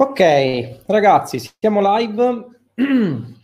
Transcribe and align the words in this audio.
Ok, 0.00 0.84
ragazzi, 0.86 1.40
siamo 1.58 1.80
live. 1.96 2.46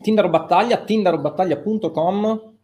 Tindaro 0.00 0.30
Battaglia, 0.30 0.78
tindarobattaglia.com. 0.78 2.54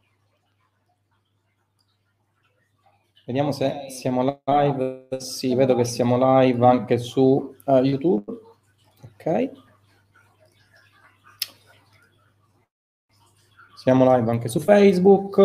Vediamo 3.27 3.53
se 3.53 3.91
siamo 3.91 4.41
live. 4.47 5.09
Sì, 5.19 5.55
vedo 5.55 5.75
che 5.75 5.85
siamo 5.85 6.17
live 6.41 6.65
anche 6.65 6.97
su 6.97 7.55
uh, 7.67 7.77
YouTube. 7.83 8.25
Ok. 9.03 9.51
Siamo 13.75 14.17
live 14.17 14.31
anche 14.31 14.49
su 14.49 14.59
Facebook. 14.59 15.37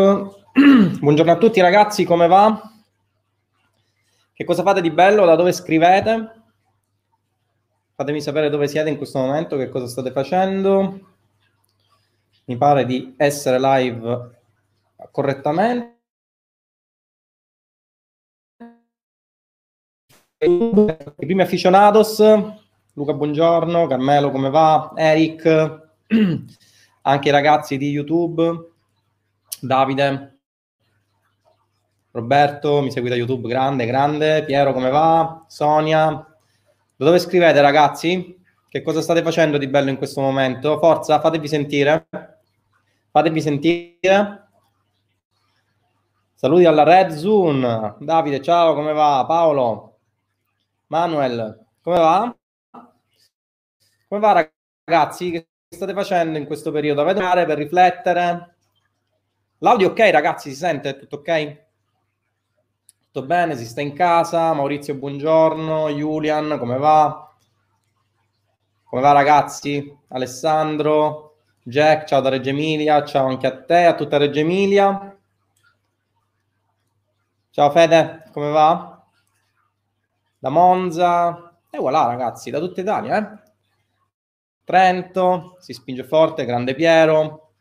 Buongiorno 1.01 1.33
a 1.33 1.37
tutti 1.37 1.59
ragazzi, 1.59 2.05
come 2.05 2.27
va? 2.27 2.61
Che 4.31 4.43
cosa 4.45 4.63
fate 4.63 4.79
di 4.79 4.89
bello? 4.89 5.25
Da 5.25 5.35
dove 5.35 5.51
scrivete? 5.51 6.42
Fatemi 7.95 8.21
sapere 8.21 8.49
dove 8.49 8.67
siete 8.67 8.89
in 8.89 8.97
questo 8.97 9.19
momento, 9.19 9.55
che 9.55 9.69
cosa 9.69 9.87
state 9.87 10.11
facendo. 10.11 11.11
Mi 12.45 12.57
pare 12.57 12.85
di 12.85 13.13
essere 13.17 13.59
live 13.59 14.31
correttamente. 15.11 15.99
I 20.39 20.97
primi 21.15 21.43
aficionados, 21.43 22.19
Luca 22.93 23.13
buongiorno, 23.13 23.85
Carmelo 23.85 24.31
come 24.31 24.49
va, 24.49 24.91
Eric, 24.95 25.91
anche 27.03 27.27
i 27.27 27.31
ragazzi 27.31 27.77
di 27.77 27.91
YouTube, 27.91 28.71
Davide, 29.61 30.39
Roberto, 32.09 32.81
mi 32.81 32.91
segui 32.91 33.09
da 33.09 33.15
YouTube, 33.15 33.47
grande, 33.47 33.85
grande, 33.85 34.43
Piero 34.45 34.73
come 34.73 34.89
va, 34.89 35.45
Sonia, 35.47 36.32
da 36.95 37.05
dove 37.05 37.19
scrivete, 37.19 37.59
ragazzi? 37.61 38.39
Che 38.69 38.81
cosa 38.81 39.01
state 39.01 39.21
facendo 39.21 39.57
di 39.57 39.67
bello 39.67 39.89
in 39.89 39.97
questo 39.97 40.21
momento? 40.21 40.77
Forza, 40.79 41.19
fatevi 41.19 41.47
sentire. 41.47 42.07
Fatevi 43.11 43.41
sentire. 43.41 44.49
Saluti 46.33 46.65
alla 46.65 46.83
Red 46.83 47.11
Zone. 47.11 47.95
Davide, 47.99 48.41
ciao, 48.41 48.73
come 48.75 48.93
va? 48.93 49.23
Paolo. 49.27 49.99
Manuel, 50.87 51.65
come 51.81 51.97
va? 51.97 52.35
Come 54.07 54.21
va, 54.21 54.51
ragazzi? 54.85 55.31
Che 55.31 55.47
state 55.69 55.93
facendo 55.93 56.37
in 56.37 56.45
questo 56.45 56.71
periodo? 56.71 57.01
Avete 57.01 57.21
mare 57.21 57.45
per 57.45 57.57
riflettere? 57.57 58.55
L'audio 59.59 59.89
ok, 59.89 60.09
ragazzi? 60.11 60.49
Si 60.49 60.55
sente? 60.55 60.97
Tutto 60.97 61.17
ok? 61.17 61.62
Tutto 63.13 63.27
bene? 63.27 63.55
Si 63.55 63.67
sta 63.67 63.79
in 63.79 63.93
casa? 63.93 64.53
Maurizio, 64.53 64.95
buongiorno. 64.95 65.87
Julian, 65.89 66.57
come 66.57 66.79
va? 66.79 67.31
Come 68.85 69.01
va 69.03 69.11
ragazzi? 69.11 69.95
Alessandro, 70.07 71.35
Jack, 71.61 72.07
ciao 72.07 72.21
da 72.21 72.29
Reggio 72.29 72.49
Emilia, 72.49 73.05
ciao 73.05 73.27
anche 73.27 73.45
a 73.45 73.61
te, 73.61 73.85
a 73.85 73.93
tutta 73.93 74.17
Reggio 74.17 74.39
Emilia. 74.39 75.15
Ciao 77.51 77.69
Fede, 77.69 78.23
come 78.31 78.49
va? 78.49 79.05
Da 80.39 80.49
Monza. 80.49 81.55
E 81.69 81.77
voilà 81.77 82.05
ragazzi, 82.05 82.49
da 82.49 82.57
tutta 82.57 82.81
Italia, 82.81 83.17
eh? 83.19 83.51
Trento, 84.63 85.57
si 85.59 85.73
spinge 85.73 86.03
forte, 86.03 86.45
grande 86.45 86.73
Piero. 86.73 87.51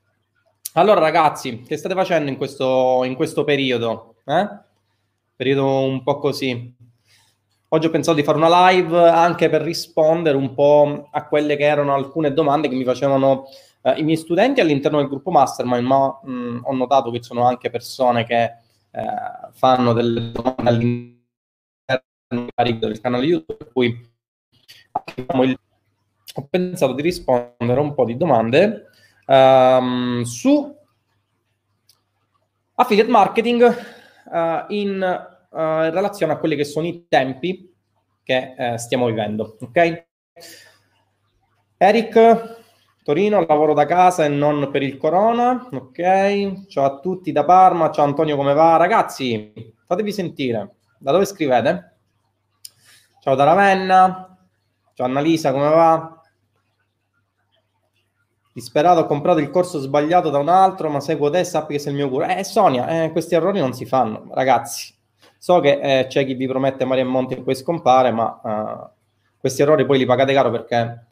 Allora 0.72 1.00
ragazzi, 1.00 1.61
che 1.61 1.77
state 1.77 1.94
facendo 1.94 2.31
in 2.31 2.38
questo, 2.38 3.04
in 3.04 3.15
questo 3.16 3.44
periodo? 3.44 4.15
Eh? 4.25 4.71
Periodo 5.42 5.80
un 5.80 6.04
po' 6.04 6.19
così. 6.19 6.72
Oggi 7.69 7.86
ho 7.86 7.91
pensato 7.91 8.16
di 8.16 8.22
fare 8.22 8.38
una 8.38 8.70
live 8.70 9.08
anche 9.08 9.48
per 9.48 9.62
rispondere 9.62 10.36
un 10.36 10.54
po' 10.54 11.08
a 11.10 11.26
quelle 11.26 11.56
che 11.56 11.64
erano 11.64 11.94
alcune 11.94 12.32
domande 12.32 12.69
che 12.69 12.76
mi 12.76 12.84
facevano 12.84 13.47
eh, 13.82 13.94
i 13.98 14.04
miei 14.04 14.16
studenti 14.16 14.60
all'interno 14.60 14.98
del 14.98 15.08
gruppo 15.08 15.32
Mastermind, 15.32 15.84
ma 15.84 16.20
mh, 16.22 16.60
ho 16.62 16.72
notato 16.75 17.10
che 17.10 17.19
ci 17.19 17.25
sono 17.25 17.44
anche 17.44 17.70
persone 17.70 18.25
che 18.25 18.42
eh, 18.44 19.04
fanno 19.50 19.92
delle 19.92 20.30
domande 20.30 20.70
all'interno 20.70 21.19
del 22.78 23.00
canale 23.00 23.24
YouTube, 23.24 23.56
per 23.56 23.72
cui 23.72 24.09
ho 26.34 26.47
pensato 26.48 26.92
di 26.92 27.03
rispondere 27.03 27.80
a 27.80 27.80
un 27.80 27.94
po' 27.94 28.04
di 28.04 28.16
domande 28.16 28.86
um, 29.26 30.22
su 30.22 30.72
affiliate 32.74 33.10
marketing 33.10 33.76
uh, 34.26 34.64
in 34.69 35.30
in 35.55 35.91
relazione 35.93 36.33
a 36.33 36.39
quelli 36.39 36.57
che 36.57 36.65
sono 36.65 36.87
i 36.87 37.07
tempi 37.09 37.73
che 38.23 38.55
uh, 38.57 38.77
stiamo 38.77 39.07
vivendo. 39.07 39.57
Ok? 39.61 40.07
Eric, 41.77 42.61
Torino, 43.03 43.45
lavoro 43.45 43.75
da 43.75 43.85
casa 43.85 44.25
e 44.25 44.29
non 44.29 44.71
per 44.71 44.83
il 44.83 44.97
corona. 44.97 45.69
Ok? 45.73 46.67
Ciao 46.69 46.85
a 46.85 47.01
tutti 47.01 47.33
da 47.33 47.45
Parma. 47.45 47.91
Ciao 47.91 48.05
Antonio, 48.05 48.37
come 48.37 48.55
va? 48.55 48.77
Ragazzi, 48.77 49.53
fatevi 49.87 50.13
sentire. 50.13 50.77
Da 50.99 51.13
dove 51.13 51.25
scrivete? 51.25 51.97
Ciao 53.21 53.34
da 53.34 53.45
Ravenna. 53.45 54.37
Ciao 54.95 55.07
Annalisa, 55.07 55.53
come 55.53 55.69
va? 55.69 56.21
Disperato, 58.55 59.01
ho 59.01 59.07
comprato 59.07 59.39
il 59.39 59.51
corso 59.51 59.79
sbagliato 59.81 60.29
da 60.29 60.39
un 60.39 60.49
altro, 60.49 60.91
ma 60.91 61.01
seguo 61.01 61.31
te 61.31 61.39
e 61.39 61.45
sappi 61.45 61.73
che 61.73 61.79
sei 61.79 61.93
il 61.93 61.99
mio 61.99 62.09
guru. 62.09 62.27
Eh, 62.27 62.45
Sonia, 62.45 63.05
eh, 63.05 63.11
questi 63.11 63.34
errori 63.34 63.59
non 63.59 63.73
si 63.73 63.87
fanno, 63.87 64.29
ragazzi. 64.33 64.95
So 65.42 65.58
che 65.58 65.80
eh, 65.80 66.06
c'è 66.06 66.25
chi 66.25 66.34
vi 66.34 66.47
promette 66.47 66.84
mari 66.84 67.00
e 67.00 67.03
monti 67.03 67.34
e 67.34 67.42
poi 67.42 67.56
scompare, 67.56 68.12
ma 68.12 68.41
uh, 68.44 68.88
questi 69.41 69.62
errori 69.62 69.84
poi 69.84 69.98
li 69.98 70.06
pagate 70.06 70.32
caro 70.32 70.53
perché 70.53 71.06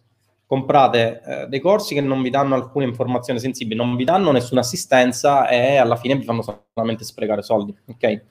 comprate 0.47 1.21
eh, 1.27 1.47
dei 1.49 1.59
corsi 1.59 1.95
che 1.95 2.01
non 2.01 2.23
vi 2.23 2.31
danno 2.31 2.55
alcune 2.55 2.85
informazioni 2.85 3.41
sensibili, 3.41 3.75
non 3.75 3.97
vi 3.97 4.05
danno 4.05 4.31
nessuna 4.31 4.61
assistenza 4.61 5.49
e 5.49 5.79
alla 5.79 5.97
fine 5.97 6.15
vi 6.15 6.23
fanno 6.23 6.43
solamente 6.43 7.03
sprecare 7.03 7.43
soldi. 7.43 7.77
Ok? 7.87 8.23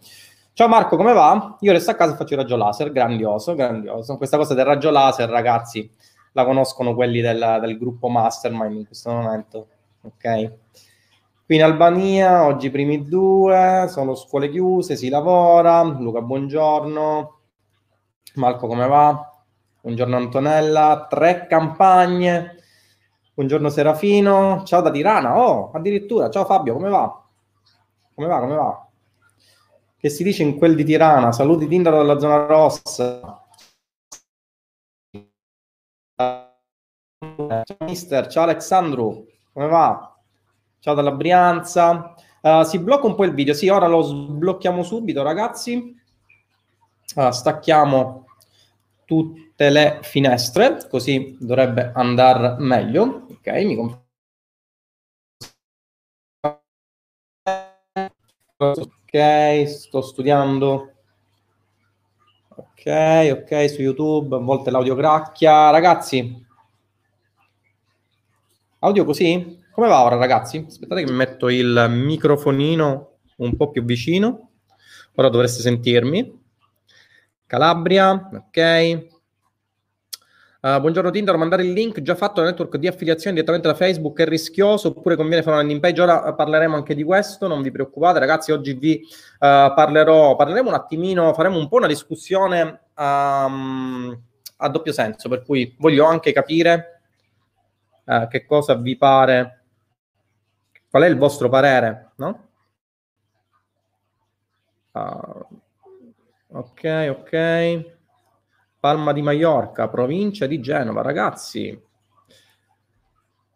Ciao 0.53 0.69
Marco, 0.69 0.95
come 0.95 1.11
va? 1.11 1.57
Io 1.59 1.73
resto 1.73 1.91
a 1.91 1.95
casa 1.95 2.13
e 2.13 2.15
faccio 2.15 2.35
il 2.35 2.39
raggio 2.39 2.55
laser, 2.55 2.93
grandioso, 2.93 3.53
grandioso. 3.53 4.15
Questa 4.15 4.37
cosa 4.37 4.53
del 4.53 4.63
raggio 4.63 4.91
laser, 4.91 5.27
ragazzi, 5.27 5.91
la 6.31 6.45
conoscono 6.45 6.95
quelli 6.95 7.19
del, 7.19 7.57
del 7.59 7.77
gruppo 7.77 8.07
Mastermind 8.07 8.77
in 8.77 8.85
questo 8.85 9.11
momento. 9.11 9.67
Ok? 10.03 10.53
Qui 11.49 11.57
in 11.57 11.63
Albania, 11.63 12.45
oggi 12.45 12.67
i 12.67 12.69
primi 12.69 13.03
due, 13.07 13.87
sono 13.89 14.13
scuole 14.13 14.51
chiuse, 14.51 14.95
si 14.95 15.09
lavora. 15.09 15.81
Luca, 15.81 16.21
buongiorno. 16.21 17.39
Marco, 18.35 18.67
come 18.67 18.85
va? 18.85 19.35
Buongiorno 19.81 20.15
Antonella. 20.15 21.07
Tre 21.09 21.47
campagne. 21.47 22.55
Buongiorno 23.33 23.69
Serafino. 23.69 24.61
Ciao 24.63 24.81
da 24.81 24.91
Tirana. 24.91 25.39
Oh, 25.39 25.71
addirittura. 25.71 26.29
Ciao 26.29 26.45
Fabio, 26.45 26.75
come 26.75 26.89
va? 26.89 27.19
Come 28.13 28.27
va, 28.27 28.39
come 28.41 28.55
va? 28.55 28.87
Che 29.97 30.09
si 30.09 30.21
dice 30.21 30.43
in 30.43 30.55
quel 30.55 30.75
di 30.75 30.83
Tirana? 30.83 31.31
Saluti 31.31 31.67
Tindaro 31.67 31.97
dalla 31.97 32.19
zona 32.19 32.45
rossa. 32.45 33.43
Ciao 36.15 37.77
mister, 37.79 38.27
ciao 38.27 38.43
Alexandru, 38.43 39.25
come 39.51 39.67
va? 39.67 40.08
Ciao 40.81 40.93
dalla 40.93 41.11
Brianza. 41.11 42.15
Uh, 42.41 42.63
si 42.63 42.79
blocca 42.79 43.05
un 43.05 43.15
po' 43.15 43.25
il 43.25 43.33
video. 43.33 43.53
Sì, 43.53 43.67
ora 43.67 43.85
lo 43.87 44.01
sblocchiamo 44.01 44.81
subito, 44.81 45.21
ragazzi. 45.23 45.93
Uh, 47.15 47.31
stacchiamo 47.31 48.27
tutte 49.03 49.69
le 49.69 49.99
finestre, 50.03 50.87
così 50.89 51.35
dovrebbe 51.37 51.91
andare 51.93 52.55
meglio. 52.59 53.25
Ok, 53.29 53.47
mi 53.65 53.75
conf- 53.75 53.99
Ok, 58.57 59.67
sto 59.67 60.01
studiando. 60.01 60.93
Ok, 62.55 62.85
ok, 63.33 63.69
su 63.69 63.81
YouTube, 63.81 64.35
a 64.35 64.39
volte 64.39 64.71
l'audio 64.71 64.95
cracchia. 64.95 65.71
Ragazzi, 65.71 66.45
audio 68.79 69.03
così? 69.03 69.58
Come 69.71 69.87
va 69.87 70.03
ora, 70.03 70.15
ragazzi? 70.15 70.65
Aspettate 70.67 71.03
che 71.03 71.11
mi 71.11 71.17
metto 71.17 71.47
il 71.47 71.87
microfonino 71.89 73.17
un 73.37 73.55
po' 73.55 73.69
più 73.69 73.83
vicino. 73.83 74.49
Ora 75.15 75.29
dovreste 75.29 75.61
sentirmi. 75.61 76.37
Calabria, 77.45 78.29
ok. 78.33 79.07
Uh, 80.61 80.79
buongiorno 80.81 81.09
Tinder, 81.11 81.37
mandare 81.37 81.63
il 81.63 81.71
link 81.71 82.01
già 82.01 82.15
fatto 82.15 82.41
al 82.41 82.47
network 82.47 82.75
di 82.75 82.87
affiliazione 82.87 83.33
direttamente 83.33 83.69
da 83.69 83.75
Facebook 83.75 84.19
è 84.19 84.25
rischioso 84.25 84.89
oppure 84.89 85.15
conviene 85.15 85.41
fare 85.41 85.55
una 85.55 85.63
landing 85.63 85.79
page? 85.79 86.01
Ora 86.01 86.33
parleremo 86.33 86.75
anche 86.75 86.95
di 86.95 87.03
questo, 87.03 87.47
non 87.47 87.61
vi 87.61 87.71
preoccupate 87.71 88.19
ragazzi, 88.19 88.51
oggi 88.51 88.73
vi 88.73 89.01
uh, 89.01 89.37
parlerò, 89.39 90.35
parleremo 90.35 90.67
un 90.67 90.75
attimino, 90.75 91.33
faremo 91.33 91.57
un 91.57 91.69
po' 91.69 91.77
una 91.77 91.87
discussione 91.87 92.81
um, 92.97 94.21
a 94.57 94.67
doppio 94.67 94.91
senso, 94.91 95.29
per 95.29 95.43
cui 95.43 95.73
voglio 95.79 96.05
anche 96.05 96.33
capire 96.33 97.01
uh, 98.03 98.27
che 98.27 98.45
cosa 98.45 98.75
vi 98.75 98.97
pare 98.97 99.58
Qual 100.89 101.03
è 101.03 101.07
il 101.07 101.17
vostro 101.17 101.49
parere? 101.49 102.13
No? 102.15 102.47
Uh, 104.91 105.45
ok, 106.47 107.15
ok. 107.19 107.97
Palma 108.79 109.13
di 109.13 109.21
Maiorca, 109.21 109.87
provincia 109.87 110.47
di 110.47 110.59
Genova, 110.59 111.01
ragazzi. 111.01 111.79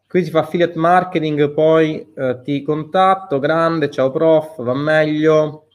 Qui 0.08 0.24
si 0.24 0.30
fa 0.30 0.42
affiliate 0.42 0.78
marketing, 0.78 1.52
poi 1.54 2.14
eh, 2.14 2.42
ti 2.44 2.62
contatto, 2.62 3.40
grande, 3.40 3.90
ciao 3.90 4.12
prof, 4.12 4.62
va 4.62 4.76
meglio. 4.76 5.70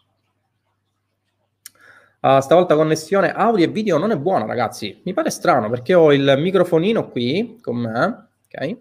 Uh, 2.20 2.40
stavolta 2.40 2.76
connessione 2.76 3.32
audio 3.32 3.64
e 3.64 3.68
video 3.68 3.98
non 3.98 4.12
è 4.12 4.16
buona, 4.16 4.44
ragazzi. 4.44 5.00
Mi 5.04 5.12
pare 5.12 5.30
strano 5.30 5.68
perché 5.68 5.94
ho 5.94 6.12
il 6.12 6.36
microfonino 6.38 7.08
qui 7.08 7.58
con 7.60 7.76
me, 7.78 8.28
ok? 8.44 8.76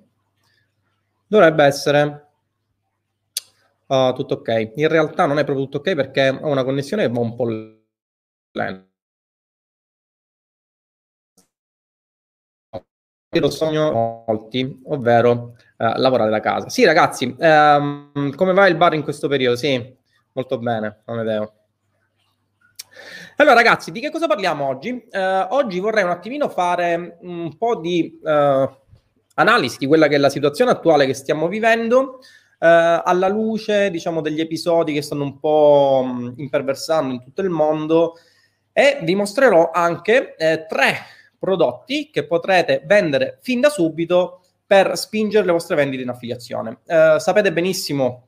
Dovrebbe 1.26 1.64
essere 1.64 2.27
uh, 3.88 4.14
tutto 4.14 4.36
ok. 4.36 4.74
In 4.76 4.88
realtà 4.88 5.26
non 5.26 5.40
è 5.40 5.44
proprio 5.44 5.66
tutto 5.66 5.78
ok 5.80 5.96
perché 5.96 6.30
ho 6.30 6.48
una 6.50 6.64
connessione 6.64 7.06
che 7.06 7.12
va 7.12 7.20
un 7.20 7.36
po' 7.36 7.48
lenta. 8.52 8.86
lo 13.40 13.50
sogno 13.50 14.24
molti, 14.28 14.82
ovvero 14.86 15.56
uh, 15.78 15.92
lavorare 15.98 16.30
da 16.30 16.40
casa. 16.40 16.70
Sì, 16.70 16.86
ragazzi, 16.86 17.36
um, 17.38 18.34
come 18.36 18.54
va 18.54 18.68
il 18.68 18.76
bar 18.76 18.94
in 18.94 19.04
questo 19.04 19.28
periodo? 19.28 19.58
Sì, 19.58 19.96
molto 20.34 20.58
bene, 20.58 21.02
Amedeo. 21.06 21.54
Allora, 23.38 23.56
ragazzi, 23.56 23.92
di 23.92 24.00
che 24.00 24.10
cosa 24.10 24.28
parliamo 24.28 24.68
oggi? 24.68 24.90
Uh, 25.12 25.54
oggi 25.54 25.80
vorrei 25.80 26.04
un 26.04 26.10
attimino 26.10 26.50
fare 26.50 27.18
un 27.22 27.56
po' 27.58 27.76
di 27.76 28.20
uh, 28.24 28.70
analisi 29.36 29.78
di 29.78 29.86
quella 29.86 30.08
che 30.08 30.16
è 30.16 30.20
la 30.20 30.30
situazione 30.30 30.72
attuale 30.72 31.06
che 31.06 31.14
stiamo 31.14 31.48
vivendo. 31.48 32.20
Alla 32.60 33.28
luce, 33.28 33.90
diciamo, 33.92 34.22
degli 34.22 34.40
episodi 34.40 34.94
che 34.94 35.02
stanno 35.02 35.24
un 35.24 35.40
po' 35.40 36.04
mh, 36.06 36.34
imperversando 36.38 37.14
in 37.14 37.22
tutto 37.22 37.42
il 37.42 37.50
mondo 37.50 38.16
e 38.74 39.00
vi 39.04 39.16
mostrerò 39.16 39.72
anche 39.72 40.36
eh, 40.36 40.66
tre 40.68 40.98
prodotti 41.38 42.10
che 42.10 42.26
potrete 42.26 42.82
vendere 42.86 43.38
fin 43.42 43.60
da 43.60 43.70
subito 43.70 44.42
per 44.66 44.98
spingere 44.98 45.46
le 45.46 45.52
vostre 45.52 45.76
vendite 45.76 46.04
in 46.04 46.10
affiliazione. 46.10 46.80
Eh, 46.86 47.16
sapete 47.20 47.54
benissimo 47.54 48.28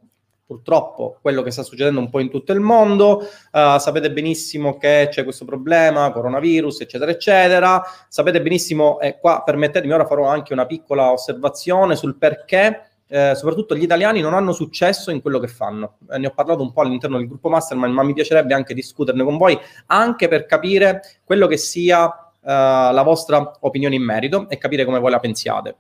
purtroppo 0.49 1.19
quello 1.21 1.43
che 1.43 1.51
sta 1.51 1.61
succedendo 1.61 1.99
un 1.99 2.09
po' 2.09 2.19
in 2.19 2.31
tutto 2.31 2.53
il 2.53 2.59
mondo, 2.59 3.19
uh, 3.51 3.77
sapete 3.77 4.11
benissimo 4.11 4.77
che 4.77 5.07
c'è 5.11 5.23
questo 5.23 5.45
problema, 5.45 6.11
coronavirus, 6.11 6.81
eccetera, 6.81 7.11
eccetera, 7.11 7.83
sapete 8.07 8.41
benissimo, 8.41 8.99
e 8.99 9.19
qua 9.19 9.43
permettetemi, 9.45 9.93
ora 9.93 10.07
farò 10.07 10.25
anche 10.25 10.53
una 10.53 10.65
piccola 10.65 11.11
osservazione 11.11 11.95
sul 11.95 12.17
perché 12.17 12.88
eh, 13.11 13.33
soprattutto 13.35 13.75
gli 13.75 13.81
italiani 13.81 14.21
non 14.21 14.33
hanno 14.33 14.51
successo 14.51 15.09
in 15.11 15.21
quello 15.21 15.39
che 15.39 15.47
fanno. 15.47 15.97
Eh, 16.11 16.19
ne 16.19 16.27
ho 16.27 16.31
parlato 16.31 16.61
un 16.61 16.71
po' 16.71 16.81
all'interno 16.81 17.17
del 17.17 17.27
gruppo 17.27 17.50
Mastermind, 17.50 17.94
ma 17.94 18.03
mi 18.03 18.13
piacerebbe 18.13 18.53
anche 18.53 18.73
discuterne 18.73 19.23
con 19.23 19.38
voi, 19.38 19.57
anche 19.88 20.27
per 20.27 20.45
capire 20.45 21.01
quello 21.23 21.47
che 21.47 21.57
sia 21.57 22.07
eh, 22.41 22.50
la 22.51 23.03
vostra 23.03 23.51
opinione 23.61 23.95
in 23.95 24.03
merito 24.03 24.47
e 24.47 24.57
capire 24.57 24.85
come 24.85 25.00
voi 25.00 25.11
la 25.11 25.19
pensiate. 25.19 25.77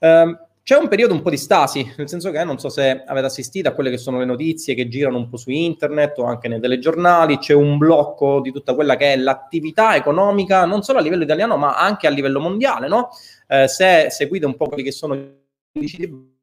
Uh, 0.00 0.36
c'è 0.62 0.76
un 0.76 0.86
periodo 0.86 1.14
un 1.14 1.22
po' 1.22 1.30
di 1.30 1.38
stasi, 1.38 1.94
nel 1.96 2.08
senso 2.08 2.30
che 2.30 2.44
non 2.44 2.58
so 2.58 2.68
se 2.68 3.02
avete 3.04 3.26
assistito 3.26 3.68
a 3.68 3.72
quelle 3.72 3.88
che 3.88 3.96
sono 3.96 4.18
le 4.18 4.26
notizie 4.26 4.74
che 4.74 4.86
girano 4.86 5.16
un 5.16 5.28
po' 5.28 5.38
su 5.38 5.50
internet 5.50 6.18
o 6.18 6.24
anche 6.24 6.46
nei 6.46 6.60
telegiornali, 6.60 7.38
c'è 7.38 7.54
un 7.54 7.78
blocco 7.78 8.40
di 8.40 8.52
tutta 8.52 8.74
quella 8.74 8.94
che 8.96 9.14
è 9.14 9.16
l'attività 9.16 9.96
economica, 9.96 10.66
non 10.66 10.82
solo 10.82 10.98
a 10.98 11.02
livello 11.02 11.22
italiano 11.22 11.56
ma 11.56 11.78
anche 11.78 12.06
a 12.06 12.10
livello 12.10 12.38
mondiale, 12.38 12.86
no? 12.86 13.08
Eh, 13.46 13.66
se 13.66 14.08
seguite 14.10 14.44
un 14.44 14.56
po' 14.56 14.66
quelli 14.66 14.82
che 14.82 14.92
sono 14.92 15.14
i 15.14 15.36
indici 15.78 16.36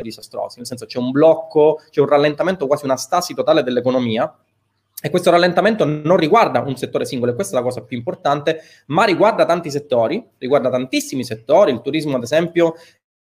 disastrosi, 0.00 0.56
nel 0.58 0.66
senso 0.66 0.86
c'è 0.86 0.98
un 0.98 1.10
blocco, 1.10 1.80
c'è 1.90 2.00
un 2.00 2.08
rallentamento, 2.08 2.66
quasi 2.66 2.84
una 2.84 2.96
stasi 2.96 3.34
totale 3.34 3.62
dell'economia, 3.62 4.34
e 5.02 5.10
questo 5.10 5.30
rallentamento 5.30 5.84
non 5.84 6.16
riguarda 6.16 6.60
un 6.60 6.76
settore 6.76 7.04
singolo, 7.04 7.32
e 7.32 7.34
questa 7.34 7.56
è 7.56 7.58
la 7.58 7.64
cosa 7.64 7.82
più 7.82 7.96
importante, 7.96 8.62
ma 8.86 9.04
riguarda 9.04 9.44
tanti 9.44 9.70
settori, 9.70 10.26
riguarda 10.38 10.70
tantissimi 10.70 11.24
settori. 11.24 11.72
Il 11.72 11.80
turismo, 11.80 12.16
ad 12.16 12.22
esempio, 12.22 12.74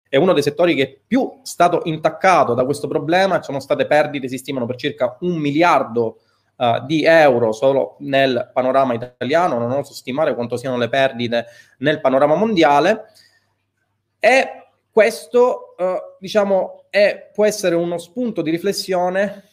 è 0.09 0.17
uno 0.17 0.33
dei 0.33 0.43
settori 0.43 0.75
che 0.75 0.83
è 0.83 0.99
più 1.05 1.39
stato 1.43 1.81
intaccato 1.85 2.53
da 2.53 2.65
questo 2.65 2.87
problema. 2.87 3.37
Ci 3.37 3.45
sono 3.45 3.59
state 3.59 3.85
perdite, 3.85 4.27
si 4.27 4.37
stimano 4.37 4.65
per 4.65 4.75
circa 4.75 5.17
un 5.21 5.35
miliardo 5.35 6.19
uh, 6.57 6.83
di 6.85 7.05
euro 7.05 7.51
solo 7.51 7.95
nel 7.99 8.49
panorama 8.51 8.93
italiano. 8.93 9.59
Non 9.59 9.71
oso 9.71 9.93
stimare 9.93 10.33
quanto 10.33 10.57
siano 10.57 10.77
le 10.77 10.89
perdite 10.89 11.45
nel 11.77 12.01
panorama 12.01 12.35
mondiale. 12.35 13.05
E 14.19 14.65
questo, 14.91 15.70
uh, 15.81 16.17
diciamo, 16.19 16.85
è, 16.89 17.29
può 17.33 17.45
essere 17.45 17.75
uno 17.75 17.97
spunto 17.97 18.41
di 18.41 18.51
riflessione 18.51 19.43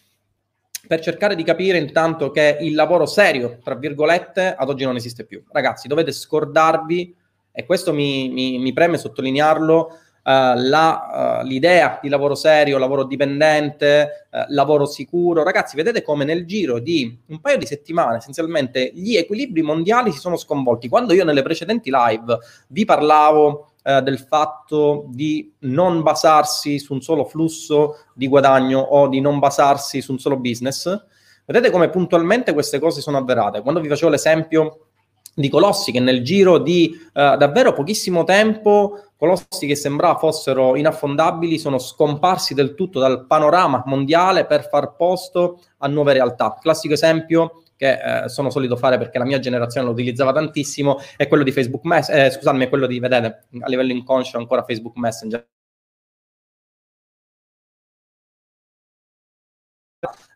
per 0.87 1.01
cercare 1.01 1.35
di 1.35 1.43
capire 1.43 1.79
intanto 1.79 2.31
che 2.31 2.59
il 2.61 2.75
lavoro 2.75 3.07
serio, 3.07 3.59
tra 3.63 3.75
virgolette, 3.75 4.55
ad 4.57 4.69
oggi 4.69 4.85
non 4.85 4.97
esiste 4.97 5.25
più. 5.25 5.43
Ragazzi, 5.51 5.89
dovete 5.89 6.13
scordarvi, 6.13 7.15
e 7.51 7.65
questo 7.65 7.93
mi, 7.93 8.29
mi, 8.29 8.59
mi 8.59 8.73
preme 8.73 8.99
sottolinearlo, 8.99 9.99
Uh, 10.29 10.53
la, 10.57 11.41
uh, 11.41 11.47
l'idea 11.47 11.99
di 12.03 12.11
lavoro 12.11 12.35
serio, 12.35 12.77
lavoro 12.77 13.05
dipendente, 13.05 14.27
uh, 14.31 14.41
lavoro 14.49 14.85
sicuro. 14.85 15.43
Ragazzi, 15.43 15.75
vedete 15.75 16.03
come 16.03 16.27
nel 16.27 16.45
giro 16.45 16.81
di 16.81 17.19
un 17.29 17.41
paio 17.41 17.57
di 17.57 17.65
settimane 17.65 18.19
essenzialmente 18.19 18.91
gli 18.93 19.17
equilibri 19.17 19.63
mondiali 19.63 20.13
si 20.13 20.19
sono 20.19 20.37
sconvolti. 20.37 20.91
Quando 20.91 21.15
io 21.15 21.25
nelle 21.25 21.41
precedenti 21.41 21.89
live 21.91 22.39
vi 22.67 22.85
parlavo 22.85 23.77
eh, 23.89 24.03
del 24.03 24.19
fatto 24.19 25.07
di 25.09 25.51
non 25.61 26.03
basarsi 26.03 26.79
su 26.79 26.93
un 26.93 27.01
solo 27.01 27.25
flusso 27.25 28.05
di 28.13 28.29
guadagno 28.29 28.81
o 28.81 29.09
di 29.09 29.19
non 29.19 29.39
basarsi 29.39 30.03
su 30.03 30.13
un 30.13 30.19
solo 30.19 30.37
business. 30.37 31.07
Vedete 31.47 31.71
come 31.71 31.89
puntualmente 31.89 32.53
queste 32.53 32.79
cose 32.79 33.01
sono 33.01 33.17
avverate. 33.17 33.63
Quando 33.63 33.81
vi 33.81 33.89
facevo 33.89 34.11
l'esempio 34.11 34.89
di 35.35 35.49
colossi 35.49 35.91
che 35.91 36.01
nel 36.01 36.23
giro 36.23 36.59
di 36.59 36.91
uh, 36.93 37.37
davvero 37.39 37.73
pochissimo 37.73 38.25
tempo, 38.25 39.13
colossi 39.17 39.67
che 39.67 39.75
sembrava 39.75 40.19
fossero 40.19 40.77
inaffondabili, 40.77 41.59
sono 41.59 41.79
scomparsi 41.79 42.53
del 42.53 42.75
tutto 42.75 43.01
dal 43.01 43.25
panorama 43.25 43.83
mondiale 43.87 44.45
per 44.45 44.69
far 44.69 44.97
posto 44.97 45.63
a 45.79 45.89
nuove 45.89 46.13
realtà. 46.13 46.59
Classico 46.61 46.93
esempio, 46.93 47.63
che 47.79 48.25
eh, 48.25 48.29
sono 48.29 48.51
solito 48.51 48.77
fare 48.77 48.99
perché 48.99 49.19
la 49.19 49.25
mia 49.25 49.39
generazione 49.39 49.87
lo 49.87 49.93
utilizzava 49.93 50.33
tantissimo, 50.33 50.99
è 51.17 51.29
quello 51.29 51.45
di 51.45 51.53
Facebook 51.53 51.85
Messenger, 51.85 52.27
eh, 52.27 52.31
scusatemi, 52.31 52.65
è 52.65 52.69
quello 52.69 52.87
di, 52.87 52.99
vedete, 52.99 53.47
a 53.61 53.69
livello 53.69 53.93
inconscio 53.93 54.37
ancora 54.37 54.65
Facebook 54.65 54.97
Messenger. 54.97 55.47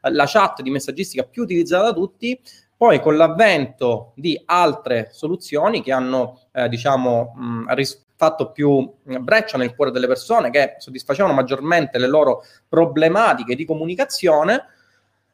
La 0.03 0.25
chat 0.27 0.63
di 0.63 0.71
messaggistica 0.71 1.25
più 1.25 1.43
utilizzata 1.43 1.87
da 1.87 1.93
tutti, 1.93 2.41
poi 2.77 3.01
con 3.01 3.17
l'avvento 3.17 4.13
di 4.17 4.41
altre 4.45 5.09
soluzioni 5.13 5.83
che 5.83 5.93
hanno, 5.93 6.43
eh, 6.53 6.69
diciamo, 6.69 7.33
mh, 7.35 7.75
ris- 7.75 8.07
fatto 8.17 8.53
più 8.53 8.93
breccia 9.21 9.59
nel 9.59 9.75
cuore 9.75 9.91
delle 9.91 10.07
persone, 10.07 10.51
che 10.51 10.77
soddisfacevano 10.79 11.35
maggiormente 11.35 11.99
le 11.99 12.07
loro 12.07 12.45
problematiche 12.69 13.57
di 13.57 13.65
comunicazione, 13.65 14.67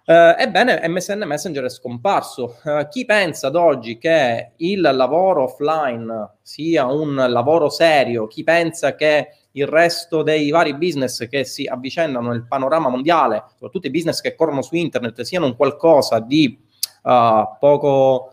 Uh, 0.08 0.34
ebbene, 0.38 0.80
MSN 0.88 1.22
Messenger 1.26 1.64
è 1.64 1.68
scomparso. 1.68 2.56
Uh, 2.64 2.88
chi 2.88 3.04
pensa 3.04 3.48
ad 3.48 3.56
oggi 3.56 3.98
che 3.98 4.52
il 4.56 4.80
lavoro 4.80 5.42
offline 5.42 6.36
sia 6.40 6.86
un 6.86 7.14
lavoro 7.14 7.68
serio, 7.68 8.26
chi 8.26 8.42
pensa 8.42 8.94
che 8.94 9.28
il 9.50 9.66
resto 9.66 10.22
dei 10.22 10.48
vari 10.48 10.74
business 10.74 11.28
che 11.28 11.44
si 11.44 11.66
avvicendano 11.66 12.30
nel 12.30 12.46
panorama 12.46 12.88
mondiale, 12.88 13.44
soprattutto 13.52 13.88
i 13.88 13.90
business 13.90 14.22
che 14.22 14.34
corrono 14.34 14.62
su 14.62 14.76
internet, 14.76 15.20
siano 15.20 15.44
un 15.44 15.56
qualcosa 15.56 16.20
di 16.20 16.58
uh, 17.02 17.58
poco 17.60 18.32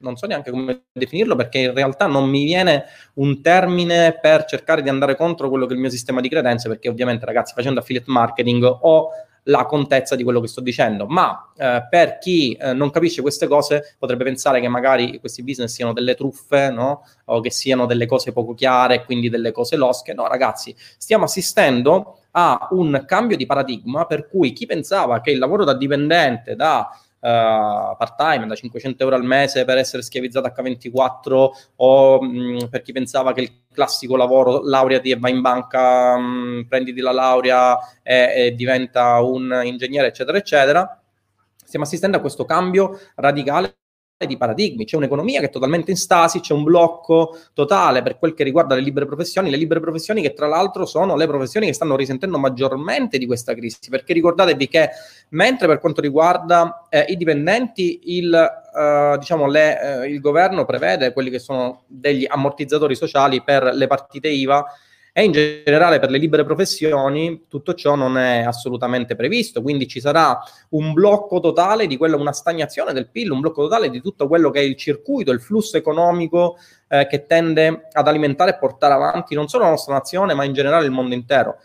non 0.00 0.16
so 0.16 0.26
neanche 0.26 0.50
come 0.50 0.84
definirlo 0.92 1.34
perché 1.34 1.58
in 1.58 1.74
realtà 1.74 2.06
non 2.06 2.30
mi 2.30 2.44
viene 2.44 2.84
un 3.14 3.42
termine 3.42 4.16
per 4.18 4.44
cercare 4.44 4.80
di 4.80 4.88
andare 4.88 5.16
contro 5.16 5.50
quello 5.50 5.66
che 5.66 5.72
è 5.72 5.74
il 5.74 5.82
mio 5.82 5.90
sistema 5.90 6.20
di 6.20 6.28
credenze 6.28 6.68
perché 6.68 6.88
ovviamente 6.88 7.26
ragazzi 7.26 7.52
facendo 7.52 7.80
affiliate 7.80 8.10
marketing 8.10 8.62
ho 8.62 9.10
la 9.48 9.64
contezza 9.66 10.14
di 10.14 10.24
quello 10.24 10.40
che 10.40 10.46
sto 10.46 10.60
dicendo, 10.60 11.06
ma 11.06 11.52
eh, 11.56 11.86
per 11.88 12.18
chi 12.18 12.52
eh, 12.52 12.72
non 12.72 12.90
capisce 12.90 13.22
queste 13.22 13.46
cose 13.46 13.94
potrebbe 13.98 14.24
pensare 14.24 14.60
che 14.60 14.68
magari 14.68 15.18
questi 15.20 15.42
business 15.42 15.72
siano 15.72 15.92
delle 15.92 16.14
truffe, 16.14 16.70
no? 16.70 17.02
O 17.26 17.40
che 17.40 17.50
siano 17.50 17.86
delle 17.86 18.06
cose 18.06 18.32
poco 18.32 18.54
chiare, 18.54 19.04
quindi 19.04 19.28
delle 19.28 19.52
cose 19.52 19.76
losche. 19.76 20.12
No, 20.12 20.26
ragazzi, 20.26 20.74
stiamo 20.96 21.24
assistendo 21.24 22.18
a 22.32 22.68
un 22.72 23.04
cambio 23.06 23.36
di 23.36 23.46
paradigma 23.46 24.04
per 24.04 24.28
cui 24.28 24.52
chi 24.52 24.66
pensava 24.66 25.20
che 25.20 25.30
il 25.30 25.38
lavoro 25.38 25.64
da 25.64 25.74
dipendente, 25.74 26.54
da 26.54 26.88
uh, 27.20 27.96
part-time 27.96 28.46
da 28.46 28.54
500 28.54 29.02
euro 29.02 29.16
al 29.16 29.24
mese 29.24 29.64
per 29.64 29.78
essere 29.78 30.02
schiavizzato 30.02 30.48
H24 30.48 31.48
o 31.76 32.22
mh, 32.22 32.26
mm, 32.26 32.58
per 32.70 32.82
chi 32.82 32.92
pensava 32.92 33.32
che 33.32 33.40
il 33.40 33.52
classico 33.72 34.16
lavoro 34.16 34.62
laureati 34.62 35.10
e 35.10 35.18
vai 35.18 35.32
in 35.32 35.40
banca, 35.40 36.16
mh, 36.16 36.22
mm, 36.22 36.60
prenditi 36.62 37.00
la 37.00 37.12
laurea 37.12 37.78
e, 38.02 38.32
e 38.34 38.54
diventa 38.54 39.20
un 39.20 39.60
ingegnere 39.64 40.08
eccetera 40.08 40.38
eccetera. 40.38 41.00
Stiamo 41.64 41.84
assistendo 41.84 42.16
a 42.16 42.20
questo 42.20 42.44
cambio 42.44 42.98
radicale 43.16 43.76
di 44.26 44.36
paradigmi, 44.36 44.84
c'è 44.84 44.96
un'economia 44.96 45.38
che 45.38 45.46
è 45.46 45.50
totalmente 45.50 45.92
in 45.92 45.96
stasi, 45.96 46.40
c'è 46.40 46.52
un 46.52 46.64
blocco 46.64 47.36
totale 47.54 48.02
per 48.02 48.18
quel 48.18 48.34
che 48.34 48.42
riguarda 48.42 48.74
le 48.74 48.80
libere 48.80 49.06
professioni, 49.06 49.48
le 49.48 49.56
libere 49.56 49.78
professioni 49.78 50.22
che 50.22 50.32
tra 50.32 50.48
l'altro 50.48 50.86
sono 50.86 51.14
le 51.14 51.26
professioni 51.26 51.66
che 51.66 51.72
stanno 51.72 51.94
risentendo 51.94 52.36
maggiormente 52.36 53.16
di 53.18 53.26
questa 53.26 53.54
crisi, 53.54 53.78
perché 53.88 54.12
ricordatevi 54.12 54.66
che 54.66 54.90
mentre 55.30 55.68
per 55.68 55.78
quanto 55.78 56.00
riguarda 56.00 56.86
eh, 56.88 57.04
i 57.08 57.16
dipendenti 57.16 58.16
il, 58.16 58.34
eh, 58.34 59.16
diciamo 59.18 59.46
le, 59.46 60.02
eh, 60.02 60.08
il 60.08 60.20
governo 60.20 60.64
prevede 60.64 61.12
quelli 61.12 61.30
che 61.30 61.38
sono 61.38 61.84
degli 61.86 62.26
ammortizzatori 62.28 62.96
sociali 62.96 63.42
per 63.42 63.72
le 63.72 63.86
partite 63.86 64.28
IVA, 64.28 64.64
e 65.18 65.24
in 65.24 65.32
generale 65.32 65.98
per 65.98 66.10
le 66.10 66.18
libere 66.18 66.44
professioni 66.44 67.46
tutto 67.48 67.74
ciò 67.74 67.96
non 67.96 68.16
è 68.16 68.44
assolutamente 68.44 69.16
previsto, 69.16 69.62
quindi 69.62 69.88
ci 69.88 69.98
sarà 69.98 70.38
un 70.68 70.92
blocco 70.92 71.40
totale 71.40 71.88
di 71.88 71.96
quello, 71.96 72.16
una 72.20 72.32
stagnazione 72.32 72.92
del 72.92 73.08
PIL, 73.08 73.32
un 73.32 73.40
blocco 73.40 73.62
totale 73.62 73.90
di 73.90 74.00
tutto 74.00 74.28
quello 74.28 74.50
che 74.50 74.60
è 74.60 74.62
il 74.62 74.76
circuito, 74.76 75.32
il 75.32 75.40
flusso 75.40 75.76
economico 75.76 76.56
eh, 76.86 77.08
che 77.08 77.26
tende 77.26 77.88
ad 77.90 78.06
alimentare 78.06 78.52
e 78.52 78.58
portare 78.58 78.94
avanti 78.94 79.34
non 79.34 79.48
solo 79.48 79.64
la 79.64 79.70
nostra 79.70 79.94
nazione, 79.94 80.34
ma 80.34 80.44
in 80.44 80.52
generale 80.52 80.84
il 80.84 80.92
mondo 80.92 81.14
intero. 81.14 81.56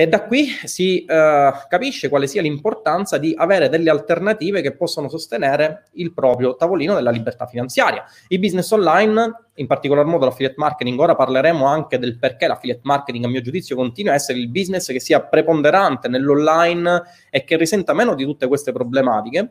E 0.00 0.06
da 0.06 0.24
qui 0.24 0.46
si 0.64 1.04
eh, 1.04 1.52
capisce 1.68 2.08
quale 2.08 2.26
sia 2.26 2.40
l'importanza 2.40 3.18
di 3.18 3.34
avere 3.36 3.68
delle 3.68 3.90
alternative 3.90 4.62
che 4.62 4.72
possono 4.72 5.10
sostenere 5.10 5.88
il 5.96 6.14
proprio 6.14 6.56
tavolino 6.56 6.94
della 6.94 7.10
libertà 7.10 7.44
finanziaria. 7.46 8.02
I 8.28 8.38
business 8.38 8.70
online, 8.70 9.50
in 9.56 9.66
particolar 9.66 10.06
modo 10.06 10.24
l'affiliate 10.24 10.54
marketing, 10.56 10.98
ora 10.98 11.14
parleremo 11.14 11.66
anche 11.66 11.98
del 11.98 12.16
perché 12.16 12.46
l'affiliate 12.46 12.80
marketing, 12.82 13.26
a 13.26 13.28
mio 13.28 13.42
giudizio, 13.42 13.76
continua 13.76 14.12
a 14.12 14.14
essere 14.14 14.38
il 14.38 14.48
business 14.48 14.90
che 14.90 15.00
sia 15.00 15.20
preponderante 15.20 16.08
nell'online 16.08 17.02
e 17.28 17.44
che 17.44 17.58
risenta 17.58 17.92
meno 17.92 18.14
di 18.14 18.24
tutte 18.24 18.46
queste 18.48 18.72
problematiche. 18.72 19.50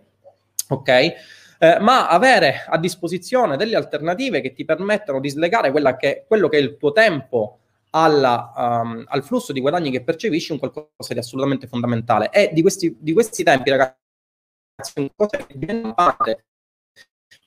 Ok? 0.70 0.90
Eh, 1.60 1.78
ma 1.80 2.08
avere 2.08 2.66
a 2.68 2.80
disposizione 2.80 3.56
delle 3.56 3.76
alternative 3.76 4.42
che 4.42 4.54
ti 4.54 4.66
permettano 4.66 5.20
di 5.20 5.30
slegare 5.30 5.72
che, 6.00 6.24
quello 6.26 6.50
che 6.50 6.58
è 6.58 6.60
il 6.62 6.76
tuo 6.76 6.92
tempo 6.92 7.59
alla, 7.92 8.54
um, 8.56 9.04
al 9.08 9.24
flusso 9.24 9.52
di 9.52 9.62
guadagni 9.62 9.92
che 9.92 10.04
percepisci 10.04 10.52
un 10.52 10.60
qualcosa 10.60 11.14
di 11.14 11.20
assolutamente 11.20 11.68
fondamentale. 11.68 12.30
E 12.32 12.52
di 12.54 12.62
questi, 12.62 12.96
di 13.00 13.14
questi 13.14 13.44
tempi, 13.44 13.70
ragazzi, 13.70 13.98
una 14.96 15.10
cosa 15.16 15.38
che 15.38 15.54
viene 15.56 15.94
parte 15.94 16.46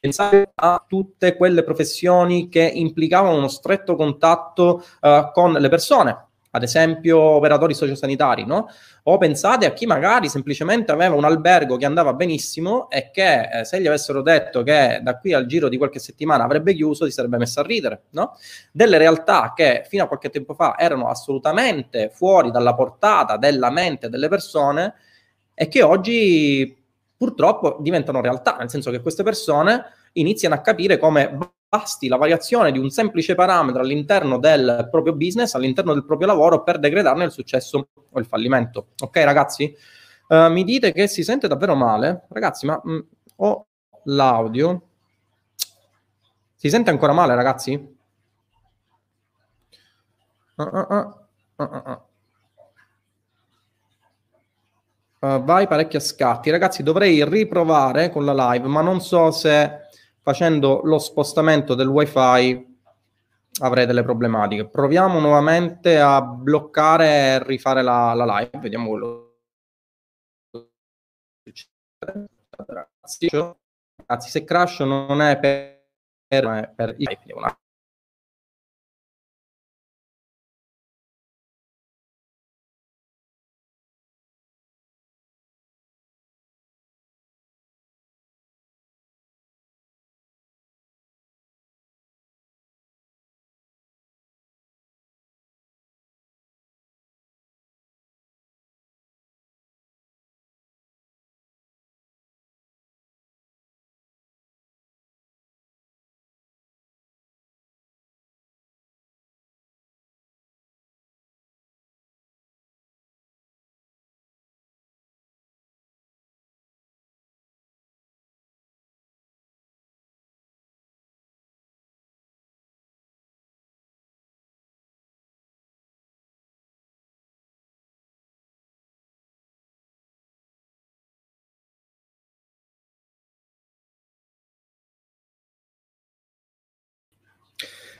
pensare 0.03 0.51
a 0.57 0.85
tutte 0.87 1.37
quelle 1.37 1.63
professioni 1.63 2.49
che 2.49 2.65
implicavano 2.65 3.37
uno 3.37 3.47
stretto 3.47 3.95
contatto 3.95 4.85
uh, 5.01 5.31
con 5.33 5.53
le 5.53 5.69
persone, 5.69 6.32
ad 6.55 6.63
esempio 6.63 7.19
operatori 7.19 7.75
sociosanitari, 7.75 8.45
no? 8.45 8.69
O 9.05 9.17
pensate 9.17 9.65
a 9.67 9.73
chi 9.73 9.87
magari 9.87 10.29
semplicemente 10.29 10.93
aveva 10.93 11.15
un 11.15 11.25
albergo 11.25 11.77
che 11.77 11.87
andava 11.87 12.13
benissimo 12.13 12.91
e 12.91 13.11
che 13.11 13.49
eh, 13.61 13.65
se 13.65 13.81
gli 13.81 13.87
avessero 13.87 14.21
detto 14.21 14.63
che 14.63 15.01
da 15.03 15.19
qui 15.19 15.33
al 15.33 15.47
giro 15.47 15.69
di 15.69 15.79
qualche 15.79 15.99
settimana 15.99 16.45
avrebbe 16.45 16.75
chiuso, 16.75 17.07
si 17.07 17.11
sarebbe 17.11 17.39
messo 17.39 17.61
a 17.61 17.63
ridere, 17.63 18.03
no? 18.11 18.37
Delle 18.71 18.99
realtà 18.99 19.53
che 19.57 19.85
fino 19.89 20.05
a 20.05 20.09
qualche 20.09 20.29
tempo 20.29 20.53
fa 20.53 20.75
erano 20.79 21.09
assolutamente 21.09 22.11
fuori 22.13 22.51
dalla 22.51 22.75
portata 22.75 23.39
della 23.39 23.71
mente 23.71 24.11
delle 24.11 24.29
persone 24.29 24.95
e 25.55 25.69
che 25.69 25.83
oggi 25.83 26.77
purtroppo 27.17 27.79
diventano 27.81 28.21
realtà, 28.21 28.57
nel 28.59 28.69
senso 28.69 28.91
che 28.91 29.01
queste 29.01 29.23
persone 29.23 29.85
iniziano 30.13 30.55
a 30.55 30.61
capire 30.61 30.99
come 30.99 31.55
basti 31.73 32.07
la 32.07 32.19
variazione 32.19 32.71
di 32.71 32.79
un 32.79 32.91
semplice 32.91 33.35
parametro 33.35 33.81
all'interno 33.81 34.39
del 34.39 34.89
proprio 34.91 35.15
business, 35.15 35.55
all'interno 35.55 35.95
del 35.95 36.05
proprio 36.05 36.27
lavoro 36.27 36.63
per 36.63 36.79
decretarne 36.79 37.25
il 37.25 37.31
successo 37.31 37.89
o 38.11 38.19
il 38.19 38.27
fallimento. 38.27 38.89
Ok 39.01 39.17
ragazzi? 39.25 39.75
Uh, 40.29 40.51
mi 40.51 40.65
dite 40.65 40.93
che 40.93 41.07
si 41.07 41.25
sente 41.25 41.49
davvero 41.49 41.75
male? 41.75 42.27
Ragazzi, 42.29 42.67
ma 42.67 42.79
mh, 42.83 42.93
mm, 42.93 43.01
ho 43.37 43.67
l'audio. 44.05 44.83
Si 46.55 46.69
sente 46.69 46.91
ancora 46.91 47.15
male 47.15 47.35
ragazzi? 47.35 47.97
Uh, 50.57 50.65
uh, 55.21 55.43
vai 55.43 55.67
parecchio 55.67 55.99
a 55.99 56.03
scatti. 56.03 56.51
Ragazzi, 56.51 56.83
dovrei 56.83 57.25
riprovare 57.25 58.11
con 58.11 58.27
la 58.27 58.51
live, 58.53 58.69
ma 58.69 58.83
non 58.83 59.01
so 59.01 59.31
se 59.31 59.82
facendo 60.23 60.81
lo 60.85 60.99
spostamento 60.99 61.75
del 61.75 61.89
wifi 61.89 62.71
avrei 63.61 63.87
delle 63.87 64.03
problematiche. 64.03 64.69
Proviamo 64.69 65.21
nuovamente 65.21 66.01
a 66.01 66.23
bloccare 66.23 67.07
e 67.07 67.45
rifare 67.45 67.83
la, 67.83 68.15
la 68.15 68.39
live, 68.39 68.59
vediamo 68.59 68.89
quello 68.89 69.27
Ragazzi, 72.67 73.29
se 74.31 74.45
crash 74.45 74.81
non 74.81 75.21
è 75.21 75.39
per, 75.39 75.87
per, 76.27 76.73
per 76.75 76.95
il 76.99 77.09
live, 77.09 77.57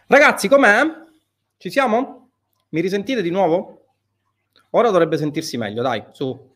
Ragazzi, 0.07 0.49
com'è? 0.49 0.83
Ci 1.57 1.71
siamo? 1.71 2.31
Mi 2.71 2.81
risentite 2.81 3.23
di 3.23 3.31
nuovo? 3.31 3.87
Ora 4.71 4.91
dovrebbe 4.91 5.17
sentirsi 5.17 5.57
meglio, 5.57 5.83
dai, 5.83 6.05
su. 6.13 6.51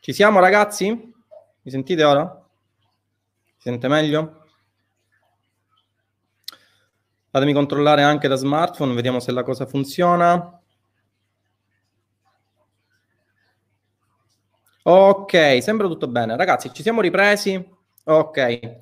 Ci 0.00 0.12
siamo 0.12 0.38
ragazzi? 0.38 0.88
Mi 0.90 1.70
sentite 1.70 2.04
ora? 2.04 2.44
Si 3.56 3.68
sente 3.68 3.88
meglio? 3.88 4.44
Fatemi 7.30 7.52
controllare 7.52 8.02
anche 8.02 8.28
da 8.28 8.36
smartphone, 8.36 8.94
vediamo 8.94 9.20
se 9.20 9.32
la 9.32 9.42
cosa 9.42 9.66
funziona. 9.66 10.60
Ok, 14.82 15.58
sembra 15.60 15.88
tutto 15.88 16.06
bene. 16.06 16.36
Ragazzi, 16.36 16.72
ci 16.72 16.82
siamo 16.82 17.00
ripresi? 17.00 17.62
Ok. 18.04 18.78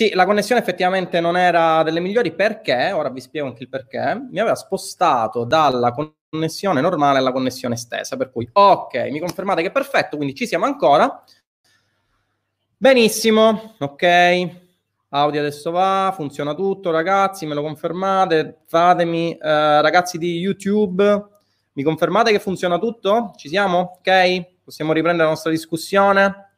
Sì, 0.00 0.12
la 0.14 0.24
connessione 0.24 0.62
effettivamente 0.62 1.20
non 1.20 1.36
era 1.36 1.82
delle 1.82 2.00
migliori 2.00 2.32
perché, 2.34 2.90
ora 2.92 3.10
vi 3.10 3.20
spiego 3.20 3.48
anche 3.48 3.64
il 3.64 3.68
perché, 3.68 4.28
mi 4.30 4.40
aveva 4.40 4.54
spostato 4.54 5.44
dalla 5.44 5.92
connessione 5.92 6.80
normale 6.80 7.18
alla 7.18 7.32
connessione 7.32 7.74
estesa, 7.74 8.16
per 8.16 8.30
cui 8.30 8.48
ok, 8.50 8.94
mi 9.10 9.20
confermate 9.20 9.60
che 9.60 9.68
è 9.68 9.70
perfetto, 9.70 10.16
quindi 10.16 10.34
ci 10.34 10.46
siamo 10.46 10.64
ancora. 10.64 11.22
Benissimo, 12.78 13.74
ok. 13.78 14.48
Audio 15.10 15.40
adesso 15.40 15.70
va, 15.70 16.10
funziona 16.16 16.54
tutto, 16.54 16.90
ragazzi, 16.90 17.44
me 17.44 17.52
lo 17.52 17.60
confermate? 17.60 18.60
Fatemi, 18.68 19.32
eh, 19.36 19.82
ragazzi 19.82 20.16
di 20.16 20.38
YouTube, 20.38 21.26
mi 21.74 21.82
confermate 21.82 22.32
che 22.32 22.38
funziona 22.38 22.78
tutto? 22.78 23.34
Ci 23.36 23.48
siamo? 23.48 23.98
Ok? 23.98 24.62
Possiamo 24.64 24.94
riprendere 24.94 25.24
la 25.24 25.34
nostra 25.34 25.50
discussione? 25.50 26.49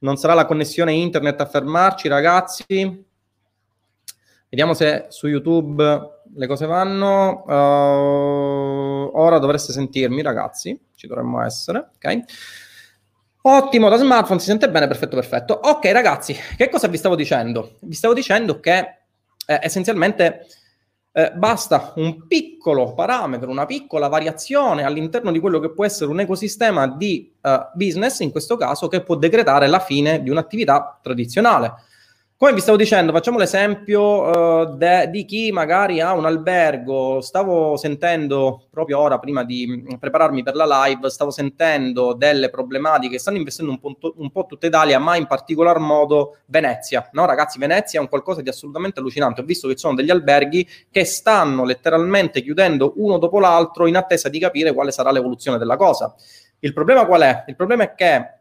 Non 0.00 0.16
sarà 0.16 0.34
la 0.34 0.46
connessione 0.46 0.92
internet 0.92 1.40
a 1.40 1.46
fermarci, 1.46 2.08
ragazzi. 2.08 3.04
Vediamo 4.48 4.74
se 4.74 5.06
su 5.08 5.26
YouTube 5.26 6.14
le 6.34 6.46
cose 6.46 6.66
vanno. 6.66 7.44
Uh, 7.46 9.10
ora 9.14 9.38
dovreste 9.38 9.72
sentirmi, 9.72 10.22
ragazzi. 10.22 10.78
Ci 10.94 11.06
dovremmo 11.06 11.42
essere, 11.42 11.90
ok? 11.96 12.20
Ottimo, 13.42 13.88
da 13.88 13.96
smartphone 13.96 14.40
si 14.40 14.46
sente 14.46 14.68
bene, 14.68 14.88
perfetto, 14.88 15.14
perfetto. 15.14 15.54
Ok, 15.54 15.84
ragazzi, 15.92 16.34
che 16.56 16.68
cosa 16.68 16.88
vi 16.88 16.96
stavo 16.96 17.14
dicendo? 17.14 17.76
Vi 17.80 17.94
stavo 17.94 18.12
dicendo 18.12 18.58
che 18.58 18.78
eh, 19.46 19.58
essenzialmente 19.62 20.46
Eh, 21.18 21.32
basta 21.34 21.94
un 21.96 22.26
piccolo 22.26 22.92
parametro, 22.92 23.50
una 23.50 23.64
piccola 23.64 24.08
variazione 24.08 24.84
all'interno 24.84 25.32
di 25.32 25.40
quello 25.40 25.58
che 25.60 25.70
può 25.70 25.86
essere 25.86 26.10
un 26.10 26.20
ecosistema 26.20 26.86
di 26.86 27.32
uh, 27.40 27.70
business, 27.72 28.18
in 28.18 28.30
questo 28.30 28.58
caso, 28.58 28.86
che 28.88 29.00
può 29.02 29.14
decretare 29.14 29.66
la 29.66 29.78
fine 29.78 30.22
di 30.22 30.28
un'attività 30.28 30.98
tradizionale. 31.00 31.72
Come 32.38 32.52
vi 32.52 32.60
stavo 32.60 32.76
dicendo, 32.76 33.12
facciamo 33.12 33.38
l'esempio 33.38 34.02
uh, 34.02 34.76
de- 34.76 35.08
di 35.08 35.24
chi 35.24 35.50
magari 35.52 36.02
ha 36.02 36.12
un 36.12 36.26
albergo. 36.26 37.22
Stavo 37.22 37.78
sentendo 37.78 38.66
proprio 38.70 38.98
ora, 38.98 39.18
prima 39.18 39.42
di 39.42 39.66
mm, 39.66 39.94
prepararmi 39.94 40.42
per 40.42 40.54
la 40.54 40.84
live, 40.84 41.08
stavo 41.08 41.30
sentendo 41.30 42.12
delle 42.12 42.50
problematiche 42.50 43.14
che 43.14 43.18
stanno 43.18 43.38
investendo 43.38 43.72
un 43.72 43.78
po', 43.80 44.12
un 44.18 44.30
po' 44.30 44.44
tutta 44.44 44.66
Italia, 44.66 44.98
ma 44.98 45.16
in 45.16 45.26
particolar 45.26 45.78
modo 45.78 46.36
Venezia. 46.44 47.08
No, 47.12 47.24
ragazzi, 47.24 47.58
Venezia 47.58 48.00
è 48.00 48.02
un 48.02 48.08
qualcosa 48.10 48.42
di 48.42 48.50
assolutamente 48.50 49.00
allucinante. 49.00 49.40
Ho 49.40 49.44
visto 49.44 49.66
che 49.66 49.72
ci 49.72 49.80
sono 49.80 49.94
degli 49.94 50.10
alberghi 50.10 50.68
che 50.90 51.06
stanno 51.06 51.64
letteralmente 51.64 52.42
chiudendo 52.42 52.92
uno 52.96 53.16
dopo 53.16 53.40
l'altro 53.40 53.86
in 53.86 53.96
attesa 53.96 54.28
di 54.28 54.38
capire 54.38 54.74
quale 54.74 54.90
sarà 54.90 55.10
l'evoluzione 55.10 55.56
della 55.56 55.76
cosa. 55.76 56.14
Il 56.58 56.74
problema 56.74 57.06
qual 57.06 57.22
è? 57.22 57.44
Il 57.46 57.56
problema 57.56 57.84
è 57.84 57.94
che 57.94 58.35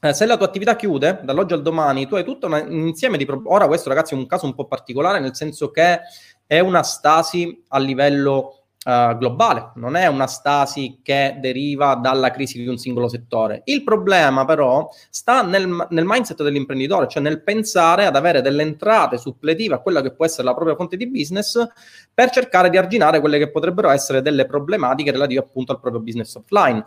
eh, 0.00 0.14
se 0.14 0.26
la 0.26 0.36
tua 0.36 0.46
attività 0.46 0.76
chiude 0.76 1.20
dall'oggi 1.22 1.54
al 1.54 1.62
domani, 1.62 2.06
tu 2.06 2.14
hai 2.14 2.24
tutto 2.24 2.46
un 2.46 2.66
insieme 2.70 3.16
di 3.16 3.24
problemi. 3.24 3.54
Ora, 3.54 3.66
questo, 3.66 3.88
ragazzi, 3.88 4.14
è 4.14 4.16
un 4.16 4.26
caso 4.26 4.46
un 4.46 4.54
po' 4.54 4.66
particolare, 4.66 5.20
nel 5.20 5.34
senso 5.34 5.70
che 5.70 6.00
è 6.46 6.60
una 6.60 6.82
stasi 6.82 7.64
a 7.68 7.78
livello 7.78 8.58
uh, 8.84 9.16
globale, 9.16 9.72
non 9.74 9.96
è 9.96 10.06
una 10.06 10.26
stasi 10.26 11.00
che 11.02 11.36
deriva 11.40 11.94
dalla 11.96 12.30
crisi 12.30 12.58
di 12.58 12.68
un 12.68 12.78
singolo 12.78 13.08
settore. 13.08 13.62
Il 13.64 13.82
problema, 13.82 14.44
però, 14.44 14.88
sta 15.10 15.42
nel, 15.42 15.86
nel 15.90 16.04
mindset 16.06 16.42
dell'imprenditore, 16.42 17.08
cioè 17.08 17.22
nel 17.22 17.42
pensare 17.42 18.06
ad 18.06 18.16
avere 18.16 18.40
delle 18.40 18.62
entrate 18.62 19.18
suppletive 19.18 19.74
a 19.74 19.80
quella 19.80 20.00
che 20.00 20.12
può 20.12 20.24
essere 20.24 20.44
la 20.44 20.54
propria 20.54 20.76
fonte 20.76 20.96
di 20.96 21.08
business 21.08 21.66
per 22.14 22.30
cercare 22.30 22.70
di 22.70 22.76
arginare 22.76 23.20
quelle 23.20 23.38
che 23.38 23.50
potrebbero 23.50 23.90
essere 23.90 24.22
delle 24.22 24.46
problematiche 24.46 25.10
relative 25.10 25.40
appunto 25.40 25.72
al 25.72 25.80
proprio 25.80 26.02
business 26.02 26.34
offline. 26.34 26.84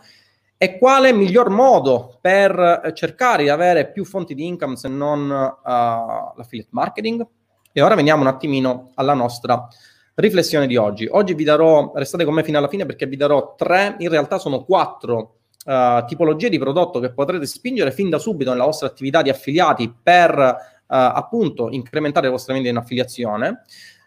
E 0.62 0.78
quale 0.78 1.12
miglior 1.12 1.50
modo 1.50 2.18
per 2.20 2.56
eh, 2.84 2.94
cercare 2.94 3.42
di 3.42 3.48
avere 3.48 3.90
più 3.90 4.04
fonti 4.04 4.32
di 4.32 4.46
income 4.46 4.76
se 4.76 4.86
non 4.86 5.22
uh, 5.28 5.64
l'affiliate 5.64 6.70
marketing? 6.70 7.26
E 7.72 7.82
ora 7.82 7.96
veniamo 7.96 8.20
un 8.20 8.28
attimino 8.28 8.92
alla 8.94 9.14
nostra 9.14 9.66
riflessione 10.14 10.68
di 10.68 10.76
oggi. 10.76 11.08
Oggi 11.10 11.34
vi 11.34 11.42
darò, 11.42 11.90
restate 11.96 12.24
con 12.24 12.34
me 12.34 12.44
fino 12.44 12.58
alla 12.58 12.68
fine 12.68 12.86
perché 12.86 13.06
vi 13.06 13.16
darò 13.16 13.56
tre, 13.56 13.96
in 13.98 14.08
realtà 14.08 14.38
sono 14.38 14.62
quattro 14.62 15.38
uh, 15.64 16.04
tipologie 16.04 16.48
di 16.48 16.60
prodotto 16.60 17.00
che 17.00 17.12
potrete 17.12 17.46
spingere 17.46 17.90
fin 17.90 18.08
da 18.08 18.20
subito 18.20 18.52
nella 18.52 18.66
vostra 18.66 18.86
attività 18.86 19.20
di 19.20 19.30
affiliati 19.30 19.92
per 20.00 20.38
uh, 20.38 20.54
appunto 20.86 21.70
incrementare 21.70 22.26
le 22.26 22.32
vostre 22.32 22.52
vendite 22.52 22.72
in 22.72 22.80
affiliazione. 22.80 23.62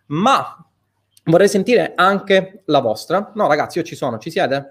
Ma 0.05 0.65
vorrei 1.25 1.49
sentire 1.49 1.91
anche 1.95 2.61
la 2.67 2.79
vostra. 2.79 3.33
No, 3.35 3.45
ragazzi, 3.45 3.79
io 3.79 3.83
ci 3.83 3.95
sono, 3.95 4.19
ci 4.19 4.31
siete? 4.31 4.69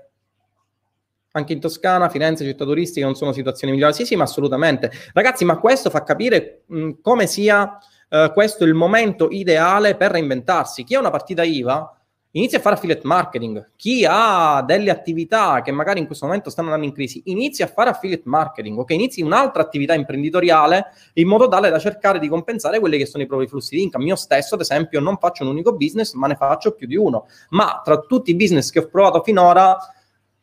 Anche 1.36 1.52
in 1.52 1.60
Toscana, 1.60 2.08
Firenze, 2.08 2.44
città 2.44 2.64
turistiche 2.64 3.04
non 3.04 3.16
sono 3.16 3.32
situazioni 3.32 3.72
migliori. 3.72 3.92
Sì, 3.92 4.04
sì, 4.04 4.14
ma 4.14 4.22
assolutamente. 4.24 4.90
Ragazzi, 5.12 5.44
ma 5.44 5.58
questo 5.58 5.90
fa 5.90 6.02
capire 6.04 6.62
mh, 6.66 6.90
come 7.02 7.26
sia 7.26 7.76
uh, 8.08 8.32
questo 8.32 8.64
il 8.64 8.74
momento 8.74 9.28
ideale 9.30 9.96
per 9.96 10.12
reinventarsi. 10.12 10.84
Chi 10.84 10.94
ha 10.94 11.00
una 11.00 11.10
partita 11.10 11.42
IVA 11.42 11.98
inizia 12.36 12.58
a 12.58 12.60
fare 12.60 12.76
affiliate 12.76 13.04
marketing. 13.04 13.70
Chi 13.74 14.06
ha 14.08 14.62
delle 14.64 14.90
attività 14.90 15.60
che 15.62 15.72
magari 15.72 15.98
in 15.98 16.06
questo 16.06 16.26
momento 16.26 16.50
stanno 16.50 16.68
andando 16.68 16.86
in 16.86 16.94
crisi, 16.94 17.22
inizia 17.26 17.64
a 17.64 17.68
fare 17.68 17.90
affiliate 17.90 18.22
marketing, 18.26 18.78
ok? 18.78 18.90
Inizi 18.90 19.22
un'altra 19.22 19.62
attività 19.62 19.94
imprenditoriale 19.94 20.86
in 21.14 21.26
modo 21.26 21.48
tale 21.48 21.68
da 21.68 21.80
cercare 21.80 22.20
di 22.20 22.28
compensare 22.28 22.78
quelli 22.78 22.96
che 22.96 23.06
sono 23.06 23.24
i 23.24 23.26
propri 23.26 23.48
flussi 23.48 23.74
di 23.74 23.82
income. 23.82 24.04
Io 24.04 24.16
stesso, 24.16 24.54
ad 24.54 24.60
esempio, 24.60 25.00
non 25.00 25.16
faccio 25.18 25.42
un 25.42 25.50
unico 25.50 25.74
business, 25.74 26.12
ma 26.12 26.28
ne 26.28 26.36
faccio 26.36 26.74
più 26.74 26.86
di 26.86 26.96
uno. 26.96 27.26
Ma 27.50 27.80
tra 27.84 27.98
tutti 27.98 28.30
i 28.30 28.36
business 28.36 28.70
che 28.70 28.78
ho 28.78 28.86
provato 28.86 29.20
finora, 29.22 29.76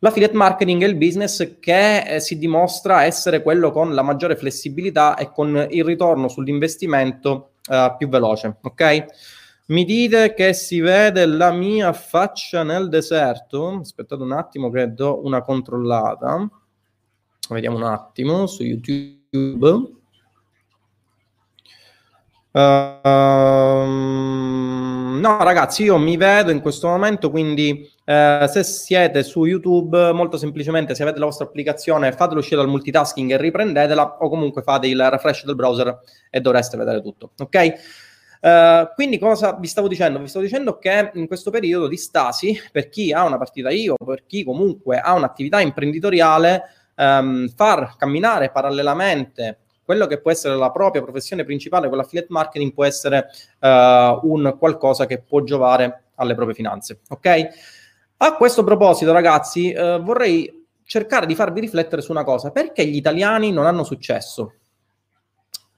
L'affiliate 0.04 0.36
marketing 0.36 0.82
è 0.82 0.88
il 0.88 0.96
business 0.96 1.60
che 1.60 2.16
eh, 2.16 2.20
si 2.20 2.40
dimostra 2.40 3.04
essere 3.04 3.44
quello 3.44 3.72
con 3.72 3.94
la 3.94 4.02
maggiore 4.02 4.36
flessibilità 4.36 5.16
e 5.16 5.32
con 5.32 5.68
il 5.70 5.84
ritorno 5.84 6.28
sull'investimento 6.28 7.52
eh, 7.70 7.94
più 8.00 8.10
veloce, 8.10 8.58
ok? 8.62 9.06
Mi 9.68 9.86
dite 9.86 10.34
che 10.34 10.54
si 10.54 10.80
vede 10.80 11.28
la 11.28 11.52
mia 11.52 11.94
faccia 11.94 12.64
nel 12.64 12.90
deserto? 12.90 13.78
Aspettate 13.80 14.24
un 14.24 14.32
attimo 14.32 14.72
che 14.72 14.92
do 14.92 15.24
una 15.24 15.44
controllata. 15.44 16.50
Vediamo 17.48 17.78
un 17.78 17.84
attimo 17.84 18.48
su 18.48 18.64
YouTube. 18.64 20.01
Uh, 22.54 22.60
no, 25.20 25.44
ragazzi, 25.44 25.84
io 25.84 25.98
mi 25.98 26.18
vedo 26.18 26.52
in 26.52 26.60
questo 26.60 26.88
momento, 26.88 27.30
quindi 27.30 27.90
eh, 28.04 28.46
se 28.50 28.64
siete 28.64 29.24
su 29.24 29.46
YouTube, 29.46 30.12
molto 30.12 30.36
semplicemente, 30.38 30.94
se 30.94 31.04
avete 31.04 31.20
la 31.20 31.26
vostra 31.26 31.46
applicazione, 31.46 32.12
fatelo 32.12 32.40
uscire 32.40 32.58
dal 32.58 32.68
multitasking 32.68 33.32
e 33.32 33.38
riprendetela, 33.38 34.18
o 34.20 34.28
comunque 34.28 34.64
fate 34.64 34.88
il 34.88 35.10
refresh 35.10 35.46
del 35.46 35.56
browser 35.56 35.98
e 36.30 36.42
dovreste 36.42 36.76
vedere 36.76 37.02
tutto. 37.02 37.32
Ok? 37.38 37.74
Uh, 38.42 38.90
quindi 38.96 39.20
cosa 39.20 39.56
vi 39.60 39.68
stavo 39.68 39.88
dicendo? 39.88 40.20
Vi 40.20 40.28
stavo 40.28 40.44
dicendo 40.44 40.78
che 40.78 41.12
in 41.14 41.28
questo 41.28 41.52
periodo 41.52 41.88
di 41.88 41.96
stasi, 41.96 42.60
per 42.72 42.90
chi 42.90 43.14
ha 43.14 43.24
una 43.24 43.38
partita 43.38 43.70
io, 43.70 43.96
per 44.04 44.26
chi 44.26 44.44
comunque 44.44 45.00
ha 45.00 45.14
un'attività 45.14 45.62
imprenditoriale, 45.62 46.64
um, 46.96 47.48
far 47.50 47.96
camminare 47.98 48.50
parallelamente 48.52 49.60
quello 49.92 50.08
che 50.08 50.22
può 50.22 50.32
essere 50.32 50.56
la 50.56 50.72
propria 50.72 51.02
professione 51.02 51.44
principale 51.44 51.90
con 51.90 51.98
l'affiliate 51.98 52.30
marketing 52.30 52.72
può 52.72 52.86
essere 52.86 53.28
uh, 53.60 53.68
un 53.68 54.56
qualcosa 54.58 55.06
che 55.06 55.22
può 55.22 55.44
giovare 55.44 56.04
alle 56.16 56.34
proprie 56.34 56.56
finanze. 56.56 57.02
Ok? 57.10 57.48
A 58.24 58.36
questo 58.38 58.64
proposito, 58.64 59.12
ragazzi, 59.12 59.72
eh, 59.72 60.00
vorrei 60.02 60.66
cercare 60.86 61.26
di 61.26 61.36
farvi 61.36 61.60
riflettere 61.60 62.02
su 62.02 62.12
una 62.12 62.24
cosa. 62.24 62.52
Perché 62.52 62.86
gli 62.86 62.96
italiani 62.96 63.52
non 63.52 63.66
hanno 63.66 63.84
successo? 63.84 64.54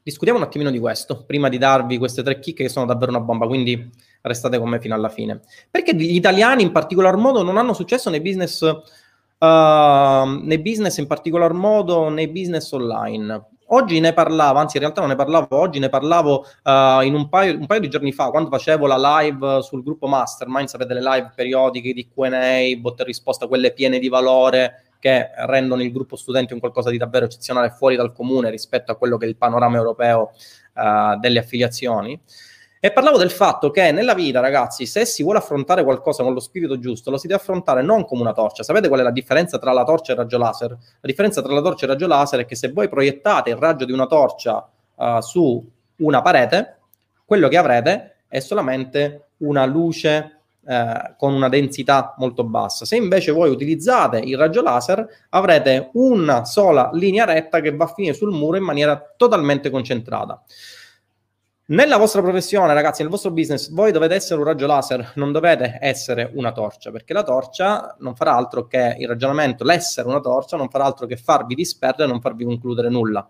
Discutiamo 0.04 0.38
un 0.38 0.46
attimino 0.46 0.70
di 0.70 0.78
questo, 0.78 1.24
prima 1.26 1.50
di 1.50 1.58
darvi 1.58 1.98
queste 1.98 2.22
tre 2.22 2.38
chicche 2.38 2.62
che 2.64 2.70
sono 2.70 2.86
davvero 2.86 3.10
una 3.10 3.22
bomba, 3.22 3.48
quindi 3.48 3.90
restate 4.22 4.60
con 4.60 4.70
me 4.70 4.80
fino 4.80 4.94
alla 4.94 5.10
fine. 5.10 5.40
Perché 5.72 5.96
gli 5.96 6.16
italiani 6.16 6.62
in 6.62 6.72
particolar 6.72 7.16
modo 7.16 7.42
non 7.42 7.58
hanno 7.58 7.74
successo 7.74 8.12
nei 8.12 8.22
business, 8.22 8.62
uh, 8.62 9.46
nei 9.46 10.60
business 10.60 10.98
in 10.98 11.08
particolar 11.08 11.54
modo 11.54 12.10
nei 12.10 12.28
business 12.28 12.70
online? 12.74 13.52
Oggi 13.74 14.00
ne 14.00 14.14
parlavo, 14.14 14.60
anzi 14.60 14.78
in 14.78 14.84
realtà 14.84 15.02
non 15.02 15.10
ne 15.10 15.16
parlavo 15.16 15.48
oggi, 15.50 15.80
ne 15.80 15.90
parlavo 15.90 16.46
uh, 16.64 17.02
in 17.02 17.16
un 17.16 17.28
paio, 17.28 17.58
un 17.58 17.66
paio, 17.66 17.80
di 17.80 17.90
giorni 17.90 18.12
fa, 18.12 18.30
quando 18.30 18.52
facevo 18.52 18.86
la 18.86 19.20
live 19.20 19.64
sul 19.64 19.82
gruppo 19.82 20.06
Mastermind, 20.06 20.68
sapete 20.68 20.94
le 20.94 21.02
live 21.02 21.32
periodiche 21.36 21.92
di 21.92 22.08
Q&A, 22.08 22.80
botte 22.80 23.02
e 23.02 23.06
risposta, 23.06 23.48
quelle 23.48 23.74
piene 23.74 23.98
di 23.98 24.10
valore, 24.10 24.92
che 25.00 25.32
rendono 25.48 25.82
il 25.82 25.92
gruppo 25.92 26.16
studenti 26.16 26.54
un 26.54 26.60
qualcosa 26.60 26.92
di 26.92 26.98
davvero 26.98 27.26
eccezionale 27.26 27.72
fuori 27.72 27.96
dal 27.96 28.14
comune 28.14 28.52
rispetto 28.52 28.92
a 28.92 28.96
quello 28.96 29.18
che 29.18 29.26
è 29.26 29.28
il 29.28 29.38
panorama 29.38 29.78
europeo 29.78 30.34
uh, 30.76 31.18
delle 31.20 31.40
affiliazioni. 31.40 32.22
E 32.86 32.92
parlavo 32.92 33.18
del 33.18 33.32
fatto 33.32 33.72
che 33.72 33.94
nella 33.94 34.14
vita, 34.14 34.42
ragazzi, 34.42 34.86
se 34.86 35.06
si 35.06 35.24
vuole 35.24 35.40
affrontare 35.40 35.86
qualcosa 35.86 36.22
con 36.22 36.34
lo 36.34 36.42
spirito 36.42 36.80
giusto, 36.80 37.12
lo 37.12 37.18
si 37.18 37.28
deve 37.28 37.40
affrontare 37.40 37.82
non 37.82 38.04
come 38.04 38.20
una 38.20 38.34
torcia. 38.34 38.62
Sapete 38.62 38.90
qual 38.90 39.00
è 39.00 39.04
la 39.04 39.12
differenza 39.12 39.58
tra 39.58 39.72
la 39.72 39.86
torcia 39.86 40.12
e 40.12 40.16
il 40.16 40.20
raggio 40.20 40.38
laser? 40.38 40.72
La 40.72 40.78
differenza 41.08 41.42
tra 41.42 41.54
la 41.54 41.62
torcia 41.62 41.86
e 41.86 41.88
il 41.88 41.94
raggio 41.94 42.08
laser 42.08 42.42
è 42.42 42.46
che 42.46 42.56
se 42.56 42.74
voi 42.74 42.90
proiettate 42.90 43.52
il 43.52 43.56
raggio 43.56 43.86
di 43.86 43.94
una 43.94 44.06
torcia 44.06 44.70
uh, 44.96 45.22
su 45.22 45.66
una 46.00 46.22
parete, 46.22 46.80
quello 47.24 47.48
che 47.48 47.56
avrete 47.56 48.16
è 48.28 48.42
solamente 48.42 49.28
una 49.38 49.64
luce 49.64 50.40
eh, 50.68 51.16
con 51.18 51.34
una 51.34 51.48
densità 51.48 52.16
molto 52.18 52.44
bassa. 52.44 52.84
Se 52.84 52.98
invece 52.98 53.32
voi 53.32 53.50
utilizzate 53.50 54.18
il 54.18 54.38
raggio 54.38 54.62
laser, 54.62 55.08
avrete 55.30 55.90
una 55.94 56.44
sola 56.44 56.90
linea 56.92 57.24
retta 57.24 57.62
che 57.62 57.74
va 57.74 57.86
a 57.86 57.94
finire 57.94 58.14
sul 58.14 58.32
muro 58.32 58.58
in 58.58 58.64
maniera 58.64 59.02
totalmente 59.16 59.70
concentrata. 59.70 60.44
Nella 61.74 61.98
vostra 61.98 62.22
professione, 62.22 62.72
ragazzi, 62.72 63.02
nel 63.02 63.10
vostro 63.10 63.32
business, 63.32 63.72
voi 63.72 63.92
dovete 63.92 64.14
essere 64.14 64.40
un 64.40 64.46
raggio 64.46 64.68
laser, 64.68 65.14
non 65.16 65.32
dovete 65.32 65.80
essere 65.82 66.30
una 66.36 66.52
torcia, 66.52 66.92
perché 66.92 67.14
la 67.14 67.24
torcia 67.24 67.96
non 67.98 68.14
farà 68.14 68.36
altro 68.36 68.68
che 68.68 68.96
il 69.00 69.08
ragionamento, 69.08 69.64
l'essere 69.64 70.08
una 70.08 70.20
torcia 70.20 70.56
non 70.56 70.70
farà 70.70 70.84
altro 70.84 71.08
che 71.08 71.18
farvi 71.18 71.56
disperdere 71.56 72.04
e 72.04 72.12
non 72.12 72.22
farvi 72.22 72.46
concludere 72.46 72.90
nulla. 72.90 73.28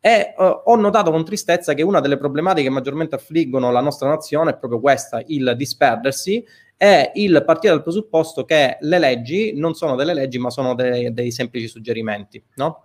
E 0.00 0.32
uh, 0.34 0.62
ho 0.64 0.76
notato 0.76 1.10
con 1.10 1.26
tristezza 1.26 1.74
che 1.74 1.82
una 1.82 2.00
delle 2.00 2.16
problematiche 2.16 2.68
che 2.68 2.72
maggiormente 2.72 3.16
affliggono 3.16 3.70
la 3.70 3.82
nostra 3.82 4.08
nazione 4.08 4.52
è 4.52 4.56
proprio 4.56 4.80
questa, 4.80 5.22
il 5.26 5.52
disperdersi 5.54 6.42
e 6.78 7.10
il 7.16 7.42
partire 7.44 7.74
dal 7.74 7.82
presupposto 7.82 8.46
che 8.46 8.78
le 8.80 8.98
leggi 8.98 9.52
non 9.58 9.74
sono 9.74 9.94
delle 9.94 10.14
leggi, 10.14 10.38
ma 10.38 10.48
sono 10.48 10.74
dei, 10.74 11.12
dei 11.12 11.30
semplici 11.30 11.68
suggerimenti. 11.68 12.42
No? 12.54 12.82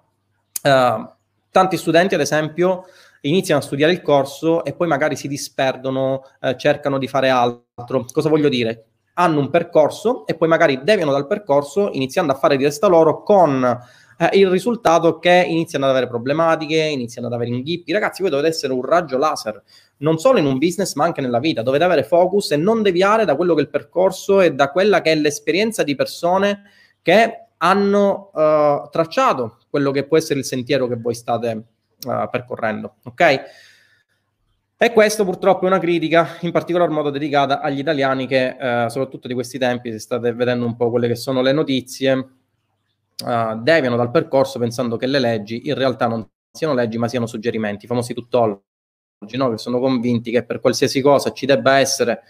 Uh, 0.61 1.09
tanti 1.51 1.77
studenti, 1.77 2.15
ad 2.15 2.21
esempio, 2.21 2.83
iniziano 3.21 3.59
a 3.59 3.63
studiare 3.63 3.91
il 3.91 4.01
corso 4.01 4.63
e 4.63 4.73
poi 4.73 4.87
magari 4.87 5.15
si 5.15 5.27
disperdono, 5.27 6.23
eh, 6.39 6.57
cercano 6.57 6.97
di 6.97 7.07
fare 7.07 7.29
altro. 7.29 8.05
Cosa 8.11 8.29
voglio 8.29 8.49
dire? 8.49 8.85
Hanno 9.13 9.39
un 9.39 9.49
percorso 9.49 10.25
e 10.25 10.35
poi 10.35 10.47
magari 10.47 10.81
deviano 10.83 11.11
dal 11.11 11.27
percorso 11.27 11.89
iniziando 11.91 12.31
a 12.31 12.35
fare 12.35 12.57
di 12.57 12.63
testa 12.63 12.87
loro 12.87 13.23
con 13.23 13.79
eh, 14.17 14.37
il 14.37 14.49
risultato 14.49 15.19
che 15.19 15.45
iniziano 15.47 15.85
ad 15.85 15.91
avere 15.91 16.07
problematiche, 16.07 16.77
iniziano 16.77 17.27
ad 17.27 17.33
avere 17.33 17.51
inghippi. 17.51 17.91
Ragazzi, 17.91 18.21
voi 18.21 18.31
dovete 18.31 18.49
essere 18.49 18.73
un 18.73 18.83
raggio 18.83 19.17
laser, 19.17 19.61
non 19.97 20.17
solo 20.19 20.39
in 20.39 20.45
un 20.45 20.57
business 20.57 20.93
ma 20.95 21.05
anche 21.05 21.21
nella 21.21 21.39
vita, 21.39 21.61
dovete 21.61 21.83
avere 21.83 22.03
focus 22.03 22.51
e 22.51 22.57
non 22.57 22.81
deviare 22.81 23.25
da 23.25 23.35
quello 23.35 23.53
che 23.53 23.61
è 23.61 23.63
il 23.63 23.69
percorso 23.69 24.41
e 24.41 24.53
da 24.53 24.71
quella 24.71 25.01
che 25.01 25.11
è 25.11 25.15
l'esperienza 25.15 25.83
di 25.83 25.95
persone 25.95 26.63
che 27.01 27.45
hanno 27.57 28.31
uh, 28.33 28.89
tracciato 28.89 29.57
quello 29.69 29.91
che 29.91 30.05
può 30.05 30.17
essere 30.17 30.39
il 30.39 30.45
sentiero 30.45 30.87
che 30.87 30.95
voi 30.95 31.13
state 31.13 31.63
uh, 32.05 32.29
percorrendo, 32.29 32.95
ok? 33.03 33.41
E 34.81 34.93
questo 34.93 35.25
purtroppo 35.25 35.65
è 35.65 35.67
una 35.67 35.79
critica, 35.79 36.37
in 36.41 36.51
particolar 36.51 36.89
modo 36.89 37.09
dedicata 37.09 37.59
agli 37.59 37.79
italiani 37.79 38.27
che, 38.27 38.55
uh, 38.59 38.87
soprattutto 38.87 39.27
di 39.27 39.33
questi 39.33 39.57
tempi, 39.57 39.91
se 39.91 39.99
state 39.99 40.33
vedendo 40.33 40.65
un 40.65 40.75
po' 40.75 40.89
quelle 40.89 41.07
che 41.07 41.15
sono 41.15 41.41
le 41.41 41.51
notizie, 41.51 42.33
deviano 43.19 43.97
dal 43.97 44.11
percorso 44.11 44.59
pensando 44.59 44.95
che 44.95 45.05
le 45.05 45.19
leggi 45.19 45.67
in 45.67 45.73
realtà 45.73 46.07
non 46.07 46.25
siano 46.51 46.73
leggi 46.73 46.97
ma 46.97 47.07
siano 47.07 47.25
suggerimenti, 47.25 47.83
i 47.85 47.87
famosi 47.87 48.13
tuttologi, 48.13 48.61
no? 49.33 49.49
che 49.49 49.57
sono 49.57 49.79
convinti 49.79 50.31
che 50.31 50.45
per 50.45 50.59
qualsiasi 50.59 51.01
cosa 51.01 51.31
ci 51.31 51.45
debba 51.45 51.79
essere 51.79 52.21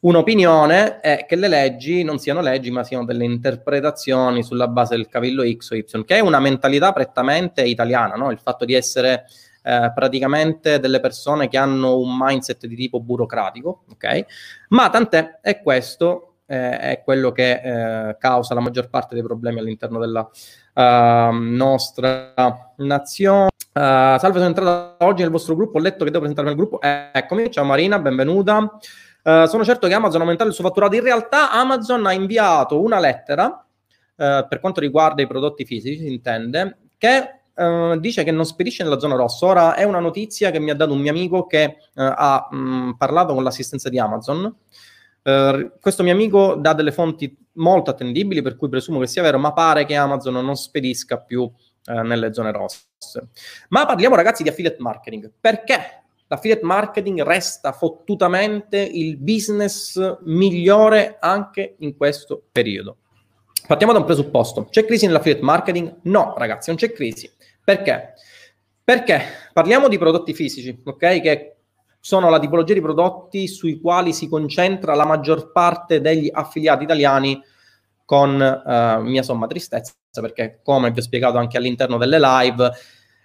un'opinione 0.00 1.00
è 1.00 1.24
che 1.26 1.36
le 1.36 1.48
leggi 1.48 2.02
non 2.02 2.18
siano 2.18 2.40
leggi, 2.40 2.70
ma 2.70 2.84
siano 2.84 3.04
delle 3.04 3.24
interpretazioni 3.24 4.42
sulla 4.42 4.68
base 4.68 4.96
del 4.96 5.08
cavillo 5.08 5.42
X 5.42 5.70
o 5.70 5.74
Y, 5.76 6.04
che 6.04 6.16
è 6.16 6.20
una 6.20 6.40
mentalità 6.40 6.92
prettamente 6.92 7.62
italiana, 7.62 8.14
no? 8.14 8.30
il 8.30 8.38
fatto 8.38 8.64
di 8.64 8.74
essere 8.74 9.26
eh, 9.62 9.92
praticamente 9.94 10.80
delle 10.80 11.00
persone 11.00 11.48
che 11.48 11.58
hanno 11.58 11.98
un 11.98 12.16
mindset 12.18 12.66
di 12.66 12.76
tipo 12.76 13.00
burocratico, 13.00 13.84
ok? 13.90 14.24
Ma 14.68 14.88
tant'è, 14.88 15.40
è 15.42 15.60
questo 15.60 16.30
eh, 16.46 16.78
è 16.78 17.02
quello 17.04 17.30
che 17.30 17.60
eh, 18.08 18.16
causa 18.18 18.54
la 18.54 18.60
maggior 18.60 18.88
parte 18.88 19.14
dei 19.14 19.22
problemi 19.22 19.60
all'interno 19.60 20.00
della 20.00 20.28
uh, 20.74 21.32
nostra 21.32 22.72
nazione. 22.78 23.50
Uh, 23.72 24.18
salve, 24.18 24.32
sono 24.32 24.46
entrata 24.46 24.96
oggi 25.06 25.22
nel 25.22 25.30
vostro 25.30 25.54
gruppo, 25.54 25.78
ho 25.78 25.80
letto 25.80 26.04
che 26.04 26.10
devo 26.10 26.24
presentarmi 26.24 26.50
al 26.50 26.56
gruppo. 26.56 26.80
eccomi, 26.80 27.50
ciao 27.52 27.64
Marina, 27.64 28.00
benvenuta. 28.00 28.78
Uh, 29.22 29.44
sono 29.46 29.64
certo 29.64 29.86
che 29.86 29.94
Amazon 29.94 30.22
aumenterà 30.22 30.48
il 30.48 30.54
suo 30.54 30.64
fatturato. 30.64 30.94
In 30.94 31.02
realtà 31.02 31.50
Amazon 31.50 32.06
ha 32.06 32.12
inviato 32.12 32.80
una 32.80 32.98
lettera 32.98 33.46
uh, 33.46 34.46
per 34.48 34.60
quanto 34.60 34.80
riguarda 34.80 35.22
i 35.22 35.26
prodotti 35.26 35.64
fisici, 35.64 35.98
si 35.98 36.12
intende, 36.12 36.78
che 36.96 37.42
uh, 37.54 37.98
dice 37.98 38.24
che 38.24 38.30
non 38.30 38.46
spedisce 38.46 38.82
nella 38.82 38.98
zona 38.98 39.16
rossa. 39.16 39.46
Ora 39.46 39.74
è 39.74 39.84
una 39.84 40.00
notizia 40.00 40.50
che 40.50 40.58
mi 40.58 40.70
ha 40.70 40.74
dato 40.74 40.92
un 40.92 41.00
mio 41.00 41.10
amico 41.10 41.46
che 41.46 41.76
ha 41.94 42.48
mh, 42.50 42.56
mm, 42.56 42.90
parlato 42.92 43.34
con 43.34 43.42
l'assistenza 43.42 43.88
di 43.88 43.98
Amazon. 43.98 44.54
questo 45.80 46.02
mio 46.02 46.12
amico 46.12 46.54
dà 46.54 46.72
delle 46.72 46.92
fonti 46.92 47.36
molto 47.54 47.90
attendibili, 47.90 48.40
per 48.40 48.56
cui 48.56 48.70
presumo 48.70 49.00
che 49.00 49.06
sia 49.06 49.22
vero, 49.22 49.38
ma 49.38 49.52
pare 49.52 49.84
che 49.84 49.94
Amazon 49.94 50.32
non 50.32 50.56
spedisca 50.56 51.18
più 51.18 51.50
nelle 51.84 52.32
zone 52.32 52.52
rosse. 52.52 53.28
Ma 53.68 53.84
parliamo 53.84 54.14
ragazzi 54.14 54.42
di 54.42 54.48
affiliate 54.48 54.76
marketing. 54.80 55.30
Perché 55.38 55.99
l'affiliate 56.30 56.64
marketing 56.64 57.22
resta 57.22 57.72
fottutamente 57.72 58.78
il 58.78 59.16
business 59.16 60.18
migliore 60.22 61.16
anche 61.18 61.74
in 61.80 61.96
questo 61.96 62.44
periodo. 62.52 62.98
Partiamo 63.66 63.92
da 63.92 63.98
un 63.98 64.04
presupposto. 64.04 64.66
C'è 64.70 64.84
crisi 64.84 65.06
nell'affiliate 65.06 65.42
marketing? 65.42 65.98
No, 66.02 66.34
ragazzi, 66.36 66.70
non 66.70 66.78
c'è 66.78 66.92
crisi. 66.92 67.28
Perché? 67.64 68.14
Perché 68.82 69.22
parliamo 69.52 69.88
di 69.88 69.98
prodotti 69.98 70.32
fisici, 70.32 70.80
ok? 70.84 71.20
Che 71.20 71.56
sono 71.98 72.30
la 72.30 72.38
tipologia 72.38 72.74
di 72.74 72.80
prodotti 72.80 73.48
sui 73.48 73.80
quali 73.80 74.12
si 74.12 74.28
concentra 74.28 74.94
la 74.94 75.04
maggior 75.04 75.50
parte 75.50 76.00
degli 76.00 76.30
affiliati 76.32 76.84
italiani 76.84 77.42
con 78.04 78.34
uh, 78.34 79.02
mia 79.02 79.22
somma 79.24 79.48
tristezza, 79.48 79.94
perché 80.20 80.60
come 80.62 80.92
vi 80.92 81.00
ho 81.00 81.02
spiegato 81.02 81.38
anche 81.38 81.56
all'interno 81.56 81.98
delle 81.98 82.20
live, 82.20 82.70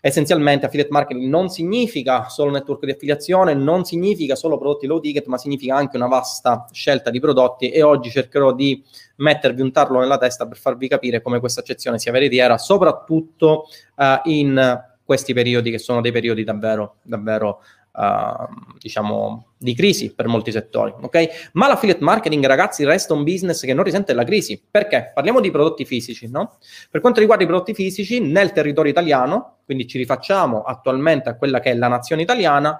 Essenzialmente 0.05 0.67
affiliate 0.67 0.91
marketing 0.91 1.27
non 1.27 1.49
significa 1.49 2.29
solo 2.29 2.51
network 2.51 2.85
di 2.85 2.91
affiliazione, 2.91 3.55
non 3.55 3.85
significa 3.85 4.35
solo 4.35 4.55
prodotti 4.59 4.85
low 4.85 4.99
ticket, 4.99 5.25
ma 5.25 5.39
significa 5.39 5.75
anche 5.75 5.95
una 5.97 6.05
vasta 6.05 6.67
scelta 6.71 7.09
di 7.09 7.19
prodotti 7.19 7.71
e 7.71 7.81
oggi 7.81 8.11
cercherò 8.11 8.53
di 8.53 8.83
mettervi 9.15 9.63
un 9.63 9.71
tarlo 9.71 9.97
nella 9.97 10.19
testa 10.19 10.45
per 10.47 10.57
farvi 10.57 10.87
capire 10.87 11.23
come 11.23 11.39
questa 11.39 11.61
accezione 11.61 11.97
sia 11.97 12.11
veritiera, 12.11 12.59
soprattutto 12.59 13.65
uh, 13.95 14.29
in 14.29 14.79
questi 15.03 15.33
periodi 15.33 15.71
che 15.71 15.79
sono 15.79 16.01
dei 16.01 16.11
periodi 16.11 16.43
davvero, 16.43 16.97
davvero 17.01 17.61
uh, 17.95 18.75
diciamo, 18.77 19.47
di 19.57 19.73
crisi 19.73 20.13
per 20.13 20.27
molti 20.27 20.51
settori, 20.51 20.93
ok? 20.99 21.49
Ma 21.53 21.67
l'affiliate 21.67 22.03
marketing, 22.03 22.45
ragazzi, 22.45 22.83
resta 22.83 23.13
un 23.13 23.23
business 23.23 23.63
che 23.63 23.73
non 23.73 23.83
risente 23.83 24.11
della 24.11 24.25
crisi. 24.25 24.61
Perché? 24.69 25.11
Parliamo 25.13 25.39
di 25.39 25.51
prodotti 25.51 25.85
fisici, 25.85 26.29
no? 26.29 26.57
Per 26.89 27.01
quanto 27.01 27.19
riguarda 27.19 27.43
i 27.43 27.47
prodotti 27.47 27.73
fisici, 27.73 28.19
nel 28.19 28.51
territorio 28.51 28.91
italiano, 28.91 29.57
quindi 29.65 29.87
ci 29.87 29.97
rifacciamo 29.97 30.61
attualmente 30.61 31.29
a 31.29 31.35
quella 31.35 31.59
che 31.59 31.71
è 31.71 31.75
la 31.75 31.87
nazione 31.87 32.21
italiana, 32.21 32.79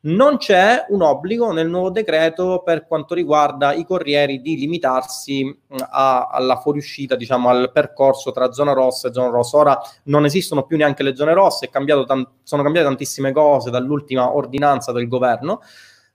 non 0.00 0.36
c'è 0.36 0.86
un 0.90 1.02
obbligo 1.02 1.50
nel 1.50 1.68
nuovo 1.68 1.90
decreto 1.90 2.62
per 2.64 2.86
quanto 2.86 3.14
riguarda 3.14 3.72
i 3.72 3.84
corrieri 3.84 4.40
di 4.40 4.56
limitarsi 4.56 5.60
a, 5.90 6.28
alla 6.30 6.56
fuoriuscita, 6.56 7.16
diciamo, 7.16 7.48
al 7.48 7.72
percorso 7.72 8.30
tra 8.30 8.52
zona 8.52 8.72
rossa 8.72 9.08
e 9.08 9.12
zona 9.12 9.28
rossa. 9.28 9.56
Ora 9.56 9.80
non 10.04 10.24
esistono 10.24 10.62
più 10.62 10.76
neanche 10.76 11.02
le 11.02 11.16
zone 11.16 11.32
rosse, 11.32 11.68
tan- 11.68 12.28
sono 12.42 12.62
cambiate 12.62 12.86
tantissime 12.86 13.32
cose 13.32 13.70
dall'ultima 13.70 14.32
ordinanza 14.32 14.92
del 14.92 15.08
governo, 15.08 15.62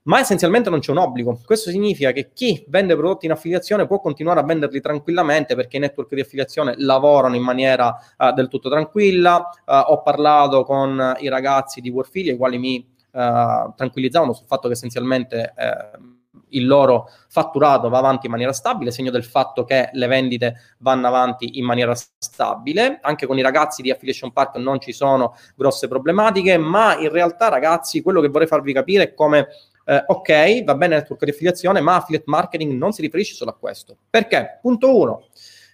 ma 0.04 0.18
essenzialmente 0.18 0.70
non 0.70 0.80
c'è 0.80 0.90
un 0.90 0.98
obbligo. 0.98 1.40
Questo 1.44 1.70
significa 1.70 2.12
che 2.12 2.30
chi 2.32 2.64
vende 2.68 2.96
prodotti 2.96 3.26
in 3.26 3.32
affiliazione 3.32 3.86
può 3.86 4.00
continuare 4.00 4.40
a 4.40 4.44
venderli 4.44 4.80
tranquillamente 4.80 5.54
perché 5.54 5.76
i 5.76 5.80
network 5.80 6.14
di 6.14 6.20
affiliazione 6.20 6.74
lavorano 6.78 7.36
in 7.36 7.42
maniera 7.42 7.94
uh, 8.18 8.32
del 8.32 8.48
tutto 8.48 8.70
tranquilla. 8.70 9.48
Uh, 9.66 9.92
ho 9.92 10.02
parlato 10.02 10.64
con 10.64 11.16
i 11.20 11.28
ragazzi 11.28 11.80
di 11.80 11.90
Warfilia, 11.90 12.32
i 12.32 12.36
quali 12.36 12.58
mi 12.58 12.92
tranquillizzavano 13.14 14.32
sul 14.32 14.46
fatto 14.46 14.66
che 14.66 14.74
essenzialmente 14.74 15.52
eh, 15.56 16.12
il 16.50 16.66
loro 16.66 17.08
fatturato 17.28 17.88
va 17.88 17.98
avanti 17.98 18.26
in 18.26 18.32
maniera 18.32 18.52
stabile, 18.52 18.90
segno 18.90 19.10
del 19.10 19.24
fatto 19.24 19.64
che 19.64 19.90
le 19.92 20.06
vendite 20.06 20.56
vanno 20.78 21.06
avanti 21.06 21.58
in 21.58 21.64
maniera 21.64 21.94
stabile. 21.94 22.98
Anche 23.02 23.26
con 23.26 23.38
i 23.38 23.42
ragazzi 23.42 23.82
di 23.82 23.90
Affiliation 23.90 24.32
Park 24.32 24.56
non 24.56 24.80
ci 24.80 24.92
sono 24.92 25.36
grosse 25.54 25.88
problematiche, 25.88 26.56
ma 26.56 26.98
in 26.98 27.10
realtà, 27.10 27.48
ragazzi, 27.48 28.02
quello 28.02 28.20
che 28.20 28.28
vorrei 28.28 28.48
farvi 28.48 28.72
capire 28.72 29.04
è 29.04 29.14
come. 29.14 29.48
Eh, 29.86 30.02
ok, 30.06 30.64
va 30.64 30.74
bene 30.76 30.94
il 30.94 31.00
network 31.00 31.24
di 31.24 31.30
affiliazione, 31.30 31.80
ma 31.80 31.96
affiliate 31.96 32.24
marketing 32.26 32.72
non 32.72 32.92
si 32.92 33.02
riferisce 33.02 33.34
solo 33.34 33.50
a 33.50 33.54
questo. 33.54 33.98
Perché? 34.08 34.58
Punto 34.62 34.96
uno, 34.96 35.26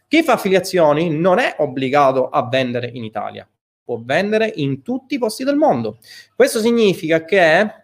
chi 0.08 0.24
fa 0.24 0.32
affiliazioni 0.32 1.16
non 1.16 1.38
è 1.38 1.54
obbligato 1.58 2.28
a 2.28 2.48
vendere 2.48 2.90
in 2.92 3.04
Italia 3.04 3.48
può 3.90 4.00
vendere 4.04 4.52
in 4.54 4.82
tutti 4.82 5.16
i 5.16 5.18
posti 5.18 5.42
del 5.42 5.56
mondo. 5.56 5.98
Questo 6.36 6.60
significa 6.60 7.24
che 7.24 7.78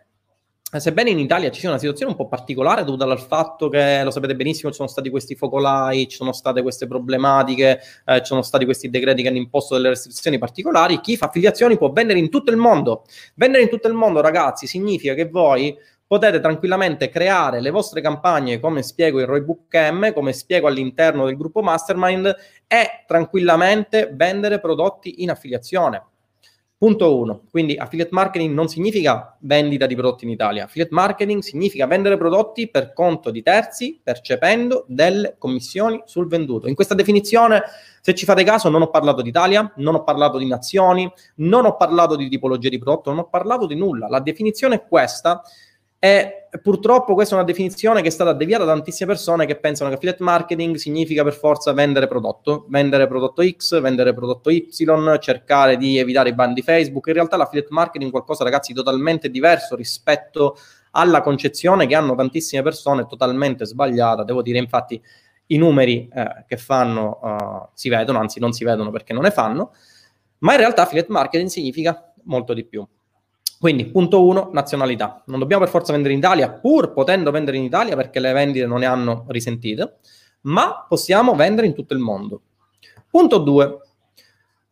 sebbene 0.79 1.11
in 1.11 1.19
Italia 1.19 1.51
ci 1.51 1.59
sia 1.59 1.69
una 1.69 1.79
situazione 1.79 2.12
un 2.12 2.16
po' 2.16 2.29
particolare 2.29 2.85
dovuta 2.85 3.05
al 3.05 3.19
fatto 3.19 3.69
che, 3.69 4.03
lo 4.05 4.12
sapete 4.12 4.37
benissimo, 4.37 4.71
ci 4.71 4.77
sono 4.77 4.88
stati 4.88 5.11
questi 5.11 5.35
focolai, 5.35 6.07
ci 6.07 6.16
sono 6.16 6.33
state 6.33 6.62
queste 6.62 6.87
problematiche, 6.87 7.81
eh, 8.05 8.19
ci 8.19 8.27
sono 8.27 8.42
stati 8.42 8.64
questi 8.64 8.88
decreti 8.88 9.23
che 9.23 9.29
hanno 9.29 9.38
imposto 9.38 9.75
delle 9.75 9.88
restrizioni 9.88 10.38
particolari, 10.38 11.01
chi 11.01 11.16
fa 11.16 11.27
affiliazioni 11.27 11.77
può 11.77 11.90
vendere 11.90 12.21
in 12.21 12.31
tutto 12.31 12.53
il 12.53 12.57
mondo. 12.57 13.05
Vendere 13.35 13.64
in 13.64 13.69
tutto 13.69 13.88
il 13.88 13.95
mondo, 13.95 14.21
ragazzi, 14.21 14.69
significa 14.69 15.14
che 15.14 15.29
voi 15.29 15.77
potete 16.07 16.40
tranquillamente 16.40 17.09
creare 17.09 17.61
le 17.61 17.71
vostre 17.71 18.01
campagne 18.01 18.61
come 18.61 18.83
spiego 18.83 19.21
in 19.21 19.27
Roybook 19.27 19.75
M, 19.90 20.12
come 20.12 20.33
spiego 20.33 20.69
all'interno 20.69 21.27
del 21.27 21.37
gruppo 21.37 21.62
Mastermind 21.62 22.35
e 22.66 23.05
tranquillamente 23.07 24.11
vendere 24.12 24.61
prodotti 24.61 25.23
in 25.23 25.31
affiliazione. 25.31 26.03
Punto 26.79 27.16
1. 27.16 27.45
Quindi 27.51 27.75
affiliate 27.75 28.11
marketing 28.12 28.55
non 28.55 28.69
significa 28.69 29.35
vendita 29.40 29.87
di 29.87 29.95
prodotti 29.95 30.25
in 30.27 30.31
Italia. 30.31 30.64
Affiliate 30.64 30.95
marketing 30.95 31.40
significa 31.40 31.87
vendere 31.87 32.19
prodotti 32.19 32.69
per 32.69 32.92
conto 32.92 33.31
di 33.31 33.42
terzi 33.42 33.99
percependo 34.03 34.85
delle 34.87 35.37
commissioni 35.38 36.03
sul 36.05 36.29
venduto. 36.29 36.69
In 36.69 36.75
questa 36.75 36.95
definizione, 36.95 37.62
se 38.03 38.14
ci 38.14 38.27
fate 38.27 38.45
caso, 38.45 38.69
non 38.69 38.83
ho 38.83 38.90
parlato 38.90 39.23
di 39.23 39.31
Italia, 39.31 39.73
non 39.77 39.95
ho 39.95 40.05
parlato 40.05 40.37
di 40.37 40.47
nazioni, 40.47 41.11
non 41.37 41.64
ho 41.64 41.77
parlato 41.77 42.14
di 42.14 42.29
tipologia 42.29 42.69
di 42.69 42.79
prodotto, 42.79 43.09
non 43.09 43.21
ho 43.21 43.29
parlato 43.29 43.64
di 43.64 43.75
nulla. 43.75 44.07
La 44.09 44.21
definizione 44.21 44.75
è 44.75 44.87
questa 44.87 45.40
e 45.99 46.49
purtroppo 46.63 47.15
questa 47.15 47.35
è 47.35 47.39
una 47.39 47.47
definizione 47.47 48.03
che 48.03 48.09
è 48.09 48.11
stata 48.11 48.33
deviata 48.33 48.65
da 48.65 48.73
tantissime 48.75 49.11
persone 49.11 49.47
che 49.47 49.57
pensano 49.57 49.89
che 49.89 49.97
affiliate 49.97 50.23
marketing 50.23 50.77
significa 50.77 51.23
per 51.23 51.35
forza 51.35 51.73
vendere 51.73 52.07
prodotto, 52.07 52.67
vendere 52.69 53.07
prodotto 53.07 53.43
X, 53.43 53.81
vendere 53.81 54.13
prodotto 54.13 54.51
Y, 54.51 54.69
cercare 55.21 55.77
di 55.77 55.99
evitare 55.99 56.31
i 56.31 56.35
bandi 56.35 56.63
Facebook. 56.63 57.07
In 57.07 57.15
realtà 57.15 57.37
l'affiliate 57.37 57.73
marketing 57.73 58.09
è 58.09 58.13
qualcosa, 58.13 58.45
ragazzi, 58.45 58.75
totalmente 58.75 59.31
diverso 59.31 59.75
rispetto 59.75 60.57
alla 60.93 61.21
concezione 61.21 61.87
che 61.87 61.95
hanno 61.95 62.15
tantissime 62.15 62.63
persone, 62.63 63.07
totalmente 63.07 63.65
sbagliata. 63.65 64.23
Devo 64.25 64.43
dire, 64.43 64.59
infatti, 64.59 65.01
i 65.47 65.59
numeri 65.59 66.09
eh, 66.13 66.45
che 66.47 66.57
fanno 66.57 67.19
uh, 67.23 67.69
si 67.75 67.89
vedono, 67.89 68.19
anzi 68.19 68.41
non 68.41 68.53
si 68.53 68.65
vedono 68.65 68.91
perché 68.91 69.13
non 69.13 69.23
ne 69.23 69.31
fanno, 69.31 69.73
ma 70.39 70.53
in 70.53 70.59
realtà 70.59 70.83
affiliate 70.83 71.13
marketing 71.13 71.49
significa 71.49 72.13
molto 72.25 72.53
di 72.53 72.65
più. 72.65 72.87
Quindi, 73.59 73.87
punto 73.87 74.25
uno, 74.25 74.51
nazionalità. 74.53 75.23
Non 75.27 75.38
dobbiamo 75.38 75.62
per 75.62 75.73
forza 75.73 75.92
vendere 75.92 76.12
in 76.12 76.21
Italia, 76.21 76.51
pur 76.51 76.92
potendo 76.92 77.31
vendere 77.31 77.57
in 77.57 77.64
Italia 77.64 77.97
perché 77.97 78.21
le 78.21 78.33
vendite 78.33 78.66
non 78.66 78.81
ne 78.81 78.87
hanno 78.87 79.25
risentite, 79.29 79.97
ma 80.42 80.85
possiamo 80.88 81.35
vendere 81.35 81.66
in 81.66 81.75
tutto 81.75 81.95
il 81.95 82.01
mondo. 82.01 82.42
Punto 83.09 83.38
due, 83.38 83.81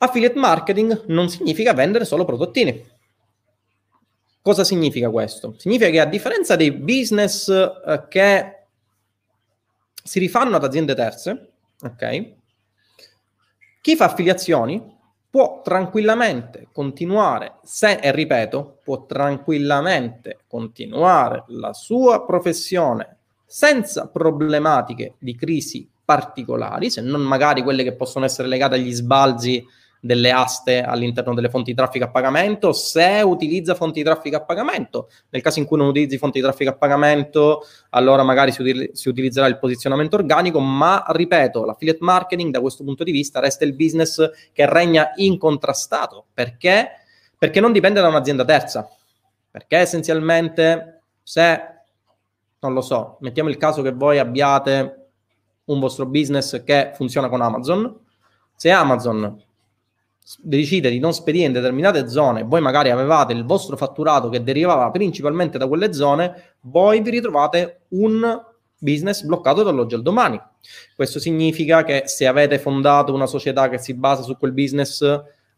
Affiliate 0.04 0.38
marketing 0.38 1.04
non 1.06 1.30
significa 1.30 1.72
vendere 1.72 2.04
solo 2.04 2.26
prodottini. 2.26 2.92
Cosa 4.42 4.62
significa 4.62 5.08
questo? 5.08 5.54
Significa 5.56 5.88
che 5.88 6.00
a 6.00 6.04
differenza 6.04 6.56
dei 6.56 6.72
business 6.72 7.48
eh, 7.48 8.04
che 8.08 8.66
si 10.02 10.18
rifanno 10.18 10.56
ad 10.56 10.64
aziende 10.64 10.94
terze, 10.94 11.52
ok? 11.82 12.32
Chi 13.80 13.96
fa 13.96 14.04
affiliazioni 14.04 14.93
può 15.34 15.62
tranquillamente 15.64 16.68
continuare, 16.70 17.56
se, 17.64 17.94
e 17.94 18.12
ripeto, 18.12 18.78
può 18.84 19.04
tranquillamente 19.04 20.44
continuare 20.46 21.42
la 21.48 21.72
sua 21.72 22.24
professione 22.24 23.16
senza 23.44 24.06
problematiche 24.06 25.14
di 25.18 25.34
crisi 25.34 25.90
particolari, 26.04 26.88
se 26.88 27.00
non 27.00 27.20
magari 27.22 27.64
quelle 27.64 27.82
che 27.82 27.96
possono 27.96 28.24
essere 28.24 28.46
legate 28.46 28.76
agli 28.76 28.92
sbalzi 28.92 29.66
delle 30.04 30.30
aste 30.30 30.82
all'interno 30.82 31.32
delle 31.32 31.48
fonti 31.48 31.70
di 31.70 31.76
traffico 31.76 32.04
a 32.04 32.10
pagamento, 32.10 32.74
se 32.74 33.22
utilizza 33.24 33.74
fonti 33.74 34.00
di 34.00 34.04
traffico 34.04 34.36
a 34.36 34.42
pagamento. 34.42 35.08
Nel 35.30 35.40
caso 35.40 35.60
in 35.60 35.64
cui 35.64 35.78
non 35.78 35.86
utilizzi 35.86 36.18
fonti 36.18 36.40
di 36.40 36.44
traffico 36.44 36.68
a 36.68 36.74
pagamento, 36.74 37.62
allora 37.90 38.22
magari 38.22 38.52
si, 38.52 38.60
util- 38.60 38.90
si 38.92 39.08
utilizzerà 39.08 39.46
il 39.46 39.58
posizionamento 39.58 40.16
organico, 40.16 40.60
ma 40.60 41.02
ripeto, 41.08 41.64
l'affiliate 41.64 42.00
marketing 42.02 42.52
da 42.52 42.60
questo 42.60 42.84
punto 42.84 43.02
di 43.02 43.12
vista 43.12 43.40
resta 43.40 43.64
il 43.64 43.74
business 43.74 44.30
che 44.52 44.66
regna 44.68 45.12
incontrastato. 45.14 46.26
Perché? 46.34 46.88
Perché 47.38 47.60
non 47.60 47.72
dipende 47.72 48.02
da 48.02 48.08
un'azienda 48.08 48.44
terza. 48.44 48.86
Perché 49.50 49.78
essenzialmente 49.78 51.00
se, 51.22 51.62
non 52.58 52.74
lo 52.74 52.82
so, 52.82 53.16
mettiamo 53.20 53.48
il 53.48 53.56
caso 53.56 53.80
che 53.80 53.92
voi 53.92 54.18
abbiate 54.18 55.08
un 55.64 55.80
vostro 55.80 56.04
business 56.04 56.62
che 56.62 56.90
funziona 56.94 57.30
con 57.30 57.40
Amazon, 57.40 58.00
se 58.54 58.70
Amazon 58.70 59.42
decide 60.40 60.90
di 60.90 60.98
non 60.98 61.12
spedire 61.12 61.46
in 61.46 61.52
determinate 61.52 62.08
zone, 62.08 62.44
voi 62.44 62.60
magari 62.60 62.90
avevate 62.90 63.32
il 63.32 63.44
vostro 63.44 63.76
fatturato 63.76 64.28
che 64.28 64.42
derivava 64.42 64.90
principalmente 64.90 65.58
da 65.58 65.68
quelle 65.68 65.92
zone, 65.92 66.54
voi 66.62 67.00
vi 67.02 67.10
ritrovate 67.10 67.82
un 67.88 68.42
business 68.78 69.22
bloccato 69.22 69.62
dall'oggi 69.62 69.94
al 69.94 70.02
domani. 70.02 70.40
Questo 70.94 71.18
significa 71.18 71.84
che 71.84 72.04
se 72.06 72.26
avete 72.26 72.58
fondato 72.58 73.12
una 73.12 73.26
società 73.26 73.68
che 73.68 73.78
si 73.78 73.94
basa 73.94 74.22
su 74.22 74.36
quel 74.36 74.52
business, 74.52 75.02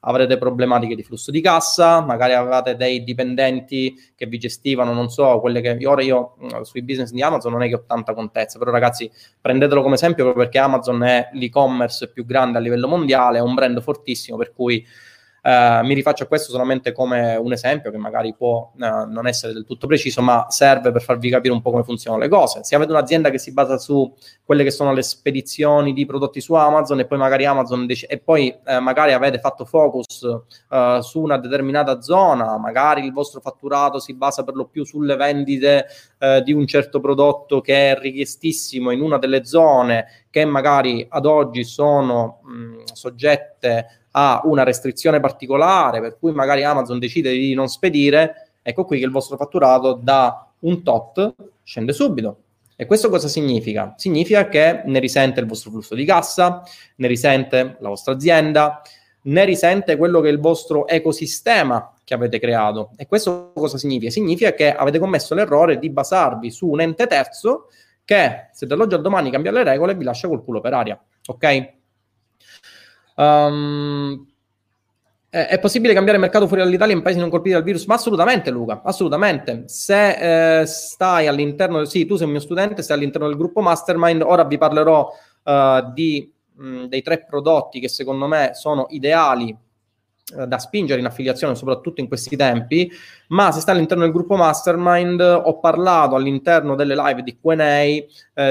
avrete 0.01 0.39
problematiche 0.39 0.95
di 0.95 1.03
flusso 1.03 1.31
di 1.31 1.41
cassa, 1.41 2.01
magari 2.01 2.35
avevate 2.35 2.77
dei 2.77 3.03
dipendenti 3.03 3.95
che 4.15 4.27
vi 4.27 4.39
gestivano, 4.39 4.93
non 4.93 5.09
so, 5.09 5.41
quelle 5.41 5.61
che 5.61 5.87
ora 5.87 6.03
io 6.03 6.37
mm, 6.43 6.63
sui 6.63 6.83
business 6.83 7.11
di 7.11 7.23
Amazon 7.23 7.53
non 7.53 7.63
è 7.63 7.69
che 7.69 7.75
ho 7.75 7.85
tanta 7.87 8.15
contezza, 8.15 8.59
però 8.59 8.71
ragazzi 8.71 9.11
prendetelo 9.41 9.83
come 9.83 9.95
esempio 9.95 10.33
perché 10.33 10.59
Amazon 10.59 11.03
è 11.03 11.31
l'e-commerce 11.33 12.11
più 12.11 12.25
grande 12.25 12.59
a 12.59 12.61
livello 12.61 12.89
mondiale, 12.89 13.39
è 13.39 13.41
un 13.43 13.55
brand 13.55 13.81
fortissimo 13.81 14.37
per 14.37 14.53
cui 14.53 14.85
Uh, 15.47 15.87
mi 15.87 15.95
rifaccio 15.95 16.25
a 16.25 16.27
questo 16.27 16.51
solamente 16.51 16.91
come 16.91 17.37
un 17.37 17.53
esempio 17.53 17.93
che 17.93 17.99
magari 17.99 18.35
può 18.35 18.73
uh, 18.75 19.09
non 19.09 19.29
essere 19.29 19.53
del 19.53 19.65
tutto 19.65 19.87
preciso, 19.87 20.21
ma 20.21 20.47
serve 20.49 20.91
per 20.91 21.03
farvi 21.03 21.31
capire 21.31 21.55
un 21.55 21.63
po' 21.63 21.71
come 21.71 21.85
funzionano 21.85 22.21
le 22.21 22.29
cose. 22.29 22.65
Se 22.65 22.75
avete 22.75 22.91
un'azienda 22.91 23.31
che 23.31 23.39
si 23.39 23.53
basa 23.53 23.79
su 23.79 24.13
quelle 24.43 24.65
che 24.65 24.73
sono 24.73 24.93
le 24.93 25.03
spedizioni 25.03 25.93
di 25.93 26.05
prodotti 26.05 26.41
su 26.41 26.55
Amazon 26.55 26.99
e 26.99 27.07
poi 27.07 27.19
magari 27.19 27.45
Amazon 27.45 27.87
dec- 27.87 28.11
e 28.11 28.19
poi 28.19 28.53
uh, 28.65 28.81
magari 28.81 29.13
avete 29.13 29.39
fatto 29.39 29.65
focus 29.65 30.05
su 31.01 31.21
una 31.21 31.39
determinata 31.39 32.01
zona, 32.01 32.59
magari 32.59 33.05
il 33.05 33.13
vostro 33.13 33.41
fatturato 33.41 34.01
si 34.01 34.15
basa 34.15 34.43
per 34.43 34.57
lo 34.57 34.67
più 34.67 34.85
sulle 34.85 35.15
vendite 35.15 35.87
di 36.43 36.53
un 36.53 36.67
certo 36.67 36.99
prodotto 36.99 37.61
che 37.61 37.93
è 37.93 37.99
richiestissimo 37.99 38.91
in 38.91 39.01
una 39.03 39.19
delle 39.19 39.45
zone 39.45 40.07
che 40.31 40.45
magari 40.45 41.07
ad 41.09 41.27
oggi 41.27 41.63
sono 41.63 42.41
mh, 42.43 42.93
soggette 42.93 44.06
a 44.19 44.41
una 44.45 44.63
restrizione 44.63 45.21
particolare, 45.21 46.01
per 46.01 46.17
cui 46.19 46.33
magari 46.33 46.65
Amazon 46.65 46.99
decide 46.99 47.33
di 47.33 47.53
non 47.53 47.69
spedire, 47.69 48.51
ecco 48.63 48.85
qui 48.85 48.99
che 48.99 49.05
il 49.05 49.11
vostro 49.11 49.37
fatturato 49.37 49.93
da 49.93 50.49
un 50.61 50.83
tot 50.83 51.35
scende 51.63 51.93
subito. 51.93 52.39
E 52.77 52.87
questo 52.87 53.11
cosa 53.11 53.29
significa? 53.29 53.95
Significa 53.97 54.49
che 54.49 54.83
ne 54.87 54.99
risente 55.01 55.41
il 55.41 55.47
vostro 55.47 55.71
flusso 55.71 55.95
di 55.95 56.07
cassa, 56.07 56.63
ne 56.97 57.07
risente 57.07 57.77
la 57.81 57.89
vostra 57.89 58.15
azienda, 58.15 58.81
ne 59.23 59.45
risente 59.45 59.97
quello 59.97 60.21
che 60.21 60.29
è 60.29 60.33
il 60.33 60.41
vostro 60.41 60.87
ecosistema 60.87 61.93
che 62.03 62.15
avete 62.15 62.39
creato. 62.39 62.93
E 62.97 63.07
questo 63.07 63.53
cosa 63.55 63.77
significa? 63.77 64.11
Significa 64.11 64.53
che 64.53 64.75
avete 64.75 64.99
commesso 64.99 65.35
l'errore 65.35 65.79
di 65.79 65.91
basarvi 65.91 66.51
su 66.51 66.69
un 66.69 66.81
ente 66.81 67.07
terzo 67.07 67.69
che 68.05 68.49
se 68.53 68.67
dall'oggi 68.67 68.95
al 68.95 69.03
domani 69.03 69.31
cambia 69.31 69.51
le 69.51 69.65
regole 69.65 69.95
vi 69.95 70.05
lascia 70.05 70.29
col 70.29 70.43
culo 70.43 70.61
per 70.61 70.73
aria. 70.73 70.99
Ok? 71.27 71.75
Um, 73.17 74.27
è 75.29 75.59
possibile 75.59 75.93
cambiare 75.93 76.19
mercato 76.19 76.47
fuori 76.47 76.63
dall'Italia 76.63 76.95
in 76.95 77.03
paesi 77.03 77.19
non 77.19 77.29
colpiti 77.29 77.53
dal 77.53 77.63
virus? 77.63 77.85
Ma 77.85 77.95
assolutamente, 77.95 78.51
Luca, 78.51 78.81
assolutamente. 78.83 79.65
Se 79.67 80.61
eh, 80.61 80.67
stai 80.67 81.27
all'interno, 81.27 81.85
sì, 81.85 82.07
tu 82.07 82.17
sei 82.17 82.25
un 82.25 82.33
mio 82.33 82.41
studente, 82.41 82.81
stai 82.81 82.97
all'interno 82.97 83.27
del 83.27 83.37
gruppo 83.37 83.61
Mastermind, 83.61 84.23
ora 84.23 84.45
vi 84.45 84.57
parlerò 84.57 85.13
uh, 85.43 85.93
di, 85.93 86.33
mh, 86.55 86.85
dei 86.85 87.03
tre 87.03 87.25
prodotti 87.25 87.81
che 87.81 87.89
secondo 87.89 88.27
me 88.27 88.53
sono 88.55 88.87
ideali 88.89 89.55
uh, 90.37 90.47
da 90.47 90.59
spingere 90.59 91.01
in 91.01 91.07
affiliazione, 91.07 91.55
soprattutto 91.55 92.01
in 92.01 92.09
questi 92.09 92.35
tempi. 92.35 92.91
Ma 93.29 93.53
se 93.53 93.61
stai 93.61 93.75
all'interno 93.75 94.05
del 94.05 94.13
gruppo 94.13 94.37
Mastermind, 94.37 95.21
ho 95.21 95.59
parlato 95.59 96.15
all'interno 96.15 96.75
delle 96.75 96.95
live 96.95 97.23
di 97.23 97.37
QA 97.39 97.55
eh, 97.55 98.09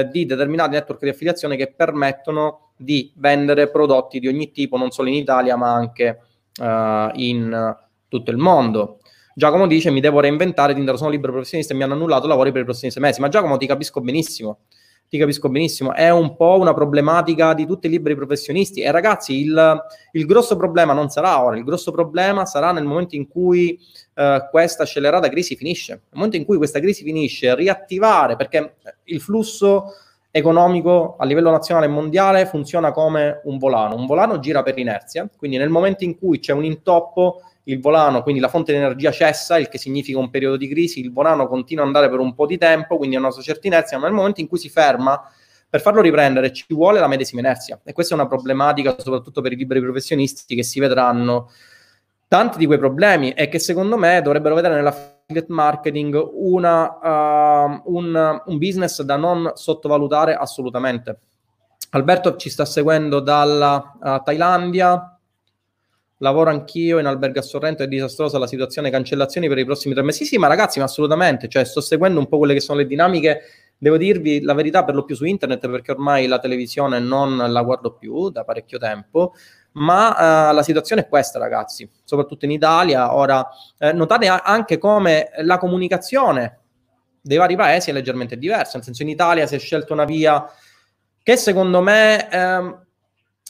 di 0.08 0.24
determinati 0.24 0.74
network 0.74 1.02
di 1.02 1.08
affiliazione 1.08 1.56
che 1.56 1.72
permettono 1.74 2.65
di 2.76 3.12
vendere 3.16 3.70
prodotti 3.70 4.20
di 4.20 4.28
ogni 4.28 4.50
tipo, 4.50 4.76
non 4.76 4.90
solo 4.90 5.08
in 5.08 5.14
Italia, 5.14 5.56
ma 5.56 5.72
anche 5.72 6.20
uh, 6.60 7.10
in 7.14 7.76
tutto 8.08 8.30
il 8.30 8.36
mondo. 8.36 8.98
Giacomo 9.34 9.66
dice: 9.66 9.90
Mi 9.90 10.00
devo 10.00 10.20
reinventare. 10.20 10.74
Tindaro, 10.74 10.96
sono 10.96 11.10
libero 11.10 11.32
professionista 11.32 11.74
e 11.74 11.76
mi 11.76 11.82
hanno 11.82 11.94
annullato 11.94 12.26
lavori 12.26 12.52
per 12.52 12.62
i 12.62 12.64
prossimi 12.64 12.90
sei 12.90 13.02
mesi. 13.02 13.20
Ma 13.20 13.28
Giacomo, 13.28 13.56
ti 13.56 13.66
capisco 13.66 14.00
benissimo. 14.00 14.60
Ti 15.08 15.18
capisco 15.18 15.48
benissimo. 15.48 15.92
È 15.92 16.10
un 16.10 16.34
po' 16.36 16.58
una 16.58 16.74
problematica 16.74 17.54
di 17.54 17.66
tutti 17.66 17.86
i 17.86 17.90
liberi 17.90 18.16
professionisti. 18.16 18.80
E 18.80 18.90
ragazzi, 18.90 19.38
il, 19.38 19.84
il 20.12 20.26
grosso 20.26 20.56
problema 20.56 20.94
non 20.94 21.10
sarà 21.10 21.44
ora. 21.44 21.56
Il 21.56 21.64
grosso 21.64 21.92
problema 21.92 22.44
sarà 22.46 22.72
nel 22.72 22.84
momento 22.84 23.14
in 23.14 23.28
cui 23.28 23.78
uh, 24.14 24.48
questa 24.50 24.84
accelerata 24.84 25.28
crisi 25.28 25.54
finisce. 25.54 25.92
Nel 25.92 26.02
momento 26.12 26.36
in 26.38 26.44
cui 26.44 26.56
questa 26.56 26.80
crisi 26.80 27.04
finisce, 27.04 27.54
riattivare 27.54 28.36
perché 28.36 28.76
il 29.04 29.20
flusso 29.20 29.92
economico 30.36 31.16
a 31.18 31.24
livello 31.24 31.50
nazionale 31.50 31.86
e 31.86 31.88
mondiale 31.88 32.44
funziona 32.44 32.92
come 32.92 33.40
un 33.44 33.56
volano. 33.56 33.96
Un 33.96 34.04
volano 34.04 34.38
gira 34.38 34.62
per 34.62 34.78
inerzia, 34.78 35.28
quindi 35.34 35.56
nel 35.56 35.70
momento 35.70 36.04
in 36.04 36.18
cui 36.18 36.38
c'è 36.38 36.52
un 36.52 36.64
intoppo, 36.64 37.40
il 37.64 37.80
volano, 37.80 38.22
quindi 38.22 38.40
la 38.40 38.48
fonte 38.48 38.72
di 38.72 38.78
energia 38.78 39.10
cessa, 39.10 39.58
il 39.58 39.68
che 39.68 39.78
significa 39.78 40.18
un 40.18 40.28
periodo 40.28 40.56
di 40.56 40.68
crisi, 40.68 41.00
il 41.00 41.10
volano 41.10 41.48
continua 41.48 41.82
ad 41.82 41.88
andare 41.88 42.10
per 42.10 42.20
un 42.20 42.34
po' 42.34 42.46
di 42.46 42.58
tempo, 42.58 42.98
quindi 42.98 43.16
ha 43.16 43.18
una 43.18 43.30
certa 43.32 43.66
inerzia, 43.66 43.98
ma 43.98 44.06
nel 44.06 44.14
momento 44.14 44.40
in 44.40 44.46
cui 44.46 44.58
si 44.58 44.68
ferma, 44.68 45.20
per 45.68 45.80
farlo 45.80 46.00
riprendere 46.00 46.52
ci 46.52 46.66
vuole 46.68 47.00
la 47.00 47.08
medesima 47.08 47.40
inerzia. 47.40 47.80
E 47.82 47.92
questa 47.92 48.14
è 48.14 48.18
una 48.18 48.28
problematica 48.28 48.94
soprattutto 48.98 49.40
per 49.40 49.52
i 49.52 49.56
liberi 49.56 49.80
professionisti 49.80 50.54
che 50.54 50.62
si 50.62 50.78
vedranno 50.78 51.50
tanti 52.28 52.58
di 52.58 52.66
quei 52.66 52.78
problemi 52.78 53.32
e 53.32 53.48
che 53.48 53.58
secondo 53.58 53.96
me 53.96 54.20
dovrebbero 54.20 54.54
vedere 54.54 54.74
nella 54.74 55.15
marketing 55.48 56.14
una, 56.34 56.98
uh, 57.02 57.82
un, 57.84 58.42
un 58.44 58.58
business 58.58 59.02
da 59.02 59.16
non 59.16 59.52
sottovalutare 59.54 60.34
assolutamente. 60.34 61.18
Alberto 61.90 62.36
ci 62.36 62.48
sta 62.48 62.64
seguendo 62.64 63.20
dalla 63.20 63.96
uh, 64.00 64.22
Thailandia. 64.22 65.10
Lavoro 66.20 66.48
anch'io 66.48 66.98
in 66.98 67.04
albergo 67.04 67.40
a 67.40 67.42
Sorrento, 67.42 67.82
è 67.82 67.88
disastrosa 67.88 68.38
la 68.38 68.46
situazione, 68.46 68.88
cancellazioni 68.88 69.48
per 69.48 69.58
i 69.58 69.64
prossimi 69.66 69.92
tre 69.92 70.02
mesi. 70.02 70.24
Sì, 70.24 70.30
sì, 70.30 70.38
ma 70.38 70.46
ragazzi, 70.46 70.78
ma 70.78 70.86
assolutamente, 70.86 71.46
cioè 71.48 71.64
sto 71.64 71.82
seguendo 71.82 72.18
un 72.18 72.26
po' 72.26 72.38
quelle 72.38 72.54
che 72.54 72.60
sono 72.60 72.78
le 72.78 72.86
dinamiche. 72.86 73.40
Devo 73.78 73.96
dirvi 73.96 74.40
la 74.40 74.54
verità 74.54 74.84
per 74.84 74.94
lo 74.94 75.04
più 75.04 75.14
su 75.14 75.24
internet 75.24 75.68
perché 75.68 75.92
ormai 75.92 76.26
la 76.26 76.38
televisione 76.38 76.98
non 76.98 77.36
la 77.36 77.62
guardo 77.62 77.92
più 77.92 78.30
da 78.30 78.44
parecchio 78.44 78.78
tempo, 78.78 79.34
ma 79.72 80.48
uh, 80.50 80.54
la 80.54 80.62
situazione 80.62 81.02
è 81.02 81.08
questa, 81.08 81.38
ragazzi, 81.38 81.88
soprattutto 82.04 82.46
in 82.46 82.52
Italia. 82.52 83.14
Ora, 83.14 83.46
eh, 83.78 83.92
notate 83.92 84.26
anche 84.26 84.78
come 84.78 85.28
la 85.42 85.58
comunicazione 85.58 86.60
dei 87.20 87.36
vari 87.36 87.56
paesi 87.56 87.90
è 87.90 87.92
leggermente 87.92 88.38
diversa, 88.38 88.76
nel 88.76 88.84
senso 88.84 89.02
in 89.02 89.08
Italia 89.08 89.46
si 89.46 89.56
è 89.56 89.58
scelta 89.58 89.92
una 89.92 90.04
via 90.04 90.48
che 91.22 91.36
secondo 91.36 91.82
me 91.82 92.30
ehm, 92.30 92.85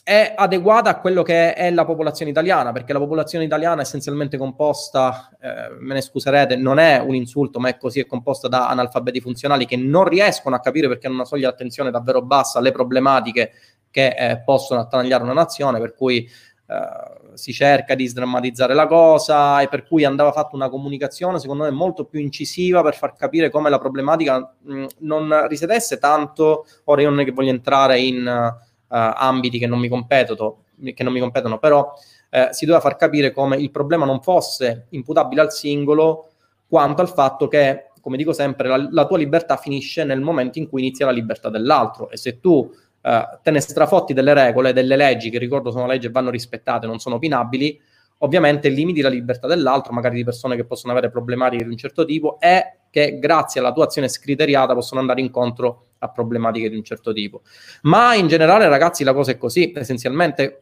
è 0.07 0.35
adeguata 0.37 0.89
a 0.89 0.99
quello 1.01 1.21
che 1.21 1.53
è 1.53 1.69
la 1.69 1.83
popolazione 1.83 2.31
italiana, 2.31 2.71
perché 2.71 2.93
la 2.93 2.99
popolazione 2.99 3.43
italiana 3.43 3.81
è 3.81 3.83
essenzialmente 3.83 4.37
composta, 4.37 5.29
eh, 5.37 5.75
me 5.81 5.95
ne 5.95 6.01
scuserete, 6.01 6.55
non 6.55 6.79
è 6.79 6.97
un 6.97 7.13
insulto, 7.13 7.59
ma 7.59 7.67
è 7.67 7.75
così, 7.75 7.99
è 7.99 8.05
composta 8.05 8.47
da 8.47 8.69
analfabeti 8.69 9.19
funzionali 9.19 9.65
che 9.65 9.75
non 9.75 10.05
riescono 10.05 10.55
a 10.55 10.61
capire 10.61 10.87
perché 10.87 11.07
hanno 11.07 11.17
una 11.17 11.25
soglia 11.25 11.49
di 11.49 11.53
attenzione 11.55 11.91
davvero 11.91 12.21
bassa 12.21 12.61
le 12.61 12.71
problematiche 12.71 13.51
che 13.91 14.15
eh, 14.17 14.41
possono 14.45 14.79
attanagliare 14.79 15.23
una 15.23 15.33
nazione, 15.33 15.77
per 15.77 15.93
cui 15.93 16.19
eh, 16.19 17.33
si 17.33 17.51
cerca 17.51 17.93
di 17.93 18.07
sdrammatizzare 18.07 18.73
la 18.73 18.87
cosa 18.87 19.59
e 19.59 19.67
per 19.67 19.85
cui 19.85 20.05
andava 20.05 20.31
fatta 20.31 20.55
una 20.55 20.69
comunicazione 20.69 21.37
secondo 21.37 21.65
me 21.65 21.71
molto 21.71 22.05
più 22.05 22.21
incisiva 22.21 22.81
per 22.81 22.95
far 22.95 23.13
capire 23.13 23.49
come 23.49 23.69
la 23.69 23.77
problematica 23.77 24.55
mh, 24.57 24.85
non 24.99 25.47
risiedesse 25.49 25.97
tanto, 25.97 26.65
ora 26.85 27.01
io 27.01 27.09
non 27.09 27.19
è 27.19 27.25
che 27.25 27.31
voglio 27.31 27.49
entrare 27.49 27.99
in 27.99 28.55
ambiti 28.89 29.59
che 29.59 29.67
non 29.67 29.79
mi 29.79 29.87
competono, 29.89 30.63
che 30.93 31.03
non 31.03 31.13
mi 31.13 31.19
competono 31.19 31.57
però 31.57 31.93
eh, 32.29 32.49
si 32.51 32.65
doveva 32.65 32.83
far 32.83 32.95
capire 32.97 33.31
come 33.31 33.57
il 33.57 33.71
problema 33.71 34.05
non 34.05 34.21
fosse 34.21 34.87
imputabile 34.89 35.41
al 35.41 35.51
singolo 35.51 36.29
quanto 36.67 37.01
al 37.01 37.09
fatto 37.09 37.47
che, 37.47 37.91
come 38.01 38.17
dico 38.17 38.33
sempre, 38.33 38.67
la, 38.67 38.87
la 38.91 39.05
tua 39.05 39.17
libertà 39.17 39.55
finisce 39.55 40.03
nel 40.03 40.19
momento 40.19 40.59
in 40.59 40.67
cui 40.67 40.81
inizia 40.81 41.05
la 41.05 41.11
libertà 41.11 41.49
dell'altro. 41.49 42.09
E 42.09 42.17
se 42.17 42.39
tu 42.39 42.69
eh, 43.01 43.27
te 43.41 43.51
ne 43.51 43.61
strafotti 43.61 44.13
delle 44.13 44.33
regole, 44.33 44.73
delle 44.73 44.97
leggi 44.97 45.29
che 45.29 45.39
ricordo 45.39 45.71
sono 45.71 45.87
leggi 45.87 46.07
e 46.07 46.11
vanno 46.11 46.29
rispettate, 46.29 46.87
non 46.87 46.99
sono 46.99 47.15
opinabili, 47.15 47.79
ovviamente 48.19 48.67
limiti 48.69 49.01
la 49.01 49.09
libertà 49.09 49.47
dell'altro, 49.47 49.93
magari 49.93 50.15
di 50.15 50.23
persone 50.23 50.55
che 50.55 50.65
possono 50.65 50.91
avere 50.91 51.09
problematiche 51.09 51.63
di 51.63 51.69
un 51.69 51.77
certo 51.77 52.03
tipo 52.03 52.37
e 52.39 52.76
che 52.89 53.19
grazie 53.19 53.59
alla 53.59 53.71
tua 53.71 53.85
azione 53.85 54.07
scriteriata 54.07 54.73
possono 54.73 54.99
andare 54.99 55.21
incontro 55.21 55.87
a 55.99 56.09
problematiche 56.09 56.69
di 56.69 56.75
un 56.75 56.83
certo 56.83 57.13
tipo. 57.13 57.41
Ma 57.83 58.13
in 58.13 58.27
generale, 58.27 58.67
ragazzi, 58.67 59.03
la 59.03 59.13
cosa 59.13 59.31
è 59.31 59.37
così. 59.37 59.71
Essenzialmente, 59.75 60.61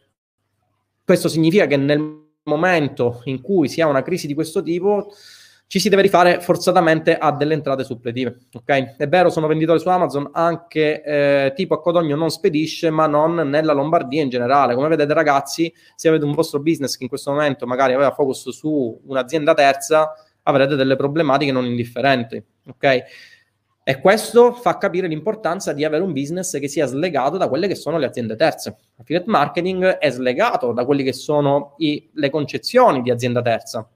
questo 1.03 1.27
significa 1.27 1.65
che 1.67 1.77
nel 1.77 2.23
momento 2.43 3.21
in 3.25 3.41
cui 3.41 3.67
si 3.67 3.81
ha 3.81 3.87
una 3.87 4.01
crisi 4.01 4.27
di 4.27 4.33
questo 4.33 4.61
tipo, 4.61 5.11
ci 5.67 5.79
si 5.79 5.89
deve 5.89 6.03
rifare 6.03 6.41
forzatamente 6.41 7.17
a 7.17 7.31
delle 7.31 7.53
entrate 7.55 7.83
suppletive. 7.83 8.47
Ok? 8.53 8.95
È 8.97 9.07
vero, 9.07 9.29
sono 9.29 9.47
venditore 9.47 9.79
su 9.79 9.89
Amazon, 9.89 10.29
anche 10.31 11.01
eh, 11.03 11.53
tipo 11.55 11.73
a 11.73 11.81
Codogno 11.81 12.15
non 12.15 12.29
spedisce, 12.29 12.91
ma 12.91 13.07
non 13.07 13.35
nella 13.35 13.73
Lombardia 13.73 14.21
in 14.21 14.29
generale. 14.29 14.75
Come 14.75 14.87
vedete, 14.87 15.13
ragazzi, 15.13 15.73
se 15.95 16.07
avete 16.07 16.23
un 16.23 16.33
vostro 16.33 16.61
business 16.61 16.97
che 16.97 17.03
in 17.03 17.09
questo 17.09 17.31
momento 17.31 17.65
magari 17.65 17.93
aveva 17.93 18.11
focus 18.11 18.49
su 18.49 19.01
un'azienda 19.05 19.53
terza, 19.53 20.13
avrete 20.47 20.75
delle 20.75 20.95
problematiche 20.95 21.51
non 21.51 21.65
indifferenti. 21.65 22.43
Ok? 22.67 23.03
E 23.87 23.99
questo 23.99 24.53
fa 24.53 24.79
capire 24.79 25.07
l'importanza 25.07 25.71
di 25.71 25.83
avere 25.83 26.01
un 26.01 26.11
business 26.11 26.59
che 26.59 26.67
sia 26.67 26.87
slegato 26.87 27.37
da 27.37 27.47
quelle 27.47 27.67
che 27.67 27.75
sono 27.75 27.99
le 27.99 28.07
aziende 28.07 28.35
terze. 28.35 28.75
Affiliate 28.97 29.29
marketing 29.29 29.85
è 29.85 30.09
slegato 30.09 30.73
da 30.73 30.85
quelle 30.85 31.03
che 31.03 31.13
sono 31.13 31.75
i, 31.77 32.09
le 32.13 32.29
concezioni 32.31 33.03
di 33.03 33.11
azienda 33.11 33.43
terza. 33.43 33.87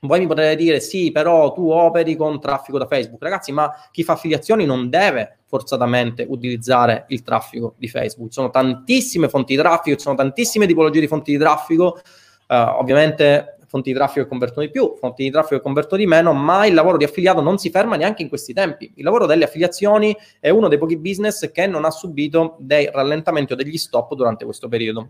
Voi 0.00 0.20
mi 0.20 0.26
potete 0.26 0.56
dire 0.56 0.80
sì, 0.80 1.10
però 1.10 1.52
tu 1.52 1.70
operi 1.70 2.16
con 2.16 2.40
traffico 2.40 2.78
da 2.78 2.86
Facebook. 2.86 3.22
Ragazzi, 3.22 3.52
ma 3.52 3.70
chi 3.90 4.02
fa 4.02 4.12
affiliazioni 4.12 4.66
non 4.66 4.90
deve 4.90 5.38
forzatamente 5.46 6.26
utilizzare 6.28 7.04
il 7.08 7.22
traffico 7.22 7.74
di 7.78 7.88
Facebook. 7.88 8.32
Sono 8.32 8.50
tantissime 8.50 9.28
fonti 9.28 9.54
di 9.54 9.60
traffico, 9.60 9.96
ci 9.96 10.02
sono 10.02 10.16
tantissime 10.16 10.66
tipologie 10.66 11.00
di 11.00 11.06
fonti 11.06 11.32
di 11.32 11.38
traffico. 11.38 11.98
Uh, 12.46 12.78
ovviamente 12.78 13.58
fonti 13.70 13.92
di 13.92 13.96
traffico 13.96 14.24
che 14.24 14.28
convertono 14.28 14.66
di 14.66 14.72
più, 14.72 14.96
fonti 14.98 15.22
di 15.22 15.30
traffico 15.30 15.54
che 15.54 15.62
convertono 15.62 16.00
di 16.00 16.06
meno, 16.08 16.32
ma 16.32 16.66
il 16.66 16.74
lavoro 16.74 16.96
di 16.96 17.04
affiliato 17.04 17.40
non 17.40 17.56
si 17.56 17.70
ferma 17.70 17.94
neanche 17.94 18.22
in 18.22 18.28
questi 18.28 18.52
tempi. 18.52 18.90
Il 18.96 19.04
lavoro 19.04 19.26
delle 19.26 19.44
affiliazioni 19.44 20.14
è 20.40 20.50
uno 20.50 20.66
dei 20.66 20.76
pochi 20.76 20.98
business 20.98 21.52
che 21.52 21.68
non 21.68 21.84
ha 21.84 21.90
subito 21.90 22.56
dei 22.58 22.90
rallentamenti 22.92 23.52
o 23.52 23.56
degli 23.56 23.78
stop 23.78 24.14
durante 24.14 24.44
questo 24.44 24.66
periodo. 24.66 25.08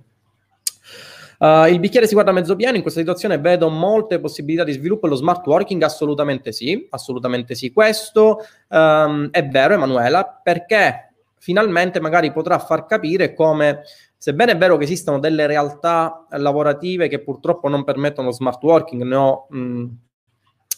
Uh, 1.39 1.65
il 1.69 1.81
bicchiere 1.81 2.07
si 2.07 2.13
guarda 2.13 2.33
mezzo 2.33 2.55
pieno, 2.55 2.77
in 2.77 2.83
questa 2.83 3.01
situazione 3.01 3.39
vedo 3.39 3.71
molte 3.71 4.21
possibilità 4.21 4.63
di 4.63 4.73
sviluppo 4.73 5.07
e 5.07 5.09
lo 5.09 5.15
smart 5.15 5.47
working 5.47 5.83
assolutamente 5.83 6.53
sì, 6.53 6.87
assolutamente 6.91 7.55
sì. 7.55 7.73
Questo 7.73 8.45
um, 8.69 9.31
è 9.31 9.49
vero 9.49 9.73
Emanuela, 9.73 10.39
perché 10.43 11.15
finalmente 11.39 11.99
magari 11.99 12.31
potrà 12.31 12.59
far 12.59 12.85
capire 12.85 13.33
come, 13.33 13.85
sebbene 14.21 14.53
è 14.53 14.57
vero 14.59 14.77
che 14.77 14.85
esistano 14.85 15.19
delle 15.19 15.47
realtà 15.47 16.27
lavorative 16.33 17.09
che 17.09 17.23
purtroppo 17.23 17.69
non 17.69 17.85
permettono 17.85 18.31
smart 18.31 18.63
working, 18.63 19.03
ne 19.03 19.17
ho... 19.17 19.47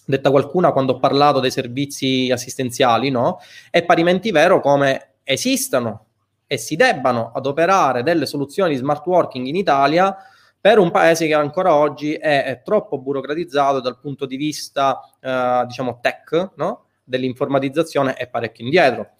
Detta 0.05 0.31
qualcuna 0.31 0.73
quando 0.73 0.95
ho 0.95 0.99
parlato 0.99 1.41
dei 1.41 1.51
servizi 1.51 2.29
assistenziali, 2.33 3.11
no? 3.11 3.39
È 3.71 3.85
parimenti 3.85 4.31
vero 4.31 4.61
come 4.61 5.15
esistano 5.23 6.07
e 6.47 6.57
si 6.57 6.77
debbano 6.77 7.33
adoperare 7.33 8.03
delle 8.03 8.27
soluzioni 8.27 8.73
di 8.73 8.79
smart 8.79 9.07
working 9.07 9.47
in 9.47 9.57
Italia 9.57 10.17
per 10.61 10.79
un 10.79 10.93
paese 10.93 11.27
che 11.27 11.35
ancora 11.35 11.75
oggi 11.75 12.15
è, 12.15 12.45
è 12.45 12.63
troppo 12.63 12.99
burocratizzato 12.99 13.81
dal 13.81 13.99
punto 13.99 14.27
di 14.27 14.37
vista, 14.37 15.01
eh, 15.21 15.65
diciamo, 15.67 15.99
tech, 16.01 16.51
no? 16.57 16.87
dell'informatizzazione 17.03 18.15
è 18.15 18.29
parecchio 18.29 18.65
indietro. 18.65 19.11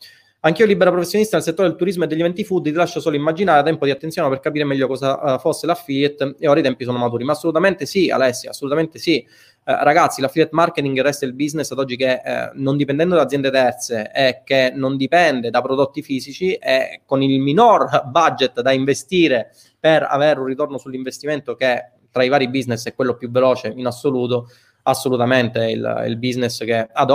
Anche 0.45 0.63
io, 0.63 0.67
libera 0.67 0.91
professionista 0.91 1.37
nel 1.37 1.45
settore 1.45 1.69
del 1.69 1.77
turismo 1.77 2.03
e 2.03 2.09
degli 2.09 2.19
eventi 2.19 2.43
food, 2.43 2.65
ti 2.65 2.73
lascio 2.73 2.99
solo 2.99 3.15
immaginare 3.15 3.63
tempo 3.63 3.85
di 3.85 3.93
attenzione 3.93 4.29
per 4.29 4.41
capire 4.41 4.65
meglio 4.65 4.89
cosa 4.89 5.35
uh, 5.35 5.39
fosse 5.39 5.67
l'affiliate 5.67 6.35
e 6.37 6.49
ora 6.49 6.59
i 6.59 6.65
tempi 6.65 6.83
sono 6.83 6.99
maturi. 6.99 7.23
Ma 7.23 7.31
assolutamente 7.31 7.87
sì, 7.87 8.11
Alessia, 8.11 8.51
assolutamente 8.51 8.99
sì. 8.99 9.25
Uh, 9.65 9.85
ragazzi, 9.85 10.21
l'affiliate 10.21 10.53
marketing 10.53 11.01
resta 11.01 11.27
il 11.27 11.35
business 11.35 11.71
ad 11.71 11.79
oggi 11.79 11.95
che 11.95 12.21
uh, 12.25 12.61
non 12.61 12.77
dipendendo 12.77 13.15
da 13.15 13.23
aziende 13.23 13.53
terze 13.53 14.11
e 14.13 14.41
che 14.43 14.73
non 14.75 14.97
dipende 14.97 15.49
da 15.51 15.63
prodotti 15.63 16.03
fisici 16.03 16.55
e 16.55 17.03
con 17.07 17.23
il 17.23 17.39
minor 17.39 18.03
budget 18.07 18.63
da 18.63 18.73
investire 18.73 19.53
per 19.79 20.03
avere 20.03 20.41
un 20.41 20.47
ritorno 20.47 20.77
sull'investimento 20.77 21.55
che 21.55 21.93
tra 22.11 22.25
i 22.25 22.29
vari 22.29 22.49
business 22.49 22.85
è 22.87 22.97
quello 22.97 23.15
più 23.15 23.31
veloce 23.31 23.73
in 23.77 23.87
assoluto, 23.87 24.49
assolutamente 24.83 25.71
il, 25.71 26.05
il 26.09 26.19
business 26.19 26.65
che 26.65 26.89
ad 26.93 27.11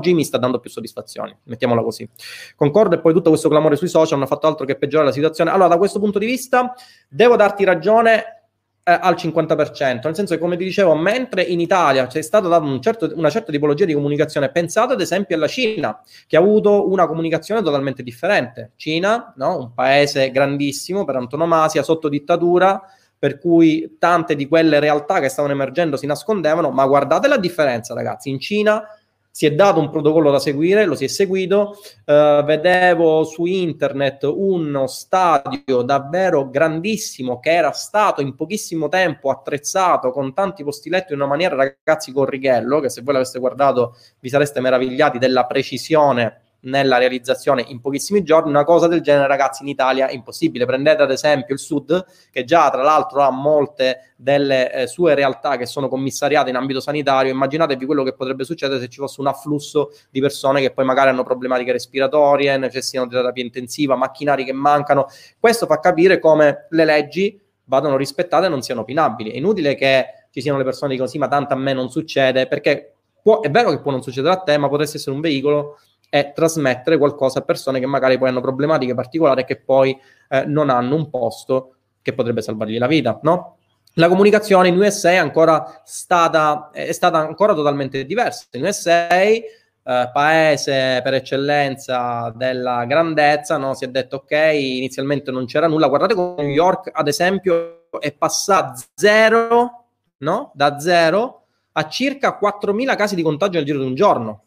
oggi 0.00 0.14
mi 0.14 0.24
sta 0.24 0.38
dando 0.38 0.58
più 0.58 0.70
soddisfazioni, 0.70 1.36
mettiamola 1.44 1.82
così. 1.82 2.08
Concordo 2.56 2.96
e 2.96 3.00
poi 3.00 3.12
tutto 3.12 3.28
questo 3.28 3.48
clamore 3.48 3.76
sui 3.76 3.88
social 3.88 4.18
non 4.18 4.26
ha 4.26 4.30
fatto 4.30 4.46
altro 4.46 4.64
che 4.64 4.76
peggiorare 4.76 5.08
la 5.08 5.14
situazione. 5.14 5.50
Allora, 5.50 5.68
da 5.68 5.76
questo 5.76 6.00
punto 6.00 6.18
di 6.18 6.26
vista, 6.26 6.72
devo 7.08 7.36
darti 7.36 7.64
ragione 7.64 8.46
eh, 8.82 8.98
al 8.98 9.14
50%, 9.14 10.00
nel 10.02 10.14
senso 10.14 10.34
che, 10.34 10.40
come 10.40 10.56
ti 10.56 10.64
dicevo, 10.64 10.94
mentre 10.94 11.42
in 11.42 11.60
Italia 11.60 12.06
c'è 12.06 12.22
stata 12.22 12.48
data 12.48 12.64
un 12.64 12.80
certo, 12.80 13.12
una 13.14 13.28
certa 13.28 13.52
tipologia 13.52 13.84
di 13.84 13.92
comunicazione, 13.92 14.50
pensate 14.50 14.94
ad 14.94 15.00
esempio 15.00 15.36
alla 15.36 15.46
Cina, 15.46 16.00
che 16.26 16.36
ha 16.36 16.40
avuto 16.40 16.90
una 16.90 17.06
comunicazione 17.06 17.62
totalmente 17.62 18.02
differente. 18.02 18.72
Cina, 18.76 19.34
no? 19.36 19.58
un 19.58 19.74
paese 19.74 20.30
grandissimo 20.30 21.04
per 21.04 21.16
antonomasia, 21.16 21.82
sotto 21.82 22.08
dittatura, 22.08 22.82
per 23.18 23.38
cui 23.38 23.96
tante 23.98 24.34
di 24.34 24.48
quelle 24.48 24.80
realtà 24.80 25.20
che 25.20 25.28
stavano 25.28 25.52
emergendo 25.52 25.98
si 25.98 26.06
nascondevano, 26.06 26.70
ma 26.70 26.86
guardate 26.86 27.28
la 27.28 27.36
differenza, 27.36 27.92
ragazzi, 27.92 28.30
in 28.30 28.40
Cina 28.40 28.82
si 29.30 29.46
è 29.46 29.52
dato 29.52 29.80
un 29.80 29.90
protocollo 29.90 30.30
da 30.30 30.38
seguire, 30.38 30.84
lo 30.84 30.94
si 30.94 31.04
è 31.04 31.08
seguito. 31.08 31.76
Uh, 32.04 32.44
vedevo 32.44 33.24
su 33.24 33.44
internet 33.44 34.24
uno 34.24 34.86
stadio 34.86 35.82
davvero 35.82 36.50
grandissimo 36.50 37.38
che 37.38 37.52
era 37.52 37.70
stato 37.72 38.20
in 38.20 38.34
pochissimo 38.34 38.88
tempo 38.88 39.30
attrezzato 39.30 40.10
con 40.10 40.34
tanti 40.34 40.64
posti 40.64 40.90
letto 40.90 41.12
in 41.12 41.20
una 41.20 41.28
maniera, 41.28 41.54
ragazzi, 41.54 42.12
con 42.12 42.24
righello, 42.26 42.80
che 42.80 42.88
se 42.88 43.02
voi 43.02 43.14
l'aveste 43.14 43.38
guardato 43.38 43.96
vi 44.18 44.28
sareste 44.28 44.60
meravigliati 44.60 45.18
della 45.18 45.46
precisione 45.46 46.42
nella 46.62 46.98
realizzazione 46.98 47.64
in 47.68 47.80
pochissimi 47.80 48.22
giorni. 48.22 48.50
Una 48.50 48.64
cosa 48.64 48.86
del 48.86 49.00
genere, 49.00 49.26
ragazzi, 49.26 49.62
in 49.62 49.68
Italia 49.68 50.08
è 50.08 50.12
impossibile. 50.12 50.66
Prendete 50.66 51.02
ad 51.02 51.10
esempio 51.10 51.54
il 51.54 51.60
Sud, 51.60 52.04
che 52.30 52.44
già 52.44 52.70
tra 52.70 52.82
l'altro 52.82 53.22
ha 53.22 53.30
molte 53.30 54.12
delle 54.16 54.72
eh, 54.72 54.86
sue 54.86 55.14
realtà 55.14 55.56
che 55.56 55.66
sono 55.66 55.88
commissariate 55.88 56.50
in 56.50 56.56
ambito 56.56 56.80
sanitario. 56.80 57.32
Immaginatevi 57.32 57.86
quello 57.86 58.02
che 58.02 58.12
potrebbe 58.12 58.44
succedere 58.44 58.80
se 58.80 58.88
ci 58.88 58.98
fosse 58.98 59.20
un 59.20 59.28
afflusso 59.28 59.92
di 60.10 60.20
persone 60.20 60.60
che 60.60 60.72
poi 60.72 60.84
magari 60.84 61.10
hanno 61.10 61.22
problematiche 61.22 61.72
respiratorie, 61.72 62.56
necessitano 62.58 63.08
di 63.08 63.14
terapia 63.14 63.42
intensiva, 63.42 63.96
macchinari 63.96 64.44
che 64.44 64.52
mancano. 64.52 65.06
Questo 65.38 65.66
fa 65.66 65.78
capire 65.80 66.18
come 66.18 66.66
le 66.70 66.84
leggi 66.84 67.40
vadano 67.64 67.96
rispettate 67.96 68.46
e 68.46 68.48
non 68.48 68.62
siano 68.62 68.80
opinabili. 68.80 69.30
È 69.30 69.36
inutile 69.36 69.74
che 69.76 70.06
ci 70.30 70.40
siano 70.40 70.58
le 70.58 70.64
persone 70.64 70.88
che 70.88 70.94
dicono 70.94 71.10
sì, 71.10 71.18
ma 71.18 71.28
tanto 71.28 71.54
a 71.54 71.56
me 71.56 71.72
non 71.72 71.88
succede, 71.88 72.46
perché 72.46 72.94
può, 73.22 73.40
è 73.40 73.50
vero 73.50 73.70
che 73.70 73.80
può 73.80 73.90
non 73.90 74.02
succedere 74.02 74.34
a 74.34 74.38
te, 74.38 74.58
ma 74.58 74.68
potresti 74.68 74.96
essere 74.96 75.14
un 75.14 75.20
veicolo 75.20 75.78
è 76.10 76.32
trasmettere 76.34 76.98
qualcosa 76.98 77.38
a 77.38 77.42
persone 77.42 77.80
che 77.80 77.86
magari 77.86 78.18
poi 78.18 78.28
hanno 78.28 78.40
problematiche 78.42 78.94
particolari 78.94 79.42
e 79.42 79.44
che 79.44 79.56
poi 79.56 79.98
eh, 80.28 80.44
non 80.44 80.68
hanno 80.68 80.96
un 80.96 81.08
posto 81.08 81.76
che 82.02 82.12
potrebbe 82.12 82.42
salvargli 82.42 82.76
la 82.78 82.88
vita, 82.88 83.18
no? 83.22 83.56
La 83.94 84.08
comunicazione 84.08 84.68
in 84.68 84.76
USA 84.76 85.10
è 85.10 85.16
ancora 85.16 85.82
stata, 85.84 86.70
è 86.72 86.92
stata 86.92 87.18
ancora 87.18 87.54
totalmente 87.54 88.04
diversa. 88.04 88.46
In 88.52 88.64
USA, 88.64 89.08
eh, 89.08 89.50
paese 89.82 91.00
per 91.02 91.14
eccellenza 91.14 92.32
della 92.36 92.84
grandezza, 92.84 93.56
no? 93.56 93.74
si 93.74 93.84
è 93.84 93.88
detto 93.88 94.16
ok, 94.16 94.30
inizialmente 94.30 95.32
non 95.32 95.46
c'era 95.46 95.66
nulla. 95.66 95.88
Guardate 95.88 96.14
come 96.14 96.42
New 96.42 96.52
York, 96.52 96.90
ad 96.92 97.08
esempio, 97.08 97.88
è 97.98 98.12
passato 98.12 98.80
zero, 98.94 99.84
no? 100.18 100.52
da 100.54 100.78
zero 100.78 101.46
a 101.72 101.88
circa 101.88 102.38
4.000 102.40 102.96
casi 102.96 103.14
di 103.16 103.22
contagio 103.22 103.56
nel 103.56 103.66
giro 103.66 103.80
di 103.80 103.86
un 103.86 103.94
giorno 103.94 104.42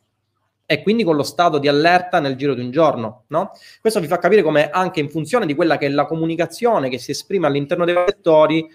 e 0.65 0.82
quindi 0.82 1.04
con 1.04 1.15
lo 1.15 1.23
stato 1.23 1.58
di 1.58 1.67
allerta 1.67 2.19
nel 2.19 2.36
giro 2.36 2.54
di 2.54 2.62
un 2.62 2.71
giorno. 2.71 3.26
No? 3.28 3.52
Questo 3.82 3.99
vi 3.99 4.08
fa 4.08 4.17
capire 4.17 4.41
come 4.41 4.69
anche 4.69 4.99
in 4.99 5.10
funzione 5.10 5.45
di 5.45 5.56
quella 5.56 5.78
che 5.78 5.88
è 5.88 5.89
la 5.89 6.06
comunicazione 6.06 6.89
che 6.89 6.97
si 6.97 7.12
esprime 7.12 7.47
all'interno 7.47 7.86
dei 7.86 7.95
settori, 8.08 8.67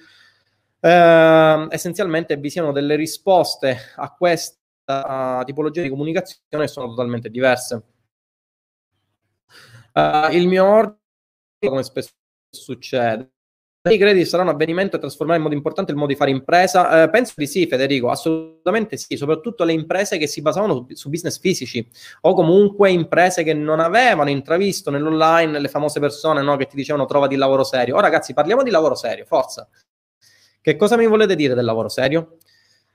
eh, 0.81 1.67
essenzialmente 1.71 2.37
vi 2.37 2.51
siano 2.51 2.73
delle 2.73 2.95
risposte 2.97 3.77
a 3.97 4.13
questa 4.15 5.43
tipologia 5.45 5.83
di 5.83 5.89
comunicazione 5.89 6.65
che 6.65 6.69
sono 6.69 6.89
totalmente 6.89 7.31
diverse. 7.31 7.83
Uh, 9.93 10.33
il 10.33 10.47
mio 10.47 10.65
ordine, 10.65 10.99
come 11.67 11.83
spesso 11.83 12.13
succede, 12.51 13.33
i 13.95 13.99
crediti 13.99 14.25
sarà 14.25 14.43
un 14.43 14.49
avvenimento 14.49 14.97
e 14.97 14.99
trasformare 14.99 15.39
in 15.39 15.45
modo 15.45 15.57
importante 15.57 15.91
il 15.91 15.97
modo 15.97 16.11
di 16.11 16.17
fare 16.17 16.31
impresa? 16.31 17.03
Eh, 17.03 17.11
penso 17.11 17.35
di 17.37 17.47
sì, 17.47 17.67
Federico, 17.67 18.11
assolutamente 18.11 18.97
sì, 18.97 19.17
soprattutto 19.17 19.65
le 19.65 19.73
imprese 19.73 20.19
che 20.19 20.27
si 20.27 20.43
basavano 20.43 20.87
su, 20.93 21.09
business 21.09 21.39
fisici 21.39 21.87
o 22.23 22.35
comunque 22.35 22.91
imprese 22.91 23.43
che 23.43 23.55
non 23.55 23.81
avevano 23.81 24.31
intravisto 24.31 24.91
nell'online 24.91 25.59
le 25.59 25.69
famose 25.69 26.01
persone 26.01 26.43
no, 26.43 26.57
che 26.57 26.67
ti 26.67 26.77
dicevano 26.77 27.07
trova 27.07 27.27
di 27.27 27.37
lavoro 27.37 27.65
serio. 27.65 27.97
Oh 27.97 28.01
ragazzi, 28.01 28.35
parliamo 28.35 28.63
di 28.63 28.71
lavoro 28.71 28.95
serio, 28.95 29.25
forza. 29.25 29.69
Che 30.61 30.77
cosa 30.77 30.97
mi 30.97 31.07
volete 31.07 31.35
dire 31.35 31.55
del 31.55 31.65
lavoro 31.65 31.89
serio? 31.89 32.39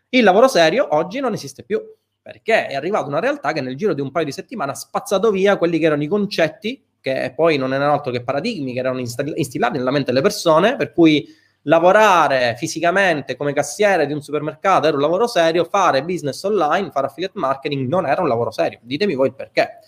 Il 0.10 0.24
lavoro 0.24 0.48
serio 0.48 0.88
oggi 0.92 1.20
non 1.20 1.34
esiste 1.34 1.64
più 1.64 1.82
perché 2.24 2.68
è 2.68 2.76
arrivata 2.76 3.08
una 3.08 3.20
realtà 3.20 3.52
che 3.52 3.60
nel 3.60 3.76
giro 3.76 3.94
di 3.94 4.00
un 4.00 4.10
paio 4.10 4.26
di 4.26 4.32
settimane 4.32 4.72
ha 4.72 4.76
spazzato 4.76 5.30
via 5.30 5.58
quelli 5.58 5.78
che 5.78 5.86
erano 5.86 6.04
i 6.04 6.08
concetti, 6.08 6.82
che 7.04 7.34
poi 7.36 7.58
non 7.58 7.74
erano 7.74 7.92
altro 7.92 8.14
che 8.14 8.24
paradigmi 8.24 8.72
che 8.72 8.80
erano 8.80 9.00
instillati 9.00 9.78
nella 9.78 9.92
mente 9.92 10.12
delle 10.12 10.24
persone, 10.24 10.78
per 10.78 10.94
cui 10.94 11.28
lavorare 11.64 12.56
fisicamente 12.58 13.36
come 13.36 13.52
cassiere 13.52 14.06
di 14.06 14.14
un 14.14 14.22
supermercato 14.22 14.88
era 14.88 14.96
un 14.96 15.02
lavoro 15.02 15.28
serio, 15.28 15.66
fare 15.66 16.04
business 16.04 16.42
online, 16.44 16.92
fare 16.92 17.08
affiliate 17.08 17.38
marketing 17.38 17.90
non 17.90 18.06
era 18.06 18.22
un 18.22 18.30
lavoro 18.30 18.52
serio. 18.52 18.80
Ditemi 18.82 19.16
voi 19.16 19.28
il 19.28 19.34
perché. 19.34 19.80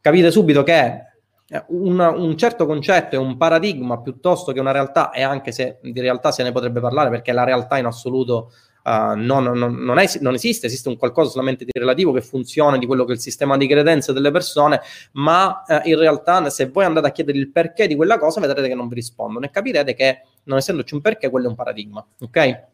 Capite 0.00 0.32
subito 0.32 0.64
che 0.64 1.02
un, 1.68 1.98
un, 1.98 2.36
certo 2.36 2.66
concetto 2.66 3.14
è 3.14 3.18
un 3.18 3.36
paradigma 3.36 4.00
piuttosto 4.00 4.50
che 4.52 4.58
una 4.58 4.72
realtà, 4.72 5.10
e 5.12 5.22
anche 5.22 5.52
se 5.52 5.78
di 5.80 6.00
realtà 6.00 6.32
se 6.32 6.42
ne 6.42 6.50
potrebbe 6.50 6.80
parlare 6.80 7.08
perché 7.08 7.32
la 7.32 7.44
realtà 7.44 7.78
in 7.78 7.86
assoluto 7.86 8.50
uh, 8.84 9.14
non, 9.14 9.44
non, 9.44 9.74
non, 9.74 9.98
è, 9.98 10.06
non, 10.20 10.34
esiste, 10.34 10.66
esiste 10.66 10.88
un 10.88 10.96
qualcosa 10.96 11.30
solamente 11.30 11.64
di 11.64 11.70
relativo 11.72 12.12
che 12.12 12.20
funziona 12.20 12.78
di 12.78 12.86
quello 12.86 13.04
che 13.04 13.12
è 13.12 13.14
il 13.14 13.20
sistema 13.20 13.56
di 13.56 13.66
credenze 13.66 14.12
delle 14.12 14.30
persone, 14.30 14.80
ma 15.12 15.62
uh, 15.66 15.88
in 15.88 15.98
realtà 15.98 16.48
se 16.50 16.66
voi 16.66 16.84
andate 16.84 17.06
a 17.06 17.10
chiedere 17.10 17.38
il 17.38 17.50
perché 17.50 17.86
di 17.86 17.94
quella 17.94 18.18
cosa 18.18 18.40
vedrete 18.40 18.68
che 18.68 18.74
non 18.74 18.88
vi 18.88 18.94
rispondono 18.94 19.44
e 19.46 19.50
capirete 19.50 19.94
che 19.94 20.22
non 20.44 20.58
essendoci 20.58 20.94
un 20.94 21.00
perché 21.00 21.30
quello 21.30 21.46
è 21.46 21.48
un 21.50 21.56
paradigma, 21.56 22.04
ok? 22.20 22.66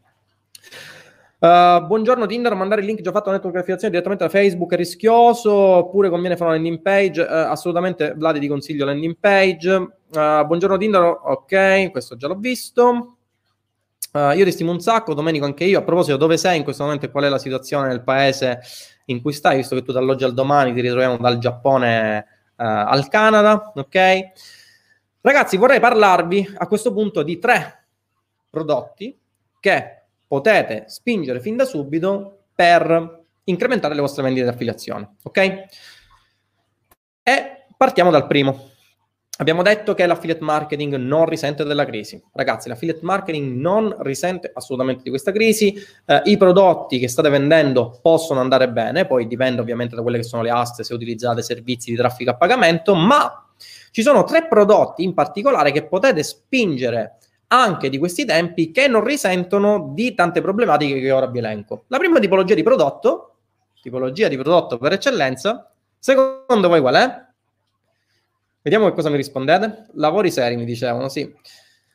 Uh, 1.44 1.84
buongiorno 1.84 2.24
Tinder, 2.24 2.54
mandare 2.54 2.80
il 2.80 2.86
link 2.86 3.02
già 3.02 3.12
fatto 3.12 3.28
a 3.28 3.32
network 3.32 3.56
affiliazione 3.56 3.92
direttamente 3.92 4.24
da 4.24 4.30
Facebook 4.30 4.72
è 4.72 4.76
rischioso 4.76 5.52
oppure 5.52 6.08
conviene 6.08 6.36
fare 6.36 6.52
una 6.52 6.58
landing 6.58 6.80
page? 6.80 7.20
Uh, 7.20 7.26
assolutamente 7.28 8.14
Vladi 8.16 8.40
ti 8.40 8.48
consiglio 8.48 8.86
landing 8.86 9.18
page. 9.20 9.70
Uh, 9.70 10.46
buongiorno 10.46 10.78
Tinder, 10.78 11.02
ok, 11.02 11.90
questo 11.90 12.16
già 12.16 12.28
l'ho 12.28 12.36
visto. 12.36 13.13
Io 14.14 14.44
ti 14.44 14.52
stimo 14.52 14.70
un 14.70 14.80
sacco, 14.80 15.14
Domenico 15.14 15.44
anche 15.44 15.64
io. 15.64 15.80
A 15.80 15.82
proposito, 15.82 16.16
dove 16.16 16.36
sei 16.36 16.58
in 16.58 16.64
questo 16.64 16.84
momento 16.84 17.06
e 17.06 17.10
qual 17.10 17.24
è 17.24 17.28
la 17.28 17.38
situazione 17.38 17.88
nel 17.88 18.02
paese 18.02 18.60
in 19.06 19.20
cui 19.20 19.32
stai, 19.32 19.56
visto 19.56 19.74
che 19.74 19.82
tu 19.82 19.92
ti 19.92 19.98
alloggi 19.98 20.24
al 20.24 20.34
domani, 20.34 20.72
ti 20.72 20.80
ritroviamo 20.80 21.16
dal 21.16 21.38
Giappone 21.38 22.26
al 22.56 23.08
Canada, 23.08 23.72
ok? 23.74 24.20
Ragazzi, 25.20 25.56
vorrei 25.56 25.80
parlarvi 25.80 26.54
a 26.58 26.66
questo 26.66 26.92
punto 26.92 27.22
di 27.22 27.38
tre 27.38 27.86
prodotti 28.48 29.18
che 29.58 30.02
potete 30.26 30.84
spingere 30.86 31.40
fin 31.40 31.56
da 31.56 31.64
subito 31.64 32.44
per 32.54 33.24
incrementare 33.44 33.94
le 33.94 34.00
vostre 34.00 34.22
vendite 34.22 34.44
di 34.44 34.52
affiliazione. 34.52 35.16
Ok? 35.22 35.38
E 37.22 37.66
partiamo 37.76 38.10
dal 38.10 38.26
primo. 38.26 38.70
Abbiamo 39.38 39.62
detto 39.62 39.94
che 39.94 40.06
l'affiliate 40.06 40.44
marketing 40.44 40.94
non 40.94 41.24
risente 41.26 41.64
della 41.64 41.84
crisi. 41.84 42.22
Ragazzi, 42.32 42.68
l'affiliate 42.68 43.00
marketing 43.02 43.58
non 43.58 43.92
risente 43.98 44.48
assolutamente 44.54 45.02
di 45.02 45.10
questa 45.10 45.32
crisi. 45.32 45.74
Eh, 46.06 46.22
I 46.26 46.36
prodotti 46.36 47.00
che 47.00 47.08
state 47.08 47.28
vendendo 47.30 47.98
possono 48.00 48.38
andare 48.38 48.70
bene, 48.70 49.06
poi 49.06 49.26
dipende 49.26 49.60
ovviamente 49.60 49.96
da 49.96 50.02
quelle 50.02 50.18
che 50.18 50.22
sono 50.22 50.42
le 50.42 50.50
aste, 50.50 50.84
se 50.84 50.94
utilizzate 50.94 51.42
servizi 51.42 51.90
di 51.90 51.96
traffico 51.96 52.30
a 52.30 52.36
pagamento, 52.36 52.94
ma 52.94 53.44
ci 53.90 54.02
sono 54.02 54.22
tre 54.22 54.46
prodotti 54.46 55.02
in 55.02 55.14
particolare 55.14 55.72
che 55.72 55.84
potete 55.84 56.22
spingere 56.22 57.16
anche 57.48 57.88
di 57.88 57.98
questi 57.98 58.24
tempi 58.24 58.70
che 58.70 58.86
non 58.86 59.02
risentono 59.02 59.90
di 59.94 60.14
tante 60.14 60.42
problematiche 60.42 61.00
che 61.00 61.10
ora 61.10 61.26
vi 61.26 61.38
elenco. 61.38 61.84
La 61.88 61.98
prima 61.98 62.20
tipologia 62.20 62.54
di 62.54 62.62
prodotto, 62.62 63.34
tipologia 63.82 64.28
di 64.28 64.36
prodotto 64.36 64.78
per 64.78 64.92
eccellenza, 64.92 65.72
secondo 65.98 66.68
voi 66.68 66.80
qual 66.80 66.94
è? 66.94 67.33
Vediamo 68.64 68.88
che 68.88 68.94
cosa 68.94 69.10
mi 69.10 69.16
rispondete. 69.16 69.88
Lavori 69.96 70.30
seri, 70.30 70.56
mi 70.56 70.64
dicevano, 70.64 71.10
sì. 71.10 71.30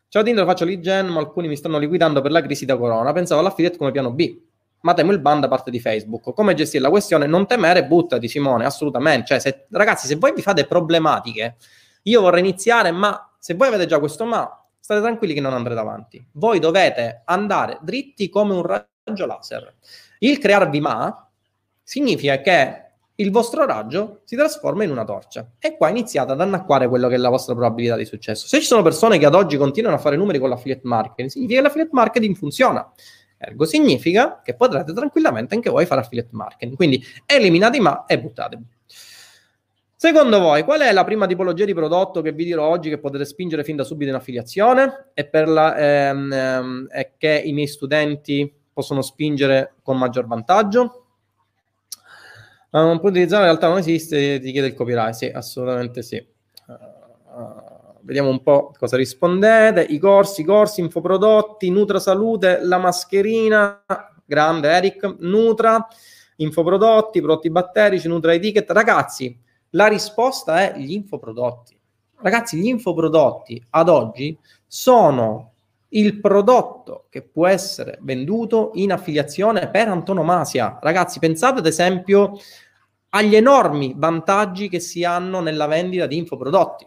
Ciao 0.07 0.21
Tinder, 0.21 0.45
faccio 0.45 0.65
lead 0.65 0.81
gen, 0.81 1.07
ma 1.07 1.19
alcuni 1.19 1.47
mi 1.47 1.55
stanno 1.55 1.79
liquidando 1.79 2.21
per 2.21 2.29
la 2.29 2.43
crisi 2.43 2.65
da 2.65 2.77
corona. 2.77 3.11
Pensavo 3.11 3.41
all'affiliate 3.41 3.75
come 3.75 3.89
piano 3.89 4.11
B, 4.11 4.39
ma 4.81 4.93
temo 4.93 5.11
il 5.11 5.17
ban 5.17 5.39
da 5.39 5.47
parte 5.47 5.71
di 5.71 5.79
Facebook. 5.79 6.31
Come 6.31 6.53
gestire 6.53 6.83
la 6.83 6.91
questione? 6.91 7.25
Non 7.25 7.47
temere, 7.47 7.87
buttati 7.87 8.27
Simone, 8.27 8.65
assolutamente. 8.65 9.25
Cioè, 9.25 9.39
se, 9.39 9.65
ragazzi, 9.71 10.05
se 10.05 10.17
voi 10.17 10.31
vi 10.31 10.43
fate 10.43 10.67
problematiche, 10.67 11.55
io 12.03 12.21
vorrei 12.21 12.41
iniziare, 12.41 12.91
ma 12.91 13.33
se 13.39 13.55
voi 13.55 13.69
avete 13.69 13.87
già 13.87 13.97
questo 13.97 14.25
ma, 14.25 14.47
state 14.79 15.01
tranquilli 15.01 15.33
che 15.33 15.41
non 15.41 15.53
andrete 15.53 15.79
avanti. 15.79 16.23
Voi 16.33 16.59
dovete 16.59 17.23
andare 17.25 17.79
dritti 17.81 18.29
come 18.29 18.53
un 18.53 18.61
raggio 18.61 19.25
laser. 19.25 19.73
Il 20.19 20.37
crearvi 20.37 20.79
ma 20.81 21.31
significa 21.81 22.39
che 22.41 22.88
il 23.19 23.31
vostro 23.31 23.65
raggio 23.65 24.21
si 24.23 24.35
trasforma 24.35 24.83
in 24.83 24.91
una 24.91 25.03
torcia 25.03 25.51
e 25.59 25.75
qua 25.75 25.89
iniziate 25.89 26.31
ad 26.31 26.41
annacquare 26.41 26.87
quello 26.87 27.07
che 27.07 27.15
è 27.15 27.17
la 27.17 27.29
vostra 27.29 27.53
probabilità 27.53 27.95
di 27.95 28.05
successo. 28.05 28.47
Se 28.47 28.59
ci 28.59 28.65
sono 28.65 28.81
persone 28.81 29.17
che 29.17 29.25
ad 29.25 29.35
oggi 29.35 29.57
continuano 29.57 29.97
a 29.97 29.99
fare 29.99 30.15
numeri 30.15 30.39
con 30.39 30.49
l'affiliate 30.49 30.81
marketing, 30.83 31.29
significa 31.29 31.59
che 31.59 31.65
l'affiliate 31.65 31.91
marketing 31.93 32.35
funziona. 32.35 32.91
Ergo 33.37 33.65
significa 33.65 34.41
che 34.43 34.55
potrete 34.55 34.93
tranquillamente 34.93 35.53
anche 35.53 35.69
voi 35.69 35.85
fare 35.85 36.01
affiliate 36.01 36.29
marketing. 36.31 36.75
Quindi 36.75 37.03
eliminate 37.25 37.77
i 37.77 37.79
ma 37.81 38.05
e 38.05 38.19
buttatevi. 38.19 38.63
Secondo 39.95 40.39
voi, 40.39 40.63
qual 40.63 40.79
è 40.79 40.91
la 40.93 41.03
prima 41.03 41.27
tipologia 41.27 41.65
di 41.65 41.73
prodotto 41.73 42.21
che 42.21 42.31
vi 42.31 42.45
dirò 42.45 42.65
oggi 42.65 42.89
che 42.89 42.99
potete 42.99 43.25
spingere 43.25 43.65
fin 43.65 43.75
da 43.75 43.83
subito 43.83 44.09
in 44.09 44.15
affiliazione 44.15 45.09
e, 45.13 45.29
la, 45.45 45.75
ehm, 45.75 46.31
ehm, 46.31 46.87
e 46.89 47.11
che 47.17 47.41
i 47.43 47.51
miei 47.51 47.67
studenti 47.67 48.49
possono 48.71 49.01
spingere 49.01 49.73
con 49.83 49.97
maggior 49.97 50.25
vantaggio? 50.25 50.98
Uh, 52.71 52.77
non 52.77 52.99
utilizzare, 53.01 53.43
in 53.43 53.49
realtà 53.49 53.67
non 53.67 53.79
esiste, 53.79 54.39
ti 54.39 54.51
chiede 54.51 54.67
il 54.67 54.73
copyright, 54.73 55.13
sì, 55.13 55.25
assolutamente 55.25 56.03
sì. 56.03 56.23
Uh, 56.67 57.97
vediamo 58.01 58.29
un 58.29 58.41
po' 58.41 58.73
cosa 58.77 58.95
rispondete. 58.95 59.81
I 59.81 59.97
corsi, 59.97 60.41
i 60.41 60.43
corsi, 60.43 60.81
infoprodotti, 60.81 61.69
Nutra 61.69 61.99
Salute, 61.99 62.59
la 62.61 62.77
mascherina, 62.77 63.83
grande 64.25 64.69
Eric, 64.69 65.15
Nutra, 65.19 65.87
infoprodotti, 66.37 67.21
prodotti 67.21 67.49
batterici, 67.49 68.07
Nutra 68.07 68.33
Etiquette. 68.33 68.73
Ragazzi, 68.73 69.37
la 69.71 69.87
risposta 69.87 70.61
è 70.61 70.77
gli 70.77 70.93
infoprodotti. 70.93 71.77
Ragazzi, 72.21 72.57
gli 72.57 72.67
infoprodotti 72.67 73.63
ad 73.71 73.89
oggi 73.89 74.37
sono 74.67 75.53
il 75.89 76.19
prodotto 76.19 77.05
che 77.09 77.21
può 77.21 77.47
essere 77.47 77.97
venduto 78.01 78.71
in 78.75 78.91
affiliazione 78.91 79.69
per 79.69 79.87
antonomasia. 79.87 80.79
Ragazzi, 80.81 81.19
pensate 81.19 81.59
ad 81.59 81.65
esempio 81.65 82.39
agli 83.09 83.35
enormi 83.35 83.93
vantaggi 83.95 84.69
che 84.69 84.79
si 84.79 85.03
hanno 85.03 85.39
nella 85.39 85.65
vendita 85.65 86.05
di 86.05 86.17
infoprodotti. 86.17 86.85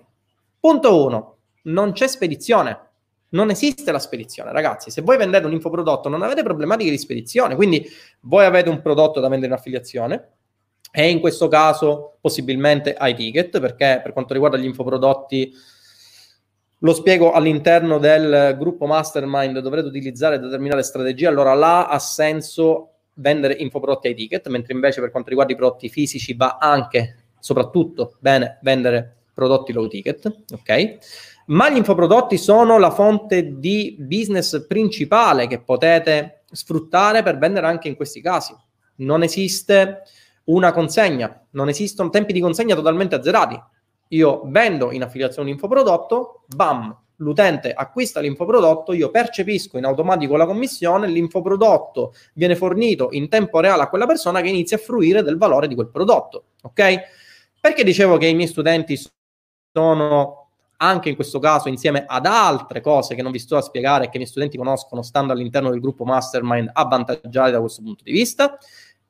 Punto 0.60 1.04
1. 1.04 1.36
Non 1.64 1.92
c'è 1.92 2.06
spedizione. 2.06 2.90
Non 3.30 3.50
esiste 3.50 3.90
la 3.90 3.98
spedizione, 3.98 4.52
ragazzi. 4.52 4.90
Se 4.90 5.00
voi 5.00 5.16
vendete 5.16 5.46
un 5.46 5.52
infoprodotto 5.52 6.08
non 6.08 6.22
avete 6.22 6.42
problematiche 6.42 6.90
di 6.90 6.98
spedizione, 6.98 7.54
quindi 7.54 7.84
voi 8.20 8.44
avete 8.44 8.68
un 8.68 8.82
prodotto 8.82 9.20
da 9.20 9.28
vendere 9.28 9.52
in 9.52 9.58
affiliazione, 9.58 10.32
e 10.94 11.08
in 11.08 11.20
questo 11.20 11.48
caso 11.48 12.18
possibilmente 12.20 12.92
ai 12.94 13.14
ticket, 13.14 13.58
perché 13.58 14.00
per 14.02 14.12
quanto 14.12 14.34
riguarda 14.34 14.58
gli 14.58 14.66
infoprodotti 14.66 15.50
lo 16.84 16.94
spiego 16.94 17.30
all'interno 17.30 17.98
del 17.98 18.56
gruppo 18.58 18.86
mastermind, 18.86 19.58
dovrete 19.60 19.86
utilizzare 19.86 20.40
determinate 20.40 20.82
strategie, 20.82 21.28
allora 21.28 21.54
là 21.54 21.86
ha 21.86 21.98
senso 22.00 22.88
vendere 23.14 23.54
infoprodotti 23.54 24.08
ai 24.08 24.14
ticket, 24.14 24.48
mentre 24.48 24.72
invece 24.72 25.00
per 25.00 25.10
quanto 25.10 25.28
riguarda 25.28 25.52
i 25.52 25.56
prodotti 25.56 25.88
fisici 25.88 26.34
va 26.34 26.58
anche, 26.60 27.26
soprattutto, 27.38 28.16
bene 28.18 28.58
vendere 28.62 29.16
prodotti 29.32 29.72
low 29.72 29.86
ticket, 29.86 30.26
ok? 30.52 30.98
Ma 31.46 31.70
gli 31.70 31.76
infoprodotti 31.76 32.36
sono 32.36 32.78
la 32.78 32.90
fonte 32.90 33.58
di 33.58 33.96
business 33.98 34.66
principale 34.66 35.46
che 35.46 35.60
potete 35.60 36.42
sfruttare 36.50 37.22
per 37.22 37.38
vendere 37.38 37.66
anche 37.66 37.88
in 37.88 37.94
questi 37.94 38.20
casi. 38.20 38.54
Non 38.96 39.22
esiste 39.22 40.02
una 40.44 40.72
consegna, 40.72 41.46
non 41.50 41.68
esistono 41.68 42.10
tempi 42.10 42.32
di 42.32 42.40
consegna 42.40 42.74
totalmente 42.74 43.14
azzerati. 43.14 43.60
Io 44.12 44.42
vendo 44.46 44.92
in 44.92 45.02
affiliazione 45.02 45.48
un 45.48 45.54
infoprodotto, 45.54 46.44
bam, 46.54 46.96
l'utente 47.16 47.72
acquista 47.72 48.20
l'infoprodotto, 48.20 48.92
io 48.92 49.10
percepisco 49.10 49.78
in 49.78 49.84
automatico 49.84 50.36
la 50.36 50.44
commissione, 50.44 51.06
l'infoprodotto 51.08 52.14
viene 52.34 52.54
fornito 52.54 53.08
in 53.12 53.28
tempo 53.28 53.60
reale 53.60 53.82
a 53.82 53.88
quella 53.88 54.06
persona 54.06 54.40
che 54.40 54.48
inizia 54.48 54.76
a 54.76 54.80
fruire 54.80 55.22
del 55.22 55.38
valore 55.38 55.66
di 55.66 55.74
quel 55.74 55.88
prodotto, 55.88 56.44
ok? 56.62 57.00
Perché 57.60 57.84
dicevo 57.84 58.18
che 58.18 58.26
i 58.26 58.34
miei 58.34 58.48
studenti 58.48 58.98
sono 59.72 60.48
anche 60.76 61.08
in 61.08 61.14
questo 61.14 61.38
caso 61.38 61.68
insieme 61.68 62.04
ad 62.06 62.26
altre 62.26 62.80
cose 62.80 63.14
che 63.14 63.22
non 63.22 63.30
vi 63.30 63.38
sto 63.38 63.56
a 63.56 63.62
spiegare 63.62 64.04
e 64.04 64.06
che 64.08 64.16
i 64.16 64.18
miei 64.18 64.28
studenti 64.28 64.56
conoscono 64.56 65.02
stando 65.02 65.32
all'interno 65.32 65.70
del 65.70 65.80
gruppo 65.80 66.04
mastermind 66.04 66.68
avvantaggiati 66.72 67.52
da 67.52 67.60
questo 67.60 67.82
punto 67.82 68.02
di 68.02 68.12
vista, 68.12 68.58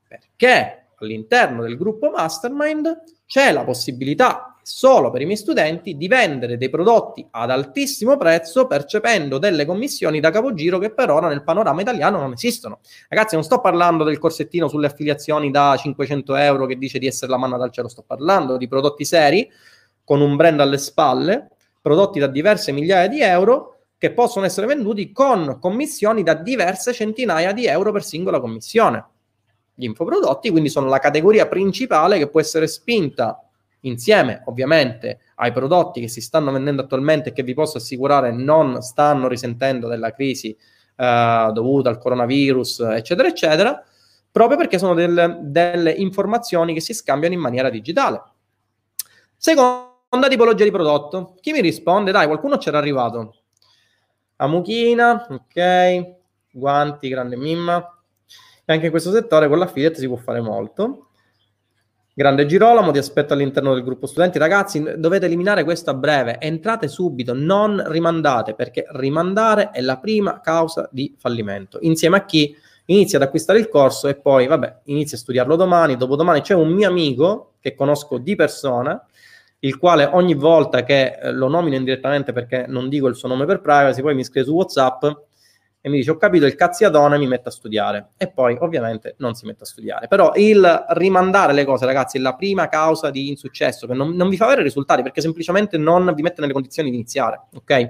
perché 0.07 0.91
all'interno 0.99 1.63
del 1.63 1.75
gruppo 1.75 2.11
mastermind 2.11 3.01
c'è 3.25 3.51
la 3.51 3.63
possibilità 3.63 4.52
solo 4.63 5.11
per 5.11 5.21
i 5.21 5.25
miei 5.25 5.37
studenti 5.37 5.95
di 5.97 6.07
vendere 6.07 6.57
dei 6.57 6.69
prodotti 6.69 7.25
ad 7.29 7.51
altissimo 7.51 8.17
prezzo 8.17 8.65
percependo 8.65 9.37
delle 9.37 9.65
commissioni 9.65 10.19
da 10.19 10.31
capogiro 10.31 10.79
che 10.79 10.91
per 10.91 11.11
ora 11.11 11.27
nel 11.27 11.43
panorama 11.43 11.81
italiano 11.81 12.19
non 12.19 12.31
esistono. 12.31 12.79
Ragazzi, 13.09 13.35
non 13.35 13.43
sto 13.43 13.59
parlando 13.59 14.03
del 14.03 14.17
corsettino 14.17 14.67
sulle 14.67 14.87
affiliazioni 14.87 15.51
da 15.51 15.75
500 15.77 16.35
euro 16.35 16.65
che 16.65 16.77
dice 16.77 16.97
di 16.97 17.07
essere 17.07 17.29
la 17.29 17.37
manna 17.37 17.57
dal 17.57 17.71
cielo, 17.71 17.89
sto 17.89 18.03
parlando 18.05 18.57
di 18.57 18.67
prodotti 18.67 19.05
seri 19.05 19.49
con 20.03 20.21
un 20.21 20.35
brand 20.35 20.59
alle 20.59 20.77
spalle, 20.77 21.49
prodotti 21.81 22.19
da 22.19 22.27
diverse 22.27 22.71
migliaia 22.71 23.07
di 23.07 23.21
euro 23.21 23.69
che 23.97 24.11
possono 24.11 24.45
essere 24.45 24.67
venduti 24.67 25.11
con 25.11 25.57
commissioni 25.59 26.23
da 26.23 26.33
diverse 26.33 26.91
centinaia 26.93 27.53
di 27.53 27.67
euro 27.67 27.91
per 27.91 28.03
singola 28.03 28.39
commissione. 28.39 29.05
Gli 29.75 29.85
infoprodotti 29.85 30.49
quindi 30.49 30.69
sono 30.69 30.87
la 30.87 30.99
categoria 30.99 31.47
principale 31.47 32.17
che 32.17 32.27
può 32.27 32.39
essere 32.39 32.67
spinta 32.67 33.43
insieme 33.85 34.41
ovviamente 34.45 35.19
ai 35.35 35.51
prodotti 35.51 36.01
che 36.01 36.07
si 36.07 36.21
stanno 36.21 36.51
vendendo 36.51 36.83
attualmente 36.83 37.29
e 37.29 37.33
che 37.33 37.43
vi 37.43 37.53
posso 37.53 37.77
assicurare 37.77 38.31
non 38.31 38.81
stanno 38.81 39.27
risentendo 39.27 39.87
della 39.87 40.11
crisi 40.11 40.55
eh, 40.95 41.49
dovuta 41.53 41.89
al 41.89 41.97
coronavirus, 41.97 42.79
eccetera, 42.91 43.27
eccetera, 43.27 43.83
proprio 44.31 44.57
perché 44.57 44.77
sono 44.77 44.93
del, 44.93 45.39
delle 45.41 45.91
informazioni 45.91 46.73
che 46.73 46.81
si 46.81 46.93
scambiano 46.93 47.33
in 47.33 47.41
maniera 47.41 47.69
digitale. 47.69 48.21
Seconda 49.35 50.27
tipologia 50.29 50.63
di 50.63 50.71
prodotto. 50.71 51.35
Chi 51.41 51.51
mi 51.51 51.61
risponde? 51.61 52.11
Dai, 52.11 52.27
qualcuno 52.27 52.57
c'era 52.57 52.77
arrivato. 52.77 53.41
Amuchina, 54.37 55.27
ok, 55.29 56.15
guanti, 56.51 57.09
grande 57.09 57.35
mimma. 57.35 57.97
E 58.65 58.71
anche 58.71 58.85
in 58.85 58.91
questo 58.91 59.11
settore 59.11 59.49
con 59.49 59.59
l'affiliate 59.59 59.99
si 59.99 60.07
può 60.07 60.15
fare 60.15 60.39
molto. 60.39 61.09
Grande 62.15 62.45
Girolamo, 62.45 62.91
ti 62.91 62.99
aspetto 62.99 63.33
all'interno 63.33 63.73
del 63.73 63.83
gruppo 63.83 64.05
studenti. 64.05 64.37
Ragazzi, 64.37 64.83
dovete 64.97 65.25
eliminare 65.25 65.63
questo 65.63 65.89
a 65.89 65.95
breve. 65.95 66.39
Entrate 66.39 66.87
subito, 66.87 67.33
non 67.33 67.83
rimandate, 67.87 68.53
perché 68.53 68.85
rimandare 68.91 69.71
è 69.71 69.81
la 69.81 69.97
prima 69.97 70.39
causa 70.39 70.87
di 70.91 71.15
fallimento. 71.17 71.79
Insieme 71.81 72.17
a 72.17 72.25
chi 72.25 72.55
inizia 72.85 73.17
ad 73.17 73.23
acquistare 73.23 73.57
il 73.57 73.67
corso 73.67 74.07
e 74.09 74.13
poi, 74.13 74.45
vabbè, 74.45 74.81
inizia 74.83 75.17
a 75.17 75.21
studiarlo 75.21 75.55
domani, 75.55 75.97
dopodomani. 75.97 76.41
C'è 76.41 76.53
un 76.53 76.69
mio 76.69 76.87
amico 76.87 77.53
che 77.59 77.73
conosco 77.73 78.19
di 78.19 78.35
persona, 78.35 79.03
il 79.61 79.79
quale 79.79 80.05
ogni 80.05 80.35
volta 80.35 80.83
che 80.83 81.17
eh, 81.19 81.31
lo 81.31 81.47
nomino 81.47 81.77
indirettamente 81.77 82.31
perché 82.31 82.65
non 82.67 82.89
dico 82.89 83.07
il 83.07 83.15
suo 83.15 83.27
nome 83.27 83.45
per 83.45 83.59
privacy, 83.59 84.03
poi 84.03 84.13
mi 84.13 84.23
scrive 84.23 84.45
su 84.45 84.53
WhatsApp 84.53 85.05
e 85.85 85.89
mi 85.89 85.97
dice 85.97 86.11
ho 86.11 86.15
capito 86.15 86.45
il 86.45 86.55
cazziatone 86.55 87.17
mi 87.17 87.27
metto 87.27 87.49
a 87.49 87.51
studiare. 87.51 88.11
E 88.15 88.31
poi 88.31 88.55
ovviamente 88.61 89.15
non 89.17 89.33
si 89.33 89.45
mette 89.45 89.63
a 89.63 89.65
studiare. 89.65 90.07
Però 90.07 90.31
il 90.35 90.85
rimandare 90.91 91.51
le 91.51 91.65
cose 91.65 91.85
ragazzi 91.85 92.17
è 92.17 92.21
la 92.21 92.35
prima 92.35 92.69
causa 92.69 93.09
di 93.09 93.27
insuccesso 93.27 93.85
che 93.85 93.93
non, 93.93 94.15
non 94.15 94.29
vi 94.29 94.37
fa 94.37 94.45
avere 94.45 94.63
risultati 94.63 95.01
perché 95.01 95.19
semplicemente 95.19 95.77
non 95.77 96.13
vi 96.15 96.21
mette 96.21 96.39
nelle 96.39 96.53
condizioni 96.53 96.89
di 96.89 96.95
iniziare 96.95 97.41
ok? 97.53 97.89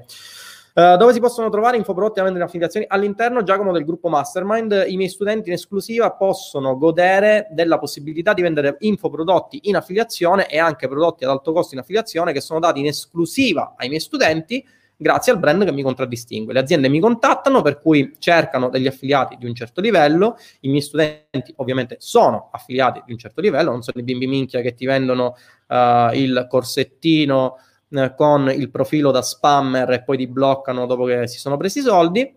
Uh, 0.74 0.98
dove 0.98 1.14
si 1.14 1.20
possono 1.20 1.50
trovare 1.50 1.78
infoprodotti 1.78 2.20
a 2.20 2.24
vendere 2.24 2.44
in 2.44 2.50
affiliazioni? 2.50 2.88
All'interno 2.90 3.44
Giacomo 3.44 3.72
del 3.72 3.86
gruppo 3.86 4.10
Mastermind 4.10 4.86
i 4.88 4.98
miei 4.98 5.10
studenti 5.10 5.50
in 5.50 5.54
esclusiva 5.54 6.12
possono 6.14 6.76
godere 6.80 7.48
della 7.52 7.78
possibilità 7.78 8.34
di 8.34 8.42
vendere 8.42 8.78
infoprodotti 8.80 9.60
in 9.66 9.76
affiliazione 9.76 10.48
e 10.48 10.58
anche 10.58 10.88
prodotti 10.88 11.26
ad 11.26 11.30
alto 11.30 11.54
costo 11.54 11.76
in 11.76 11.82
affiliazione 11.82 12.34
che 12.34 12.42
sono 12.42 12.60
dati 12.60 12.80
in 12.80 12.88
esclusiva 12.88 13.76
ai 13.78 13.88
miei 13.88 14.00
studenti 14.00 14.66
grazie 14.96 15.32
al 15.32 15.40
brand 15.40 15.66
che 15.66 15.72
mi 15.72 15.84
contraddistingue. 15.84 16.54
Le 16.54 16.60
aziende 16.60 16.90
mi 16.90 17.00
contattano 17.00 17.62
per 17.62 17.80
cui 17.80 18.16
cercano 18.20 18.70
degli 18.70 18.88
affiliati 18.88 19.36
di 19.38 19.46
un 19.46 19.54
certo 19.54 19.82
livello, 19.82 20.38
i 20.62 20.70
miei 20.70 20.82
studenti 20.82 21.54
ovviamente 21.58 21.98
sono 22.00 22.50
affiliati 22.52 23.02
di 23.06 23.12
un 23.12 23.18
certo 23.18 23.42
livello, 23.42 23.72
non 23.72 23.82
sono 23.82 24.00
i 24.00 24.04
bimbi 24.04 24.28
minchia 24.28 24.62
che 24.62 24.74
ti 24.74 24.86
vendono 24.86 25.36
uh, 25.68 26.14
il 26.14 26.46
corsettino 26.50 27.58
uh, 27.90 28.16
con 28.16 28.50
il 28.50 28.70
profilo 28.70 29.12
da 29.12 29.22
spammer 29.22 29.90
e 29.92 30.04
poi 30.04 30.18
ti 30.18 30.28
bloccano 30.28 30.86
dopo 30.86 31.06
che 31.06 31.28
si 31.28 31.40
sono 31.40 31.58
presi 31.58 31.80
i 31.80 31.84
soldi. 31.84 32.36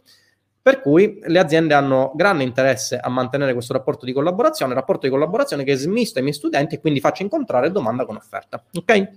Per 0.66 0.80
cui 0.80 1.20
le 1.22 1.38
aziende 1.38 1.74
hanno 1.74 2.10
grande 2.16 2.42
interesse 2.42 2.98
a 2.98 3.08
mantenere 3.08 3.52
questo 3.52 3.72
rapporto 3.72 4.04
di 4.04 4.12
collaborazione, 4.12 4.74
rapporto 4.74 5.06
di 5.06 5.12
collaborazione 5.12 5.62
che 5.62 5.76
smisto 5.76 6.18
ai 6.18 6.24
miei 6.24 6.34
studenti 6.34 6.74
e 6.74 6.80
quindi 6.80 6.98
faccio 6.98 7.22
incontrare 7.22 7.70
domanda 7.70 8.04
con 8.04 8.16
offerta. 8.16 8.60
Ok? 8.74 9.08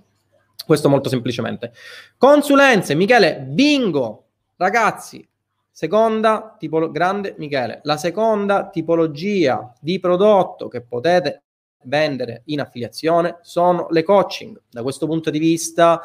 Questo 0.64 0.88
molto 0.88 1.08
semplicemente. 1.08 1.72
Consulenze, 2.16 2.94
Michele, 2.94 3.38
bingo! 3.40 4.24
Ragazzi, 4.56 5.26
seconda 5.70 6.56
tipologia, 6.58 6.92
grande 6.92 7.34
Michele, 7.38 7.80
la 7.84 7.96
seconda 7.96 8.68
tipologia 8.68 9.72
di 9.80 9.98
prodotto 9.98 10.68
che 10.68 10.82
potete 10.82 11.42
vendere 11.84 12.42
in 12.46 12.60
affiliazione 12.60 13.38
sono 13.40 13.86
le 13.90 14.02
coaching. 14.02 14.60
Da 14.70 14.82
questo 14.82 15.06
punto 15.06 15.30
di 15.30 15.38
vista 15.38 16.02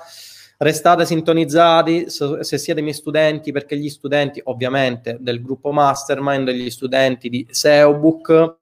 restate 0.57 1.05
sintonizzati 1.05 2.09
se 2.09 2.57
siete 2.57 2.81
miei 2.81 2.93
studenti 2.93 3.51
perché 3.51 3.77
gli 3.77 3.89
studenti 3.89 4.39
ovviamente 4.45 5.17
del 5.19 5.41
gruppo 5.41 5.71
mastermind, 5.73 6.49
gli 6.51 6.69
studenti 6.69 7.27
di 7.27 7.45
SEObook 7.49 8.57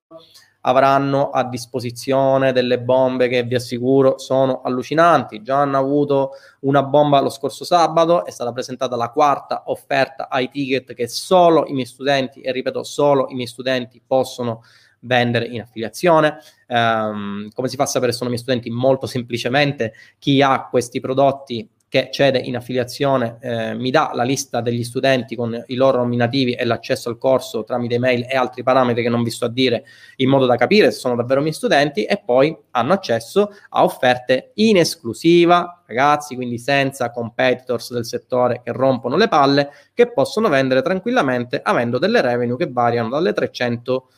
avranno 0.66 1.30
a 1.30 1.44
disposizione 1.44 2.52
delle 2.52 2.80
bombe 2.80 3.28
che 3.28 3.44
vi 3.44 3.56
assicuro 3.56 4.18
sono 4.18 4.62
allucinanti. 4.62 5.42
Già 5.42 5.58
hanno 5.58 5.78
avuto 5.78 6.32
una 6.62 6.84
bomba 6.84 7.20
lo 7.20 7.30
scorso 7.30 7.66
sabato, 7.66 8.26
è 8.26 8.32
stata 8.32 8.52
presentata 8.52 8.96
la 8.96 9.10
quarta 9.10 9.64
offerta 9.68 10.30
ai 10.30 10.50
ticket 10.50 10.94
che 10.94 11.08
solo 11.08 11.66
i 11.68 11.74
miei 11.74 11.86
studenti, 11.86 12.42
e 12.42 12.52
ripeto, 12.52 12.84
solo 12.84 13.28
i 13.30 13.34
miei 13.34 13.48
studenti 13.48 14.02
possono 14.06 14.64
vendere 15.02 15.48
in 15.48 15.62
affiliazione. 15.62 16.38
Um, 16.68 17.50
come 17.54 17.68
si 17.68 17.76
fa 17.76 17.84
a 17.84 17.88
sapere 17.88 18.14
sono 18.14 18.30
i 18.30 18.34
miei 18.34 18.42
studenti? 18.42 18.70
Molto 18.70 19.06
semplicemente 19.06 19.94
chi 20.18 20.42
ha 20.42 20.68
questi 20.70 21.00
prodotti 21.02 21.70
che 21.94 22.10
cede 22.12 22.40
in 22.40 22.56
affiliazione 22.56 23.38
eh, 23.40 23.76
mi 23.76 23.92
dà 23.92 24.10
la 24.16 24.24
lista 24.24 24.62
degli 24.62 24.84
studenti 24.84 25.36
con 25.36 25.64
i 25.68 25.76
loro 25.76 26.00
nominativi 26.00 26.54
e 26.54 26.66
l'accesso 26.66 27.08
al 27.08 27.20
corso 27.20 27.64
tramite 27.64 27.94
email 27.94 28.26
e 28.28 28.36
altri 28.36 28.64
parametri 28.64 29.04
che 29.04 29.10
non 29.10 29.22
vi 29.22 29.30
sto 29.30 29.46
a 29.46 29.50
dire 29.50 29.86
in 30.16 30.28
modo 30.28 30.48
da 30.48 30.56
capire 30.56 30.90
se 30.90 30.98
sono 30.98 31.16
davvero 31.16 31.42
miei 31.42 31.54
studenti 31.54 32.04
e 32.04 32.20
poi 32.26 32.58
hanno 32.72 32.94
accesso 32.94 33.52
a 33.70 33.84
offerte 33.84 34.54
in 34.56 34.78
esclusiva, 34.78 35.84
ragazzi, 35.86 36.34
quindi 36.34 36.58
senza 36.58 37.12
competitors 37.12 37.94
del 37.94 38.08
settore 38.08 38.62
che 38.64 38.72
rompono 38.72 39.16
le 39.16 39.28
palle, 39.28 39.70
che 39.94 40.12
possono 40.12 40.50
vendere 40.50 40.82
tranquillamente 40.82 41.62
avendo 41.62 42.00
delle 42.00 42.22
revenue 42.22 42.58
che 42.58 42.72
variano 42.72 43.10
dalle 43.10 43.34
300 43.34 44.10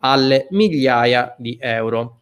alle 0.00 0.46
migliaia 0.50 1.34
di 1.38 1.56
euro. 1.58 2.20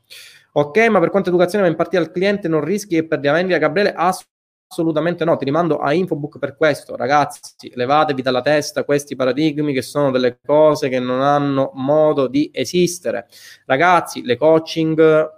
Ok, 0.53 0.79
ma 0.91 1.01
per 1.01 1.11
quanto 1.11 1.31
educazione 1.31 1.65
va 1.65 1.71
impartita 1.71 2.01
al 2.01 2.13
cliente 2.13 2.47
non 2.47 2.63
rischi 2.63 2.95
che 2.95 3.05
perdi 3.05 3.27
la 3.27 3.33
vendita, 3.33 3.59
Gabriele? 3.59 3.89
Assolutamente 3.95 4.31
Assolutamente 4.73 5.27
no, 5.27 5.37
ti 5.37 5.45
rimando 5.45 5.77
a 5.81 5.93
Infobook 5.93 6.39
per 6.39 6.57
questo, 6.57 6.97
ragazzi, 6.97 7.71
levatevi 7.75 8.23
dalla 8.23 8.41
testa 8.41 8.85
questi 8.85 9.15
paradigmi 9.15 9.75
che 9.75 9.83
sono 9.83 10.11
delle 10.11 10.39
cose 10.43 10.89
che 10.89 10.99
non 10.99 11.21
hanno 11.21 11.73
modo 11.75 12.27
di 12.27 12.49
esistere. 12.51 13.29
Ragazzi, 13.67 14.23
le 14.25 14.39
coaching 14.39 15.31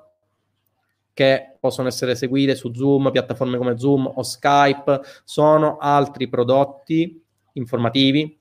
che 1.12 1.56
possono 1.58 1.88
essere 1.88 2.12
eseguite 2.12 2.54
su 2.54 2.72
Zoom, 2.72 3.10
piattaforme 3.10 3.56
come 3.56 3.76
Zoom 3.76 4.06
o 4.06 4.22
Skype, 4.22 5.00
sono 5.24 5.78
altri 5.78 6.28
prodotti 6.28 7.20
informativi, 7.54 8.38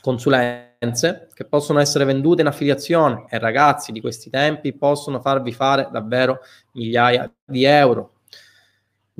consulenze 0.00 1.28
che 1.34 1.44
possono 1.44 1.78
essere 1.78 2.06
vendute 2.06 2.40
in 2.40 2.46
affiliazione. 2.46 3.26
E 3.28 3.38
ragazzi 3.38 3.92
di 3.92 4.00
questi 4.00 4.30
tempi 4.30 4.72
possono 4.72 5.20
farvi 5.20 5.52
fare 5.52 5.90
davvero 5.92 6.38
migliaia 6.72 7.30
di 7.44 7.64
euro 7.64 8.12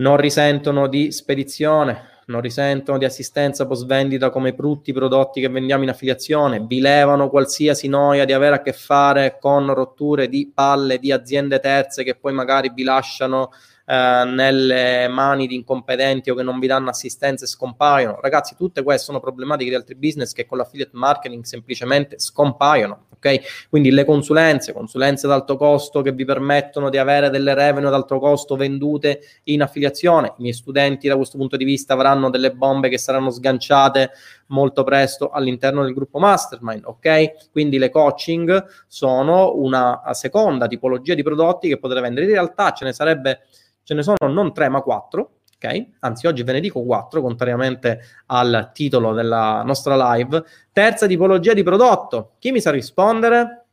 non 0.01 0.17
risentono 0.17 0.87
di 0.87 1.13
spedizione, 1.13 2.09
non 2.27 2.41
risentono 2.41 2.99
di 2.99 3.05
assistenza 3.05 3.67
post 3.67 3.87
vendita 3.87 4.31
come 4.31 4.55
tutti 4.55 4.91
i 4.91 4.95
prodotti 4.95 5.41
che 5.41 5.49
vendiamo 5.49 5.83
in 5.83 5.91
affiliazione, 5.91 6.61
vi 6.61 6.81
levano 6.81 7.29
qualsiasi 7.29 7.89
noia 7.89 8.25
di 8.25 8.33
avere 8.33 8.57
a 8.57 8.63
che 8.63 8.73
fare 8.73 9.39
con 9.39 9.73
rotture 9.73 10.29
di 10.29 10.51
palle 10.53 10.99
di 10.99 11.13
aziende 11.13 11.61
terze 11.61 12.03
che 12.03 12.17
poi 12.17 12.33
magari 12.33 12.71
vi 12.75 12.83
lasciano 12.83 13.51
eh, 13.91 14.25
nelle 14.25 15.09
mani 15.09 15.49
di 15.49 15.57
incompetenti 15.57 16.31
o 16.31 16.37
che 16.37 16.45
non 16.45 16.61
vi 16.61 16.69
danno 16.69 16.91
assistenza 16.91 17.45
e 17.45 17.49
scompaiono. 17.49 18.21
Ragazzi, 18.21 18.55
tutte 18.55 18.85
queste 18.85 19.07
sono 19.07 19.19
problematiche 19.19 19.71
di 19.71 19.75
altri 19.75 19.97
business 19.97 20.33
che 20.33 20.47
con 20.47 20.59
l'affiliate 20.59 20.93
marketing 20.95 21.43
semplicemente 21.43 22.21
scompaiono 22.21 23.07
ok? 23.21 23.69
Quindi 23.69 23.91
le 23.91 24.05
consulenze, 24.05 24.73
consulenze 24.73 25.27
ad 25.27 25.33
alto 25.33 25.57
costo 25.57 26.01
che 26.01 26.13
vi 26.13 26.25
permettono 26.25 26.89
di 26.89 26.97
avere 26.97 27.29
delle 27.29 27.55
revenue 27.55 27.89
ad 27.89 27.95
alto 27.95 28.19
costo 28.19 28.57
vendute 28.57 29.21
in 29.45 29.63
affiliazione. 29.63 30.29
I 30.29 30.41
miei 30.43 30.55
studenti 30.55 31.07
da 31.07 31.17
questo 31.17 31.37
punto 31.37 31.57
di 31.57 31.65
vista 31.65 31.93
avranno 31.93 32.31
delle 32.31 32.53
bombe 32.53 32.89
che 32.89 32.99
saranno 32.99 33.31
sganciate 33.31 34.11
molto 34.47 34.83
presto 34.83 35.31
all'interno 35.31 35.85
del 35.85 35.93
gruppo 35.93 36.19
mastermind, 36.19 36.85
ok? 36.85 37.51
Quindi 37.53 37.79
le 37.79 37.91
coaching 37.91 38.67
sono 38.89 39.55
una 39.57 40.01
seconda 40.13 40.67
tipologia 40.67 41.15
di 41.15 41.23
prodotti 41.23 41.69
che 41.69 41.79
potete 41.79 42.01
vendere. 42.01 42.27
In 42.27 42.33
realtà 42.33 42.73
ce 42.73 42.85
ne 42.85 42.93
sarebbe 42.93 43.41
ce 43.83 43.95
ne 43.95 44.03
sono 44.03 44.17
non 44.29 44.53
tre 44.53 44.69
ma 44.69 44.81
quattro, 44.81 45.41
ok? 45.57 45.87
Anzi, 46.01 46.27
oggi 46.27 46.43
ve 46.43 46.53
ne 46.53 46.61
dico 46.61 46.83
quattro, 46.83 47.21
contrariamente 47.21 48.01
al 48.27 48.71
titolo 48.73 49.13
della 49.13 49.63
nostra 49.65 50.15
live. 50.15 50.43
Terza 50.73 51.07
tipologia 51.07 51.55
di 51.55 51.63
prodotto. 51.63 52.33
Chi 52.39 52.53
mi 52.53 52.61
sa 52.61 52.71
rispondere? 52.71 53.67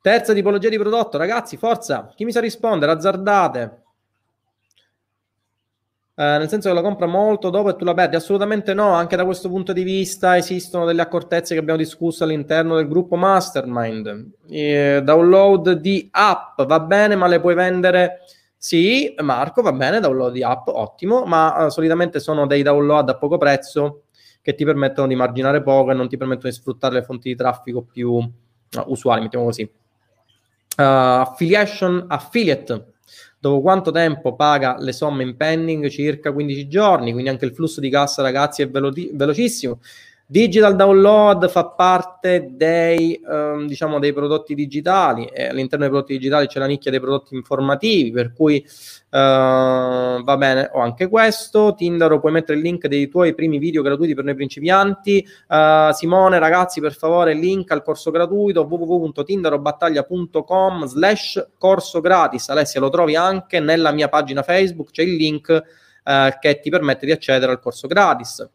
Terza 0.00 0.34
tipologia 0.34 0.68
di 0.68 0.78
prodotto, 0.78 1.16
ragazzi, 1.16 1.56
forza. 1.56 2.12
Chi 2.14 2.24
mi 2.24 2.32
sa 2.32 2.40
rispondere? 2.40 2.92
Azzardate. 2.92 3.83
Eh, 6.16 6.22
nel 6.38 6.48
senso 6.48 6.68
che 6.68 6.74
la 6.74 6.80
compra 6.80 7.06
molto 7.06 7.50
dopo 7.50 7.70
e 7.70 7.76
tu 7.76 7.84
la 7.84 7.94
perdi? 7.94 8.14
Assolutamente 8.14 8.72
no, 8.72 8.92
anche 8.92 9.16
da 9.16 9.24
questo 9.24 9.48
punto 9.48 9.72
di 9.72 9.82
vista 9.82 10.36
esistono 10.36 10.84
delle 10.84 11.02
accortezze 11.02 11.54
che 11.54 11.60
abbiamo 11.60 11.78
discusso 11.78 12.22
all'interno 12.22 12.76
del 12.76 12.86
gruppo 12.86 13.16
Mastermind. 13.16 14.30
Eh, 14.48 15.00
download 15.02 15.72
di 15.72 16.08
app 16.12 16.62
va 16.62 16.80
bene, 16.80 17.16
ma 17.16 17.26
le 17.26 17.40
puoi 17.40 17.54
vendere 17.54 18.20
Sì, 18.64 19.14
Marco, 19.18 19.60
va 19.60 19.72
bene, 19.72 20.00
download 20.00 20.32
di 20.32 20.42
app, 20.42 20.68
ottimo, 20.68 21.24
ma 21.26 21.66
uh, 21.66 21.68
solitamente 21.68 22.18
sono 22.18 22.46
dei 22.46 22.62
download 22.62 23.10
a 23.10 23.16
poco 23.18 23.36
prezzo 23.36 24.04
che 24.40 24.54
ti 24.54 24.64
permettono 24.64 25.06
di 25.06 25.14
marginare 25.14 25.62
poco 25.62 25.90
e 25.90 25.94
non 25.94 26.08
ti 26.08 26.16
permettono 26.16 26.48
di 26.48 26.56
sfruttare 26.56 26.94
le 26.94 27.02
fonti 27.02 27.28
di 27.28 27.36
traffico 27.36 27.82
più 27.82 28.12
uh, 28.12 28.30
usuali, 28.86 29.20
mettiamo 29.20 29.44
così. 29.44 29.62
Uh, 29.64 30.80
affiliation 31.26 32.06
affiliate 32.08 32.93
dopo 33.38 33.60
quanto 33.60 33.90
tempo 33.90 34.34
paga 34.34 34.76
le 34.78 34.92
somme 34.92 35.22
in 35.22 35.36
pending? 35.36 35.88
Circa 35.88 36.32
15 36.32 36.68
giorni, 36.68 37.12
quindi 37.12 37.30
anche 37.30 37.44
il 37.44 37.54
flusso 37.54 37.80
di 37.80 37.90
cassa, 37.90 38.22
ragazzi, 38.22 38.62
è 38.62 38.68
velo- 38.68 38.92
velocissimo. 39.12 39.80
Digital 40.26 40.74
download 40.74 41.50
fa 41.50 41.66
parte 41.66 42.48
dei, 42.52 43.14
ehm, 43.14 43.66
diciamo, 43.66 43.98
dei 43.98 44.14
prodotti 44.14 44.54
digitali 44.54 45.26
e 45.26 45.48
all'interno 45.48 45.84
dei 45.84 45.92
prodotti 45.92 46.14
digitali 46.14 46.46
c'è 46.46 46.58
la 46.58 46.64
nicchia 46.64 46.90
dei 46.90 46.98
prodotti 46.98 47.34
informativi, 47.34 48.10
per 48.10 48.32
cui 48.32 48.56
eh, 48.56 48.66
va 49.10 50.36
bene, 50.38 50.70
ho 50.72 50.80
anche 50.80 51.08
questo. 51.08 51.74
Tindaro, 51.74 52.20
puoi 52.20 52.32
mettere 52.32 52.56
il 52.56 52.64
link 52.64 52.86
dei 52.86 53.08
tuoi 53.08 53.34
primi 53.34 53.58
video 53.58 53.82
gratuiti 53.82 54.14
per 54.14 54.24
noi 54.24 54.34
principianti. 54.34 55.28
Uh, 55.46 55.92
Simone, 55.92 56.38
ragazzi, 56.38 56.80
per 56.80 56.94
favore, 56.94 57.34
link 57.34 57.70
al 57.70 57.82
corso 57.82 58.10
gratuito 58.10 58.62
www.tindarobattaglia.com 58.62 60.86
slash 60.86 61.48
corso 61.58 62.00
gratis. 62.00 62.48
Alessia, 62.48 62.80
lo 62.80 62.88
trovi 62.88 63.14
anche 63.14 63.60
nella 63.60 63.92
mia 63.92 64.08
pagina 64.08 64.42
Facebook, 64.42 64.90
c'è 64.90 65.02
il 65.02 65.16
link 65.16 65.64
uh, 66.02 66.30
che 66.40 66.60
ti 66.60 66.70
permette 66.70 67.04
di 67.04 67.12
accedere 67.12 67.52
al 67.52 67.60
corso 67.60 67.86
gratis 67.86 68.48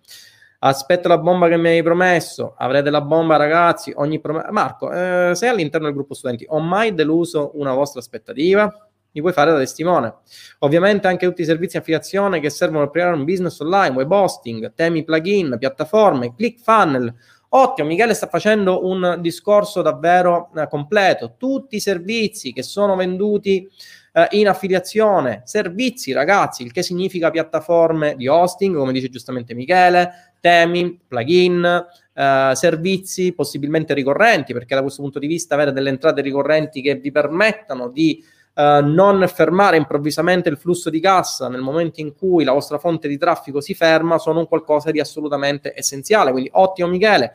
aspetta 0.60 1.08
la 1.08 1.18
bomba 1.18 1.48
che 1.48 1.58
mi 1.58 1.70
hai 1.70 1.84
promesso, 1.84 2.54
avrete 2.58 2.90
la 2.90 3.02
bomba 3.02 3.38
ragazzi, 3.38 3.94
ogni 3.96 4.20
prom- 4.20 4.50
Marco, 4.52 4.92
eh, 4.92 5.32
sei 5.34 5.50
all'interno 5.50 5.88
del 5.88 5.96
gruppo 5.96 6.14
studenti, 6.14 6.46
ho 6.50 6.60
mai 6.60 6.94
deluso 6.94 7.52
una 7.54 7.74
vostra 7.74 8.00
aspettativa? 8.00 8.72
Mi 9.12 9.22
puoi 9.22 9.34
fare 9.34 9.52
da 9.52 9.58
testimone. 9.58 10.18
Ovviamente 10.60 11.08
anche 11.08 11.26
tutti 11.26 11.42
i 11.42 11.46
servizi 11.46 11.74
di 11.74 11.78
affiliazione 11.80 12.40
che 12.40 12.52
servono 12.52 12.84
per 12.84 12.92
creare 12.92 13.16
un 13.16 13.24
business 13.24 13.60
online, 13.60 13.96
web 13.96 14.12
hosting, 14.12 14.74
temi 14.76 15.04
plugin, 15.04 15.56
piattaforme, 15.58 16.36
click 16.36 16.62
funnel. 16.62 17.12
Ottimo, 17.52 17.88
Michele 17.88 18.14
sta 18.14 18.28
facendo 18.28 18.86
un 18.86 19.18
discorso 19.20 19.82
davvero 19.82 20.52
eh, 20.56 20.68
completo. 20.68 21.34
Tutti 21.38 21.78
i 21.78 21.80
servizi 21.80 22.54
che 22.54 22.62
sono 22.62 22.96
venduti 22.96 23.68
eh, 24.14 24.28
in 24.32 24.48
affiliazione, 24.48 25.42
servizi 25.46 26.12
ragazzi, 26.12 26.62
il 26.62 26.72
che 26.72 26.84
significa 26.84 27.32
piattaforme 27.32 28.16
di 28.16 28.28
hosting, 28.28 28.76
come 28.76 28.92
dice 28.92 29.10
giustamente 29.10 29.56
Michele, 29.56 30.29
temi, 30.40 31.00
plugin, 31.08 31.86
eh, 32.14 32.52
servizi 32.54 33.34
possibilmente 33.34 33.94
ricorrenti, 33.94 34.54
perché 34.54 34.76
da 34.76 34.82
questo 34.82 35.02
punto 35.02 35.20
di 35.20 35.28
vista 35.28 35.56
avere 35.56 35.72
delle 35.72 35.90
entrate 35.90 36.22
ricorrenti 36.22 36.82
che 36.82 36.96
vi 36.96 37.12
permettano 37.12 37.90
di 37.90 38.24
eh, 38.54 38.82
non 38.84 39.26
fermare 39.34 39.78
improvvisamente 39.78 40.50
il 40.50 40.58
flusso 40.58 40.90
di 40.90 41.00
cassa 41.00 41.48
nel 41.48 41.62
momento 41.62 42.02
in 42.02 42.14
cui 42.14 42.44
la 42.44 42.52
vostra 42.52 42.78
fonte 42.78 43.08
di 43.08 43.18
traffico 43.18 43.62
si 43.62 43.74
ferma 43.74 44.18
sono 44.18 44.40
un 44.40 44.48
qualcosa 44.48 44.92
di 44.92 45.00
assolutamente 45.00 45.74
essenziale. 45.76 46.32
Quindi 46.32 46.50
ottimo 46.54 46.90
Michele. 46.90 47.34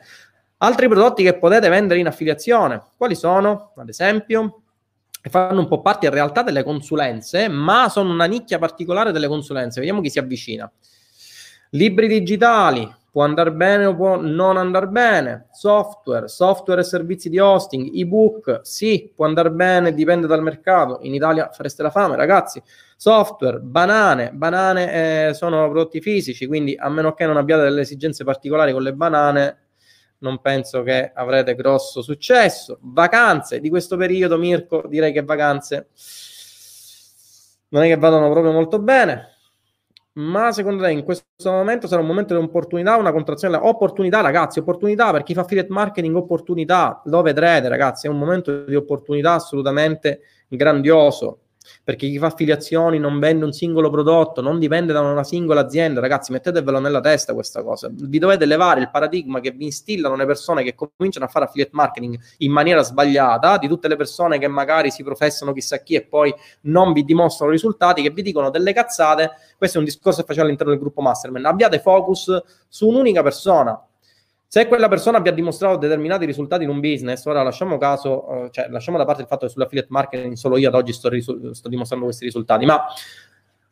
Altri 0.57 0.87
prodotti 0.87 1.23
che 1.23 1.37
potete 1.37 1.67
vendere 1.67 1.99
in 1.99 2.07
affiliazione, 2.07 2.81
quali 2.95 3.15
sono? 3.15 3.73
Ad 3.75 3.89
esempio, 3.89 4.61
fanno 5.29 5.59
un 5.59 5.67
po' 5.67 5.81
parte 5.81 6.05
in 6.05 6.13
realtà 6.13 6.43
delle 6.43 6.63
consulenze, 6.63 7.47
ma 7.49 7.89
sono 7.89 8.11
una 8.11 8.25
nicchia 8.25 8.59
particolare 8.59 9.11
delle 9.11 9.27
consulenze. 9.27 9.79
Vediamo 9.79 10.01
chi 10.01 10.09
si 10.09 10.19
avvicina. 10.19 10.71
Libri 11.71 12.07
digitali, 12.07 12.89
può 13.15 13.23
andare 13.23 13.53
bene 13.53 13.85
o 13.85 13.95
può 13.95 14.19
non 14.19 14.57
andare 14.57 14.87
bene. 14.87 15.47
Software, 15.53 16.27
software 16.27 16.81
e 16.81 16.83
servizi 16.83 17.29
di 17.29 17.39
hosting, 17.39 17.89
ebook, 17.95 18.59
sì, 18.63 19.09
può 19.15 19.25
andare 19.25 19.51
bene, 19.51 19.93
dipende 19.93 20.27
dal 20.27 20.43
mercato. 20.43 20.99
In 21.03 21.13
Italia 21.13 21.49
fareste 21.53 21.81
la 21.81 21.91
fame, 21.91 22.17
ragazzi. 22.17 22.61
Software, 22.97 23.59
banane, 23.59 24.31
banane 24.33 25.29
eh, 25.29 25.33
sono 25.33 25.63
prodotti 25.69 26.01
fisici, 26.01 26.45
quindi 26.45 26.75
a 26.77 26.89
meno 26.89 27.13
che 27.13 27.25
non 27.25 27.37
abbiate 27.37 27.63
delle 27.63 27.81
esigenze 27.81 28.25
particolari 28.25 28.73
con 28.73 28.81
le 28.81 28.93
banane, 28.93 29.57
non 30.17 30.41
penso 30.41 30.83
che 30.83 31.11
avrete 31.13 31.55
grosso 31.55 32.01
successo. 32.01 32.79
Vacanze 32.81 33.61
di 33.61 33.69
questo 33.69 33.95
periodo, 33.95 34.37
Mirko, 34.37 34.83
direi 34.89 35.13
che 35.13 35.23
vacanze 35.23 35.87
non 37.69 37.83
è 37.83 37.87
che 37.87 37.95
vadano 37.95 38.29
proprio 38.29 38.51
molto 38.51 38.77
bene 38.79 39.34
ma 40.17 40.51
secondo 40.51 40.83
te 40.83 40.91
in 40.91 41.03
questo 41.03 41.25
momento 41.51 41.87
sarà 41.87 42.01
un 42.01 42.07
momento 42.07 42.37
di 42.37 42.43
opportunità, 42.43 42.95
una 42.97 43.11
contrazione? 43.11 43.57
Opportunità, 43.57 44.21
ragazzi, 44.21 44.59
opportunità 44.59 45.11
per 45.11 45.23
chi 45.23 45.33
fa 45.33 45.41
affiliate 45.41 45.71
marketing, 45.71 46.15
opportunità, 46.15 47.01
lo 47.05 47.21
vedrete, 47.21 47.67
ragazzi, 47.67 48.07
è 48.07 48.09
un 48.09 48.17
momento 48.17 48.63
di 48.65 48.75
opportunità 48.75 49.33
assolutamente 49.33 50.21
grandioso 50.47 51.39
perché 51.83 52.07
chi 52.07 52.17
fa 52.17 52.27
affiliazioni 52.27 52.99
non 52.99 53.19
vende 53.19 53.45
un 53.45 53.51
singolo 53.51 53.89
prodotto, 53.89 54.41
non 54.41 54.59
dipende 54.59 54.93
da 54.93 55.01
una 55.01 55.23
singola 55.23 55.61
azienda. 55.61 55.99
Ragazzi, 55.99 56.31
mettetevelo 56.31 56.79
nella 56.79 56.99
testa 56.99 57.33
questa 57.33 57.63
cosa. 57.63 57.89
Vi 57.91 58.19
dovete 58.19 58.45
levare 58.45 58.81
il 58.81 58.89
paradigma 58.89 59.39
che 59.39 59.51
vi 59.51 59.65
instillano 59.65 60.15
le 60.15 60.25
persone 60.25 60.63
che 60.63 60.75
cominciano 60.75 61.25
a 61.25 61.27
fare 61.27 61.45
affiliate 61.45 61.71
marketing 61.73 62.19
in 62.39 62.51
maniera 62.51 62.81
sbagliata, 62.81 63.57
di 63.57 63.67
tutte 63.67 63.87
le 63.87 63.95
persone 63.95 64.39
che 64.39 64.47
magari 64.47 64.91
si 64.91 65.03
professano 65.03 65.53
chissà 65.53 65.77
chi 65.79 65.95
e 65.95 66.03
poi 66.03 66.33
non 66.61 66.93
vi 66.93 67.03
dimostrano 67.03 67.51
risultati, 67.51 68.01
che 68.01 68.09
vi 68.09 68.21
dicono 68.21 68.49
delle 68.49 68.73
cazzate. 68.73 69.31
Questo 69.57 69.77
è 69.77 69.79
un 69.79 69.85
discorso 69.85 70.21
che 70.21 70.27
facevo 70.27 70.45
all'interno 70.45 70.71
del 70.71 70.81
gruppo 70.81 71.01
Mastermind. 71.01 71.45
Abbiate 71.45 71.79
focus 71.79 72.41
su 72.67 72.87
un'unica 72.87 73.21
persona 73.23 73.79
se 74.55 74.69
quella 74.69 74.87
persona 74.87 75.17
abbia 75.17 75.33
dimostrato 75.33 75.75
determinati 75.75 76.23
risultati 76.23 76.63
in 76.63 76.69
un 76.69 76.79
business, 76.79 77.25
ora 77.25 77.43
lasciamo 77.43 77.77
caso, 77.77 78.45
eh, 78.45 78.51
cioè 78.51 78.69
lasciamo 78.69 78.97
da 78.97 79.03
parte 79.03 79.23
il 79.23 79.27
fatto 79.27 79.45
che 79.45 79.51
sull'affiliate 79.51 79.89
marketing 79.91 80.35
solo 80.35 80.55
io 80.55 80.69
ad 80.69 80.75
oggi 80.75 80.93
sto, 80.93 81.09
risu- 81.09 81.51
sto 81.51 81.67
dimostrando 81.67 82.05
questi 82.05 82.23
risultati, 82.23 82.63
ma 82.63 82.85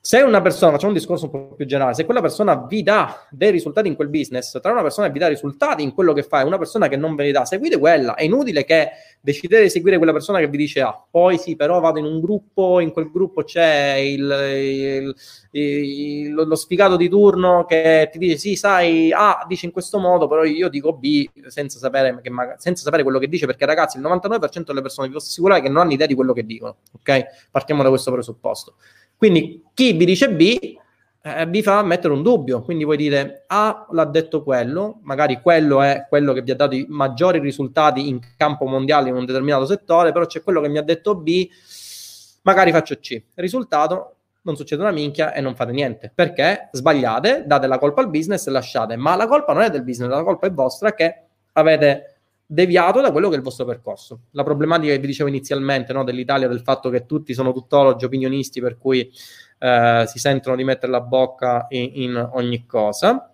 se 0.05 0.19
una 0.19 0.41
persona, 0.41 0.73
facciamo 0.73 0.91
un 0.91 0.97
discorso 0.97 1.25
un 1.25 1.31
po' 1.31 1.55
più 1.55 1.65
generale, 1.65 1.93
se 1.93 2.03
quella 2.03 2.19
persona 2.19 2.65
vi 2.67 2.83
dà 2.83 3.25
dei 3.29 3.51
risultati 3.51 3.87
in 3.87 3.95
quel 3.95 4.09
business, 4.09 4.59
tra 4.59 4.73
una 4.73 4.81
persona 4.81 5.07
che 5.07 5.13
vi 5.13 5.19
dà 5.19 5.29
risultati 5.29 5.81
in 5.81 5.93
quello 5.93 6.11
che 6.11 6.23
fa 6.23 6.41
e 6.41 6.43
una 6.43 6.57
persona 6.57 6.89
che 6.89 6.97
non 6.97 7.15
ve 7.15 7.23
li 7.23 7.31
dà, 7.31 7.45
seguite 7.45 7.77
quella. 7.77 8.13
È 8.13 8.23
inutile 8.23 8.65
che 8.65 8.89
decidete 9.21 9.61
di 9.61 9.69
seguire 9.69 9.95
quella 9.95 10.11
persona 10.11 10.39
che 10.39 10.49
vi 10.49 10.57
dice 10.57 10.81
ah, 10.81 11.01
poi 11.09 11.37
sì, 11.37 11.55
però 11.55 11.79
vado 11.79 11.99
in 11.99 12.05
un 12.05 12.19
gruppo, 12.19 12.81
in 12.81 12.91
quel 12.91 13.09
gruppo 13.11 13.43
c'è 13.43 13.93
il, 13.93 14.29
il, 14.51 15.15
il, 15.51 16.33
lo 16.33 16.55
sfigato 16.55 16.97
di 16.97 17.07
turno 17.07 17.63
che 17.63 18.09
ti 18.11 18.17
dice 18.17 18.35
sì, 18.35 18.57
sai, 18.57 19.13
A 19.13 19.45
dice 19.47 19.67
in 19.67 19.71
questo 19.71 19.99
modo, 19.99 20.27
però 20.27 20.43
io 20.43 20.67
dico 20.67 20.91
B 20.91 21.29
senza 21.47 21.79
sapere, 21.79 22.19
magari, 22.29 22.57
senza 22.59 22.83
sapere 22.83 23.03
quello 23.03 23.19
che 23.19 23.29
dice, 23.29 23.45
perché 23.45 23.65
ragazzi 23.65 23.99
il 23.99 24.03
99% 24.03 24.63
delle 24.65 24.81
persone 24.81 25.07
vi 25.07 25.13
posso 25.13 25.29
assicurare 25.29 25.61
che 25.61 25.69
non 25.69 25.77
hanno 25.77 25.93
idea 25.93 26.07
di 26.07 26.13
quello 26.13 26.33
che 26.33 26.45
dicono, 26.45 26.75
ok? 26.91 27.23
Partiamo 27.51 27.83
da 27.83 27.89
questo 27.89 28.11
presupposto. 28.11 28.75
Quindi 29.23 29.63
chi 29.73 29.93
vi 29.93 30.03
dice 30.03 30.29
B 30.31 30.75
eh, 31.21 31.45
vi 31.45 31.63
fa 31.63 31.81
mettere 31.81 32.13
un 32.13 32.23
dubbio, 32.23 32.61
quindi 32.61 32.83
voi 32.83 32.97
dite 32.97 33.45
A 33.47 33.87
l'ha 33.91 34.03
detto 34.03 34.43
quello, 34.43 34.99
magari 35.03 35.39
quello 35.41 35.81
è 35.81 36.07
quello 36.09 36.33
che 36.33 36.41
vi 36.41 36.51
ha 36.51 36.57
dato 36.57 36.75
i 36.75 36.85
maggiori 36.89 37.39
risultati 37.39 38.09
in 38.09 38.19
campo 38.35 38.65
mondiale 38.65 39.07
in 39.07 39.15
un 39.15 39.23
determinato 39.23 39.65
settore, 39.65 40.11
però 40.11 40.25
c'è 40.25 40.43
quello 40.43 40.59
che 40.59 40.67
mi 40.67 40.77
ha 40.77 40.81
detto 40.81 41.15
B, 41.15 41.47
magari 42.41 42.73
faccio 42.73 42.97
C. 42.97 43.23
Risultato, 43.35 44.15
non 44.41 44.57
succede 44.57 44.81
una 44.81 44.91
minchia 44.91 45.31
e 45.31 45.39
non 45.39 45.55
fate 45.55 45.71
niente. 45.71 46.11
Perché 46.13 46.67
sbagliate, 46.73 47.45
date 47.45 47.67
la 47.67 47.77
colpa 47.77 48.01
al 48.01 48.09
business 48.09 48.45
e 48.47 48.51
lasciate. 48.51 48.97
Ma 48.97 49.15
la 49.15 49.27
colpa 49.27 49.53
non 49.53 49.61
è 49.61 49.69
del 49.69 49.85
business, 49.85 50.09
la 50.09 50.23
colpa 50.23 50.47
è 50.47 50.51
vostra 50.51 50.93
che 50.93 51.27
avete 51.53 52.12
deviato 52.53 53.01
da 53.01 53.11
quello 53.11 53.29
che 53.29 53.35
è 53.35 53.37
il 53.37 53.43
vostro 53.43 53.65
percorso. 53.65 54.19
La 54.31 54.43
problematica 54.43 54.93
che 54.93 54.99
vi 54.99 55.07
dicevo 55.07 55.27
inizialmente 55.27 55.91
no, 55.91 56.03
dell'Italia, 56.03 56.47
del 56.47 56.61
fatto 56.61 56.89
che 56.89 57.05
tutti 57.05 57.33
sono 57.33 57.51
tuttologi, 57.51 58.05
opinionisti, 58.05 58.61
per 58.61 58.77
cui 58.77 59.11
eh, 59.57 60.03
si 60.07 60.19
sentono 60.19 60.55
di 60.55 60.63
mettere 60.63 60.91
la 60.91 61.01
bocca 61.01 61.65
in, 61.69 61.91
in 61.93 62.29
ogni 62.33 62.65
cosa. 62.67 63.29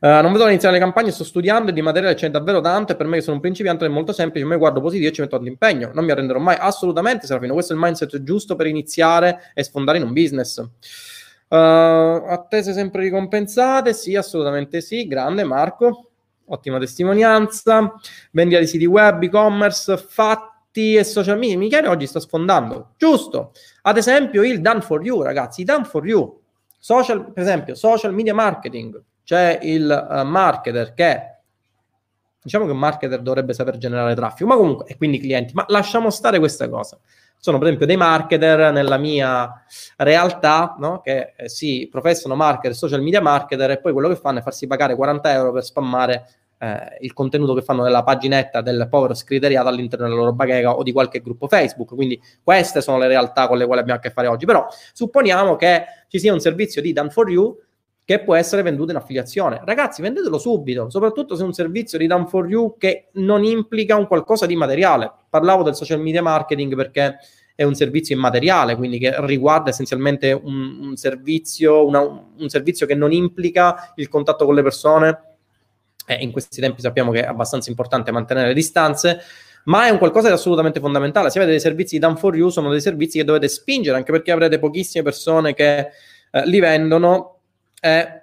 Uh, 0.00 0.22
non 0.22 0.30
vedo 0.30 0.46
iniziare 0.46 0.76
le 0.76 0.80
campagne, 0.80 1.10
sto 1.10 1.24
studiando 1.24 1.70
e 1.70 1.74
di 1.74 1.82
materiale 1.82 2.14
c'è 2.14 2.30
davvero 2.30 2.60
tanto 2.60 2.92
e 2.92 2.96
per 2.96 3.06
me 3.06 3.16
che 3.16 3.22
sono 3.22 3.34
un 3.34 3.42
principiante 3.42 3.84
è 3.84 3.88
molto 3.88 4.12
semplice, 4.12 4.46
io 4.46 4.58
guardo 4.58 4.80
positivo 4.80 5.08
e 5.08 5.12
ci 5.12 5.22
metto 5.22 5.34
tanto 5.34 5.50
impegno, 5.50 5.90
non 5.92 6.04
mi 6.04 6.12
arrenderò 6.12 6.38
mai, 6.38 6.56
assolutamente 6.56 7.26
Serafino, 7.26 7.52
questo 7.52 7.72
è 7.72 7.74
il 7.74 7.82
mindset 7.82 8.22
giusto 8.22 8.54
per 8.54 8.68
iniziare 8.68 9.50
e 9.54 9.64
sfondare 9.64 9.98
in 9.98 10.04
un 10.04 10.12
business. 10.12 10.58
Uh, 11.48 11.56
attese 11.56 12.72
sempre 12.72 13.02
ricompensate? 13.02 13.92
Sì, 13.92 14.14
assolutamente 14.14 14.80
sì, 14.80 15.08
grande 15.08 15.42
Marco 15.42 16.05
ottima 16.46 16.78
testimonianza, 16.78 17.94
vendita 18.32 18.60
di 18.60 18.66
siti 18.66 18.84
web, 18.84 19.22
e-commerce, 19.22 19.96
fatti 19.96 20.94
e 20.94 21.04
social 21.04 21.38
media. 21.38 21.56
Michele 21.56 21.88
oggi 21.88 22.06
sta 22.06 22.20
sfondando, 22.20 22.94
giusto? 22.96 23.52
Ad 23.82 23.96
esempio 23.96 24.44
il 24.44 24.60
done 24.60 24.80
for 24.80 25.04
you, 25.04 25.22
ragazzi, 25.22 25.64
done 25.64 25.84
for 25.84 26.06
you. 26.06 26.40
Social, 26.78 27.32
per 27.32 27.42
esempio, 27.42 27.74
social 27.74 28.12
media 28.12 28.34
marketing. 28.34 29.02
C'è 29.24 29.58
il 29.62 30.06
uh, 30.08 30.24
marketer 30.24 30.94
che 30.94 31.34
diciamo 32.46 32.64
che 32.64 32.70
un 32.70 32.78
marketer 32.78 33.22
dovrebbe 33.22 33.52
saper 33.54 33.76
generare 33.76 34.14
traffico, 34.14 34.48
ma 34.48 34.54
comunque, 34.54 34.86
e 34.86 34.96
quindi 34.96 35.18
clienti, 35.18 35.52
ma 35.52 35.64
lasciamo 35.66 36.10
stare 36.10 36.38
questa 36.38 36.68
cosa. 36.68 36.96
Sono 37.38 37.58
per 37.58 37.66
esempio 37.66 37.86
dei 37.86 37.96
marketer 37.96 38.72
nella 38.72 38.96
mia 38.96 39.64
realtà, 39.96 40.76
no? 40.78 41.00
che 41.00 41.34
eh, 41.36 41.48
si 41.48 41.88
professano 41.90 42.34
marketer, 42.34 42.76
social 42.76 43.02
media 43.02 43.20
marketer, 43.20 43.70
e 43.72 43.80
poi 43.80 43.92
quello 43.92 44.08
che 44.08 44.16
fanno 44.16 44.38
è 44.38 44.42
farsi 44.42 44.66
pagare 44.66 44.96
40 44.96 45.32
euro 45.32 45.52
per 45.52 45.64
spammare 45.64 46.26
eh, 46.58 46.96
il 47.00 47.12
contenuto 47.12 47.54
che 47.54 47.62
fanno 47.62 47.82
nella 47.82 48.02
paginetta 48.02 48.60
del 48.60 48.86
povero 48.88 49.14
scriteriato 49.14 49.68
all'interno 49.68 50.06
della 50.06 50.18
loro 50.18 50.32
bacheca 50.32 50.74
o 50.74 50.82
di 50.82 50.92
qualche 50.92 51.20
gruppo 51.20 51.48
Facebook. 51.48 51.94
Quindi 51.94 52.20
queste 52.42 52.80
sono 52.80 52.98
le 52.98 53.06
realtà 53.06 53.46
con 53.46 53.58
le 53.58 53.66
quali 53.66 53.80
abbiamo 53.80 53.98
a 53.98 54.02
che 54.02 54.10
fare 54.10 54.26
oggi. 54.26 54.46
Però 54.46 54.66
supponiamo 54.92 55.56
che 55.56 55.84
ci 56.08 56.18
sia 56.18 56.32
un 56.32 56.40
servizio 56.40 56.80
di 56.80 56.92
Done 56.92 57.10
for 57.10 57.30
You 57.30 57.56
che 58.06 58.20
può 58.20 58.36
essere 58.36 58.62
venduto 58.62 58.92
in 58.92 58.96
affiliazione. 58.98 59.60
Ragazzi, 59.64 60.00
vendetelo 60.00 60.38
subito, 60.38 60.88
soprattutto 60.88 61.34
se 61.34 61.42
è 61.42 61.44
un 61.44 61.52
servizio 61.52 61.98
di 61.98 62.06
Done 62.06 62.26
for 62.26 62.48
You 62.48 62.76
che 62.78 63.08
non 63.14 63.42
implica 63.42 63.96
un 63.96 64.06
qualcosa 64.06 64.46
di 64.46 64.54
materiale. 64.54 65.12
Parlavo 65.28 65.64
del 65.64 65.74
social 65.74 66.00
media 66.00 66.22
marketing 66.22 66.76
perché 66.76 67.16
è 67.56 67.64
un 67.64 67.74
servizio 67.74 68.14
immateriale, 68.14 68.76
quindi 68.76 68.98
che 68.98 69.12
riguarda 69.26 69.70
essenzialmente 69.70 70.30
un, 70.30 70.78
un, 70.82 70.96
servizio, 70.96 71.84
una, 71.84 72.00
un 72.00 72.48
servizio 72.48 72.86
che 72.86 72.94
non 72.94 73.10
implica 73.10 73.92
il 73.96 74.08
contatto 74.08 74.44
con 74.44 74.54
le 74.54 74.62
persone. 74.62 75.20
E 76.06 76.14
in 76.20 76.30
questi 76.30 76.60
tempi 76.60 76.82
sappiamo 76.82 77.10
che 77.10 77.24
è 77.24 77.26
abbastanza 77.26 77.70
importante 77.70 78.12
mantenere 78.12 78.46
le 78.46 78.54
distanze, 78.54 79.18
ma 79.64 79.86
è 79.86 79.90
un 79.90 79.98
qualcosa 79.98 80.28
di 80.28 80.34
assolutamente 80.34 80.78
fondamentale. 80.78 81.28
Se 81.28 81.38
avete 81.38 81.50
dei 81.50 81.60
servizi 81.60 81.96
di 81.96 82.00
Done 82.00 82.18
for 82.18 82.36
You, 82.36 82.50
sono 82.50 82.70
dei 82.70 82.80
servizi 82.80 83.18
che 83.18 83.24
dovete 83.24 83.48
spingere, 83.48 83.96
anche 83.96 84.12
perché 84.12 84.30
avrete 84.30 84.60
pochissime 84.60 85.02
persone 85.02 85.54
che 85.54 85.88
eh, 86.30 86.46
li 86.46 86.60
vendono 86.60 87.35
e 87.80 88.22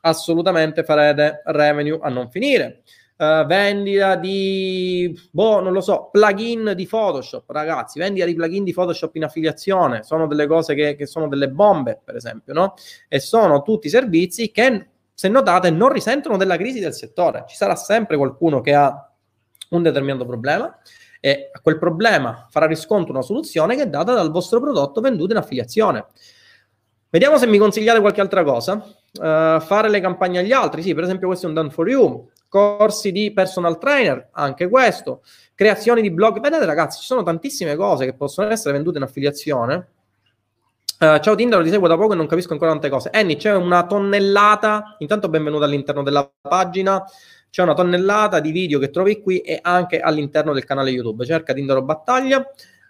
assolutamente 0.00 0.84
farete 0.84 1.42
revenue 1.44 1.98
a 2.02 2.08
non 2.08 2.30
finire. 2.30 2.82
Uh, 3.16 3.46
vendita 3.46 4.16
di, 4.16 5.16
boh, 5.30 5.60
non 5.60 5.72
lo 5.72 5.80
so, 5.80 6.08
plugin 6.10 6.72
di 6.74 6.84
Photoshop, 6.84 7.48
ragazzi, 7.50 8.00
vendita 8.00 8.26
di 8.26 8.34
plugin 8.34 8.64
di 8.64 8.72
Photoshop 8.72 9.14
in 9.14 9.24
affiliazione, 9.24 10.02
sono 10.02 10.26
delle 10.26 10.48
cose 10.48 10.74
che, 10.74 10.96
che 10.96 11.06
sono 11.06 11.28
delle 11.28 11.48
bombe, 11.48 12.00
per 12.02 12.16
esempio, 12.16 12.52
no? 12.52 12.74
E 13.08 13.20
sono 13.20 13.62
tutti 13.62 13.88
servizi 13.88 14.50
che, 14.50 14.88
se 15.14 15.28
notate, 15.28 15.70
non 15.70 15.90
risentono 15.90 16.36
della 16.36 16.56
crisi 16.56 16.80
del 16.80 16.92
settore. 16.92 17.44
Ci 17.46 17.54
sarà 17.54 17.76
sempre 17.76 18.16
qualcuno 18.16 18.60
che 18.60 18.74
ha 18.74 19.12
un 19.70 19.82
determinato 19.82 20.26
problema 20.26 20.76
e 21.20 21.50
a 21.52 21.60
quel 21.60 21.78
problema 21.78 22.46
farà 22.50 22.66
riscontro 22.66 23.12
una 23.12 23.22
soluzione 23.22 23.76
che 23.76 23.82
è 23.82 23.88
data 23.88 24.12
dal 24.12 24.30
vostro 24.30 24.60
prodotto 24.60 25.00
venduto 25.00 25.32
in 25.32 25.38
affiliazione. 25.38 26.06
Vediamo 27.14 27.38
se 27.38 27.46
mi 27.46 27.58
consigliate 27.58 28.00
qualche 28.00 28.20
altra 28.20 28.42
cosa. 28.42 28.72
Uh, 28.72 29.60
fare 29.60 29.88
le 29.88 30.00
campagne 30.00 30.40
agli 30.40 30.50
altri, 30.50 30.82
sì, 30.82 30.94
per 30.94 31.04
esempio 31.04 31.28
questo 31.28 31.46
è 31.46 31.48
un 31.48 31.54
done 31.54 31.70
for 31.70 31.88
you. 31.88 32.28
Corsi 32.48 33.12
di 33.12 33.32
personal 33.32 33.78
trainer, 33.78 34.30
anche 34.32 34.68
questo. 34.68 35.22
Creazioni 35.54 36.02
di 36.02 36.10
blog. 36.10 36.40
Vedete 36.40 36.64
ragazzi, 36.64 36.98
ci 36.98 37.04
sono 37.04 37.22
tantissime 37.22 37.76
cose 37.76 38.04
che 38.04 38.14
possono 38.14 38.50
essere 38.50 38.72
vendute 38.72 38.98
in 38.98 39.04
affiliazione. 39.04 39.86
Uh, 40.98 41.20
ciao 41.20 41.36
Tinder, 41.36 41.62
ti 41.62 41.70
seguo 41.70 41.86
da 41.86 41.96
poco 41.96 42.14
e 42.14 42.16
non 42.16 42.26
capisco 42.26 42.52
ancora 42.52 42.72
tante 42.72 42.88
cose. 42.88 43.10
Annie, 43.12 43.36
c'è 43.36 43.54
una 43.54 43.86
tonnellata, 43.86 44.96
intanto 44.98 45.28
benvenuto 45.28 45.62
all'interno 45.62 46.02
della 46.02 46.28
pagina, 46.40 47.00
c'è 47.48 47.62
una 47.62 47.74
tonnellata 47.74 48.40
di 48.40 48.50
video 48.50 48.80
che 48.80 48.90
trovi 48.90 49.22
qui 49.22 49.38
e 49.38 49.60
anche 49.62 50.00
all'interno 50.00 50.52
del 50.52 50.64
canale 50.64 50.90
YouTube. 50.90 51.24
Cerca 51.24 51.52
Tinder 51.52 51.76
o 51.76 51.82
Battaglia. 51.82 52.44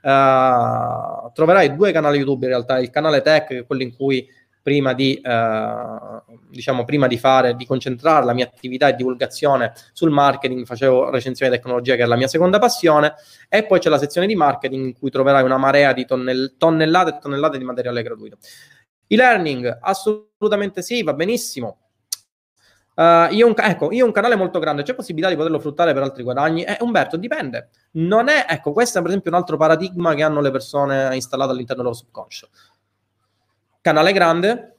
Uh, 0.05 1.33
troverai 1.33 1.75
due 1.75 1.91
canali 1.91 2.19
YouTube 2.19 2.45
in 2.45 2.51
realtà, 2.51 2.79
il 2.79 2.91
canale 2.91 3.23
Tech, 3.23 3.47
che 3.47 3.59
è 3.61 3.67
quello 3.67 3.83
in 3.83 3.97
cui 3.97 4.29
prima 4.61 4.93
di, 4.93 5.19
uh, 5.23 6.23
diciamo, 6.51 6.85
prima 6.85 7.07
di 7.07 7.17
fare, 7.17 7.57
di 7.57 7.65
concentrare 7.65 8.27
la 8.27 8.35
mia 8.35 8.45
attività 8.45 8.89
e 8.89 8.97
divulgazione 8.97 9.73
sul 9.95 10.11
marketing, 10.11 10.67
facevo 10.67 11.09
recensione 11.09 11.51
di 11.51 11.57
tecnologia 11.57 11.97
che 11.97 12.03
è 12.03 12.07
la 12.07 12.17
mia 12.17 12.29
seconda 12.29 12.59
passione, 12.59 13.15
e 13.49 13.65
poi 13.65 13.79
c'è 13.79 13.89
la 13.89 13.99
sezione 13.99 14.27
di 14.27 14.35
marketing 14.35 14.85
in 14.87 14.93
cui 14.93 15.09
troverai 15.09 15.43
una 15.43 15.57
marea 15.57 15.95
di 15.95 16.05
tonnell- 16.05 16.57
tonnellate 16.59 17.11
e 17.11 17.19
tonnellate 17.19 17.57
di 17.57 17.65
materiale 17.65 18.03
gratuito. 18.03 18.37
E-learning, 19.07 19.79
assolutamente 19.81 20.83
sì, 20.83 21.03
va 21.03 21.15
benissimo. 21.15 21.79
Uh, 22.95 23.33
io, 23.33 23.49
un, 23.49 23.55
ecco, 23.57 23.91
io 23.91 24.05
ho 24.05 24.07
un 24.07 24.13
canale 24.13 24.37
molto 24.37 24.61
grande, 24.61 24.85
c'è 24.85 24.95
possibilità 24.95 25.29
di 25.29 25.37
poterlo 25.37 25.59
fruttare 25.59 25.93
per 25.93 26.03
altri 26.03 26.23
guadagni? 26.23 26.63
Eh, 26.63 26.77
Umberto, 26.81 27.17
dipende. 27.17 27.71
Non 27.93 28.29
è, 28.29 28.47
ecco, 28.49 28.73
questo 28.73 28.99
è 28.99 29.01
per 29.01 29.11
esempio 29.11 29.31
un 29.31 29.37
altro 29.37 29.57
paradigma 29.57 30.15
che 30.15 30.23
hanno 30.23 30.41
le 30.41 30.51
persone 30.51 31.15
installate 31.15 31.51
all'interno 31.51 31.83
del 31.83 31.91
loro 31.91 31.99
subconscio. 31.99 32.49
Canale 33.81 34.13
grande, 34.13 34.74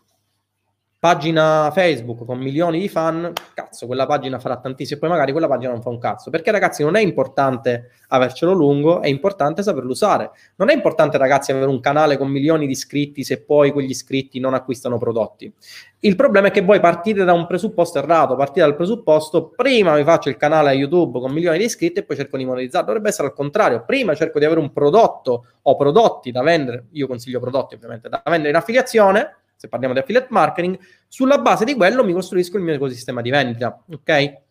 pagina 1.05 1.69
Facebook 1.69 2.25
con 2.25 2.39
milioni 2.39 2.79
di 2.79 2.89
fan, 2.89 3.31
cazzo, 3.53 3.85
quella 3.85 4.07
pagina 4.07 4.39
farà 4.39 4.57
tantissimo 4.57 4.97
e 4.97 4.99
poi 4.99 5.09
magari 5.11 5.33
quella 5.33 5.47
pagina 5.47 5.71
non 5.71 5.83
fa 5.83 5.89
un 5.89 5.99
cazzo. 5.99 6.31
Perché 6.31 6.49
ragazzi 6.49 6.81
non 6.81 6.95
è 6.95 6.99
importante 6.99 7.91
avercelo 8.07 8.53
lungo, 8.53 9.03
è 9.03 9.07
importante 9.07 9.61
saperlo 9.61 9.91
usare. 9.91 10.31
Non 10.55 10.71
è 10.71 10.73
importante 10.73 11.19
ragazzi 11.19 11.51
avere 11.51 11.67
un 11.67 11.79
canale 11.79 12.17
con 12.17 12.27
milioni 12.29 12.65
di 12.65 12.71
iscritti 12.71 13.23
se 13.23 13.43
poi 13.43 13.71
quegli 13.71 13.91
iscritti 13.91 14.39
non 14.39 14.55
acquistano 14.55 14.97
prodotti. 14.97 15.53
Il 15.99 16.15
problema 16.15 16.47
è 16.47 16.51
che 16.51 16.61
voi 16.61 16.79
partite 16.79 17.23
da 17.23 17.33
un 17.33 17.45
presupposto 17.45 17.99
errato, 17.99 18.35
partite 18.35 18.61
dal 18.61 18.75
presupposto 18.75 19.49
prima 19.49 19.93
mi 19.93 20.03
faccio 20.03 20.29
il 20.29 20.37
canale 20.37 20.73
YouTube 20.73 21.19
con 21.19 21.31
milioni 21.31 21.59
di 21.59 21.65
iscritti 21.65 21.99
e 21.99 22.03
poi 22.03 22.15
cerco 22.17 22.35
di 22.35 22.45
monetizzare. 22.45 22.83
Dovrebbe 22.83 23.09
essere 23.09 23.27
al 23.27 23.35
contrario, 23.35 23.83
prima 23.85 24.15
cerco 24.15 24.39
di 24.39 24.45
avere 24.45 24.59
un 24.59 24.73
prodotto 24.73 25.45
o 25.61 25.75
prodotti 25.75 26.31
da 26.31 26.41
vendere, 26.41 26.85
io 26.93 27.05
consiglio 27.05 27.39
prodotti 27.39 27.75
ovviamente 27.75 28.09
da 28.09 28.23
vendere 28.25 28.49
in 28.49 28.55
affiliazione 28.55 29.35
se 29.55 29.67
parliamo 29.67 29.93
di 29.93 29.99
affiliate 29.99 30.27
marketing, 30.29 30.79
sulla 31.07 31.39
base 31.39 31.65
di 31.65 31.73
quello 31.75 32.03
mi 32.03 32.13
costruisco 32.13 32.57
il 32.57 32.63
mio 32.63 32.73
ecosistema 32.73 33.21
di 33.21 33.29
vendita, 33.29 33.83
ok? 33.89 34.43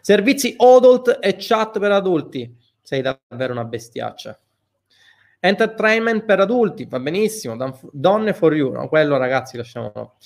Servizi 0.00 0.54
adult 0.58 1.18
e 1.20 1.36
chat 1.38 1.78
per 1.78 1.92
adulti, 1.92 2.54
sei 2.82 3.02
davvero 3.02 3.52
una 3.52 3.64
bestiaccia. 3.64 4.38
Entertainment 5.40 6.24
per 6.24 6.40
adulti, 6.40 6.84
va 6.84 7.00
benissimo, 7.00 7.56
donne 7.90 8.32
for 8.32 8.54
you, 8.54 8.72
no? 8.72 8.88
quello 8.88 9.16
ragazzi 9.16 9.56
lasciamo. 9.56 10.16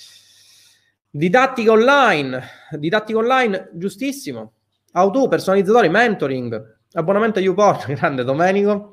Didattica 1.08 1.70
online, 1.70 2.42
didattica 2.72 3.18
online, 3.18 3.70
giustissimo. 3.72 4.52
Auto, 4.92 5.28
personalizzatori, 5.28 5.88
mentoring, 5.88 6.78
abbonamento 6.92 7.38
a 7.38 7.42
YouPorn, 7.42 7.94
grande 7.96 8.24
Domenico. 8.24 8.92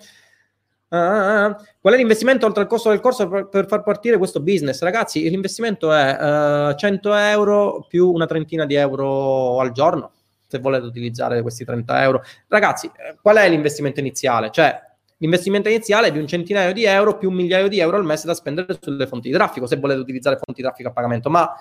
Ah, 0.94 0.98
ah, 1.00 1.46
ah. 1.46 1.66
Qual 1.82 1.96
è 1.96 1.98
l'investimento 1.98 2.46
oltre 2.46 2.62
al 2.62 2.68
costo 2.68 2.90
del 2.90 3.00
corso 3.00 3.28
per, 3.28 3.48
per 3.50 3.66
far 3.66 3.82
partire 3.82 4.20
questo 4.20 4.40
business? 4.40 4.80
Ragazzi, 4.84 5.28
l'investimento 5.28 5.92
è 5.92 6.70
uh, 6.70 6.76
100 6.76 7.14
euro 7.16 7.84
più 7.90 8.12
una 8.12 8.28
trentina 8.28 8.68
di 8.68 8.76
euro 8.76 9.60
al 9.60 9.72
giorno, 9.72 10.12
se 10.46 10.60
volete 10.60 10.86
utilizzare 10.86 11.42
questi 11.42 11.66
30 11.66 12.04
euro. 12.04 12.22
Ragazzi, 12.48 12.86
eh, 12.86 13.18
qual 13.20 13.38
è 13.38 13.50
l'investimento 13.50 14.02
iniziale? 14.02 14.52
Cioè, 14.52 14.80
l'investimento 15.18 15.68
iniziale 15.68 16.10
è 16.10 16.12
di 16.12 16.20
un 16.20 16.28
centinaio 16.28 16.74
di 16.74 16.84
euro 16.84 17.18
più 17.18 17.30
un 17.30 17.36
migliaio 17.38 17.70
di 17.70 17.80
euro 17.80 17.98
al 17.98 18.06
mese 18.06 18.28
da 18.28 18.36
spendere 18.36 18.78
sulle 18.80 19.08
fonti 19.08 19.30
di 19.30 19.34
traffico, 19.34 19.66
se 19.66 19.78
volete 19.78 20.00
utilizzare 20.00 20.36
fonti 20.36 20.62
di 20.62 20.68
traffico 20.68 20.90
a 20.90 20.92
pagamento. 20.92 21.28
Ma, 21.32 21.52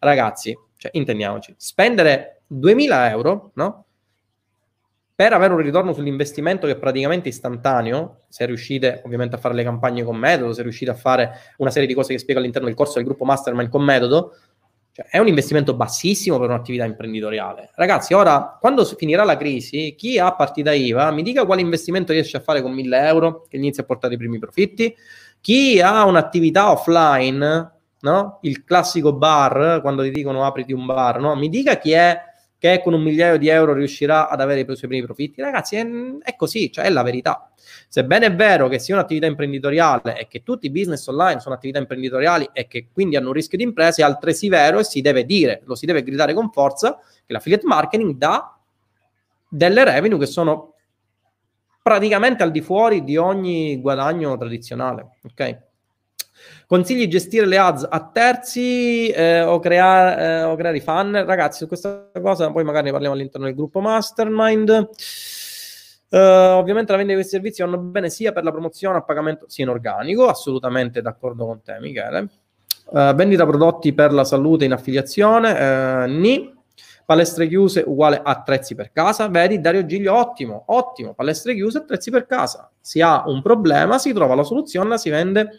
ragazzi, 0.00 0.52
cioè, 0.78 0.90
intendiamoci, 0.94 1.54
spendere 1.56 2.42
2000 2.48 3.10
euro, 3.10 3.52
no? 3.54 3.84
Per 5.22 5.34
avere 5.34 5.52
un 5.52 5.60
ritorno 5.60 5.92
sull'investimento 5.92 6.66
che 6.66 6.72
è 6.72 6.76
praticamente 6.76 7.28
istantaneo, 7.28 8.22
se 8.28 8.44
riuscite 8.44 9.02
ovviamente 9.04 9.36
a 9.36 9.38
fare 9.38 9.54
le 9.54 9.62
campagne 9.62 10.02
con 10.02 10.16
metodo, 10.16 10.52
se 10.52 10.62
riuscite 10.62 10.90
a 10.90 10.94
fare 10.94 11.30
una 11.58 11.70
serie 11.70 11.86
di 11.86 11.94
cose 11.94 12.12
che 12.12 12.18
spiego 12.18 12.40
all'interno 12.40 12.66
del 12.66 12.76
corso 12.76 12.94
del 12.94 13.04
gruppo 13.04 13.24
Mastermind 13.24 13.68
con 13.68 13.84
metodo, 13.84 14.34
cioè 14.90 15.06
è 15.06 15.18
un 15.18 15.28
investimento 15.28 15.74
bassissimo 15.74 16.40
per 16.40 16.48
un'attività 16.48 16.84
imprenditoriale. 16.86 17.70
Ragazzi, 17.76 18.14
ora, 18.14 18.58
quando 18.60 18.84
finirà 18.84 19.22
la 19.22 19.36
crisi, 19.36 19.94
chi 19.96 20.18
ha 20.18 20.32
partita 20.32 20.72
IVA 20.72 21.12
mi 21.12 21.22
dica 21.22 21.46
quale 21.46 21.60
investimento 21.60 22.10
riesce 22.10 22.38
a 22.38 22.40
fare 22.40 22.60
con 22.60 22.72
1000 22.72 23.06
euro 23.06 23.46
che 23.48 23.58
inizia 23.58 23.84
a 23.84 23.86
portare 23.86 24.14
i 24.14 24.16
primi 24.16 24.40
profitti. 24.40 24.92
Chi 25.40 25.80
ha 25.80 26.04
un'attività 26.04 26.72
offline, 26.72 27.72
no? 28.00 28.38
il 28.42 28.64
classico 28.64 29.12
bar, 29.12 29.78
quando 29.82 30.02
ti 30.02 30.10
dicono 30.10 30.44
apriti 30.44 30.72
un 30.72 30.84
bar, 30.84 31.20
no? 31.20 31.36
mi 31.36 31.48
dica 31.48 31.76
chi 31.76 31.92
è 31.92 32.30
che 32.62 32.80
con 32.80 32.92
un 32.94 33.02
migliaio 33.02 33.38
di 33.38 33.48
euro 33.48 33.72
riuscirà 33.72 34.28
ad 34.28 34.40
avere 34.40 34.60
i 34.60 34.76
suoi 34.76 34.88
primi 34.88 35.02
profitti. 35.02 35.40
Ragazzi, 35.40 35.74
è, 35.74 35.84
è, 36.22 36.36
così, 36.36 36.70
cioè 36.70 36.84
è 36.84 36.90
la 36.90 37.02
verità. 37.02 37.50
Sebbene 37.88 38.26
è 38.26 38.34
vero 38.36 38.68
che 38.68 38.78
sia 38.78 38.94
un'attività 38.94 39.26
imprenditoriale 39.26 40.16
e 40.16 40.28
che 40.28 40.44
tutti 40.44 40.66
i 40.66 40.70
business 40.70 41.04
online 41.08 41.40
sono 41.40 41.56
attività 41.56 41.80
imprenditoriali 41.80 42.50
e 42.52 42.68
che 42.68 42.86
quindi 42.92 43.16
hanno 43.16 43.26
un 43.26 43.32
rischio 43.32 43.58
di 43.58 43.64
impresa, 43.64 44.02
è 44.02 44.04
altresì 44.04 44.48
vero 44.48 44.78
e 44.78 44.84
si 44.84 45.00
deve 45.00 45.24
dire, 45.24 45.62
lo 45.64 45.74
si 45.74 45.86
deve 45.86 46.04
gridare 46.04 46.34
con 46.34 46.52
forza, 46.52 47.00
che 47.26 47.32
l'affiliate 47.32 47.66
marketing 47.66 48.14
dà 48.14 48.56
delle 49.48 49.82
revenue 49.82 50.20
che 50.20 50.26
sono 50.26 50.74
praticamente 51.82 52.44
al 52.44 52.52
di 52.52 52.60
fuori 52.60 53.02
di 53.02 53.16
ogni 53.16 53.80
guadagno 53.80 54.36
tradizionale, 54.36 55.18
ok? 55.24 55.58
Consigli 56.72 57.06
gestire 57.06 57.44
le 57.44 57.58
ads 57.58 57.86
a 57.86 58.08
terzi 58.10 59.08
eh, 59.08 59.42
o, 59.42 59.58
creare, 59.58 60.22
eh, 60.22 60.42
o 60.44 60.56
creare 60.56 60.78
i 60.78 60.80
fan? 60.80 61.12
Ragazzi, 61.26 61.58
su 61.58 61.66
questa 61.66 62.08
cosa 62.18 62.50
poi 62.50 62.64
magari 62.64 62.86
ne 62.86 62.92
parliamo 62.92 63.14
all'interno 63.14 63.44
del 63.44 63.54
gruppo 63.54 63.80
Mastermind. 63.80 64.70
Uh, 66.08 66.16
ovviamente 66.56 66.92
la 66.92 66.96
vendita 66.96 67.08
di 67.08 67.14
questi 67.16 67.36
servizi 67.36 67.60
vanno 67.60 67.76
bene 67.76 68.08
sia 68.08 68.32
per 68.32 68.44
la 68.44 68.52
promozione 68.52 68.96
a 68.96 69.02
pagamento 69.02 69.44
sia 69.50 69.64
in 69.64 69.70
organico, 69.70 70.28
assolutamente 70.28 71.02
d'accordo 71.02 71.44
con 71.44 71.60
te 71.60 71.76
Michele. 71.78 72.30
Uh, 72.86 73.12
vendita 73.12 73.44
prodotti 73.44 73.92
per 73.92 74.14
la 74.14 74.24
salute 74.24 74.64
in 74.64 74.72
affiliazione, 74.72 75.50
uh, 75.50 76.08
ni. 76.08 76.58
Palestre 77.04 77.48
chiuse 77.48 77.84
uguale 77.84 78.18
attrezzi 78.24 78.74
per 78.74 78.92
casa. 78.92 79.28
Vedi 79.28 79.60
Dario 79.60 79.84
Giglio, 79.84 80.14
ottimo, 80.14 80.62
ottimo. 80.68 81.12
Palestre 81.12 81.52
chiuse, 81.52 81.78
attrezzi 81.78 82.10
per 82.10 82.24
casa. 82.24 82.70
Si 82.80 83.02
ha 83.02 83.24
un 83.26 83.42
problema, 83.42 83.98
si 83.98 84.14
trova 84.14 84.34
la 84.34 84.44
soluzione, 84.44 84.88
la 84.88 84.96
si 84.96 85.10
vende 85.10 85.50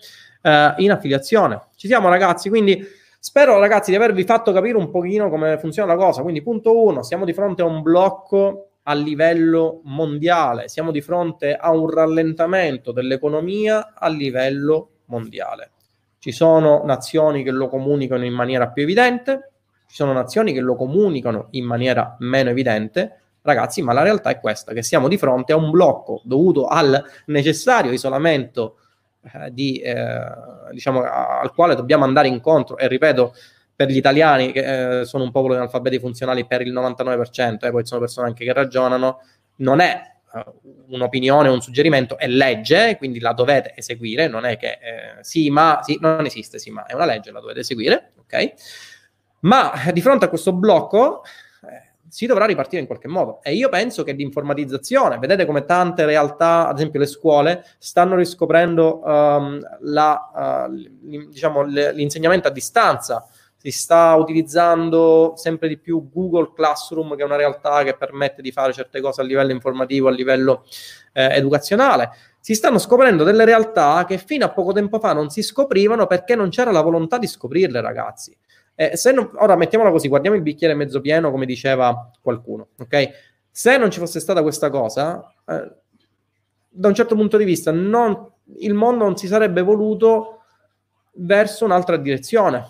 eh, 0.44 0.74
in 0.78 0.92
affiliazione. 0.92 1.60
Ci 1.76 1.88
siamo 1.88 2.08
ragazzi, 2.10 2.50
quindi 2.50 3.02
Spero 3.26 3.58
ragazzi 3.58 3.90
di 3.90 3.96
avervi 3.96 4.26
fatto 4.26 4.52
capire 4.52 4.76
un 4.76 4.92
pochino 4.92 5.30
come 5.30 5.58
funziona 5.58 5.94
la 5.94 5.98
cosa. 5.98 6.22
Quindi 6.24 6.42
punto 6.42 6.78
uno, 6.84 7.04
siamo 7.04 7.24
di 7.24 7.32
fronte 7.32 7.62
a 7.62 7.66
un 7.66 7.82
blocco 7.82 8.72
a 8.84 8.94
livello 8.94 9.80
mondiale, 9.86 10.68
siamo 10.68 10.92
di 10.92 11.00
fronte 11.00 11.56
a 11.56 11.72
un 11.72 11.90
rallentamento 11.90 12.92
dell'economia 12.92 13.94
a 13.94 14.10
livello 14.10 14.90
mondiale. 15.06 15.72
Ci 16.20 16.34
sono 16.34 16.84
nazioni 16.84 17.44
che 17.44 17.52
lo 17.52 17.70
comunicano 17.70 18.26
in 18.26 18.34
maniera 18.34 18.68
più 18.68 18.84
evidente, 18.84 19.52
ci 19.88 19.96
sono 19.96 20.12
nazioni 20.12 20.52
che 20.52 20.60
lo 20.60 20.76
comunicano 20.76 21.48
in 21.52 21.64
maniera 21.64 22.18
meno 22.20 22.50
evidente. 22.50 23.22
Ragazzi, 23.42 23.82
ma 23.82 23.94
la 23.94 24.04
realtà 24.04 24.32
è 24.32 24.40
questa, 24.42 24.74
che 24.74 24.84
siamo 24.84 25.08
di 25.08 25.18
fronte 25.18 25.54
a 25.54 25.56
un 25.56 25.72
blocco 25.72 26.20
dovuto 26.26 26.68
al 26.68 27.02
necessario 27.28 27.94
isolamento 27.94 28.80
di, 29.52 29.80
eh, 29.80 29.96
diciamo, 30.72 31.02
al 31.02 31.54
quale 31.54 31.76
dobbiamo 31.76 32.04
andare 32.04 32.28
incontro. 32.28 32.78
E 32.78 32.88
ripeto 32.88 33.34
per 33.76 33.90
gli 33.90 33.98
italiani 33.98 34.52
che 34.52 35.00
eh, 35.00 35.06
sono 35.06 35.24
un 35.24 35.32
popolo 35.32 35.54
di 35.54 35.60
analfabeti 35.60 36.00
funzionali 36.00 36.46
per 36.46 36.62
il 36.62 36.74
99% 36.74 37.66
e 37.66 37.72
poi 37.72 37.86
sono 37.86 38.02
persone 38.02 38.28
anche 38.28 38.46
che 38.46 38.54
ragionano 38.54 39.22
non 39.58 39.80
è 39.80 40.00
eh, 40.34 40.46
un'opinione 40.90 41.50
un 41.50 41.60
suggerimento 41.60 42.18
è 42.18 42.28
legge 42.28 42.98
quindi 42.98 43.20
la 43.20 43.34
dovete 43.34 43.74
eseguire 43.76 44.28
non 44.28 44.46
è 44.46 44.58
che 44.58 44.68
eh, 44.74 45.24
sì 45.24 45.50
ma 45.50 45.80
sì 45.82 45.98
non 46.00 46.24
esiste 46.24 46.60
sì 46.60 46.70
ma 46.70 46.86
è 46.86 46.94
una 46.94 47.06
legge 47.06 47.32
la 47.32 47.40
dovete 47.40 47.62
eseguire 47.62 48.12
ok? 48.20 48.54
Ma 49.40 49.72
di 49.92 50.02
fronte 50.02 50.26
a 50.26 50.30
questo 50.30 50.54
blocco 50.54 51.24
si 52.14 52.28
dovrà 52.28 52.46
ripartire 52.46 52.80
in 52.80 52.86
qualche 52.86 53.08
modo. 53.08 53.42
E 53.42 53.56
io 53.56 53.70
penso 53.70 54.04
che 54.04 54.12
l'informatizzazione, 54.12 55.18
vedete 55.18 55.48
come 55.48 55.66
tante 55.66 56.06
realtà, 56.06 56.68
ad 56.68 56.78
esempio 56.78 57.00
le 57.00 57.08
scuole, 57.08 57.66
stanno 57.80 58.16
riscoprendo 58.16 59.02
um, 59.04 59.60
la, 59.80 60.68
uh, 60.68 61.28
diciamo, 61.32 61.64
l'insegnamento 61.64 62.48
a 62.48 62.52
distanza. 62.52 63.28
Si 63.58 63.72
sta 63.72 64.14
utilizzando 64.14 65.34
sempre 65.38 65.68
di 65.68 65.80
più 65.80 66.08
Google 66.08 66.52
Classroom, 66.54 67.16
che 67.16 67.24
è 67.24 67.26
una 67.26 67.36
realtà 67.36 67.82
che 67.82 67.98
permette 67.98 68.44
di 68.44 68.52
fare 68.52 68.74
certe 68.74 69.02
cose 69.02 69.22
a 69.22 69.24
livello 69.24 69.52
informativo, 69.52 70.08
a 70.08 70.12
livello 70.12 70.66
eh, 71.14 71.36
educazionale. 71.36 72.12
Si 72.40 72.54
stanno 72.54 72.78
scoprendo 72.78 73.24
delle 73.24 73.44
realtà 73.44 74.06
che 74.06 74.20
fino 74.20 74.46
a 74.46 74.52
poco 74.52 74.72
tempo 74.72 75.00
fa 75.00 75.14
non 75.14 75.32
si 75.32 75.42
scoprivano 75.42 76.06
perché 76.06 76.36
non 76.36 76.50
c'era 76.50 76.70
la 76.72 76.82
volontà 76.82 77.18
di 77.18 77.26
scoprirle, 77.26 77.82
ragazzi. 77.82 78.38
Eh, 78.76 78.94
non, 79.14 79.32
ora 79.36 79.56
mettiamola 79.56 79.92
così, 79.92 80.08
guardiamo 80.08 80.36
il 80.36 80.42
bicchiere 80.42 80.74
mezzo 80.74 81.00
pieno, 81.00 81.32
come 81.32 81.46
diceva 81.46 82.12
qualcuno, 82.22 82.70
ok? 82.80 83.10
Se 83.50 83.78
non 83.78 83.92
ci 83.92 84.00
fosse 84.00 84.20
stata 84.20 84.42
questa 84.42 84.70
cosa, 84.70 85.34
eh, 85.48 85.72
da 86.70 86.88
un 86.88 86.96
certo 86.96 87.16
punto 87.16 87.38
di 87.38 87.44
vista, 87.44 87.72
non, 87.72 88.32
il 88.58 88.74
mondo 88.74 89.04
non 89.04 89.16
si 89.16 89.28
sarebbe 89.28 89.60
evoluto 89.60 90.40
verso 91.14 91.66
un'altra 91.66 91.98
direzione. 91.98 92.66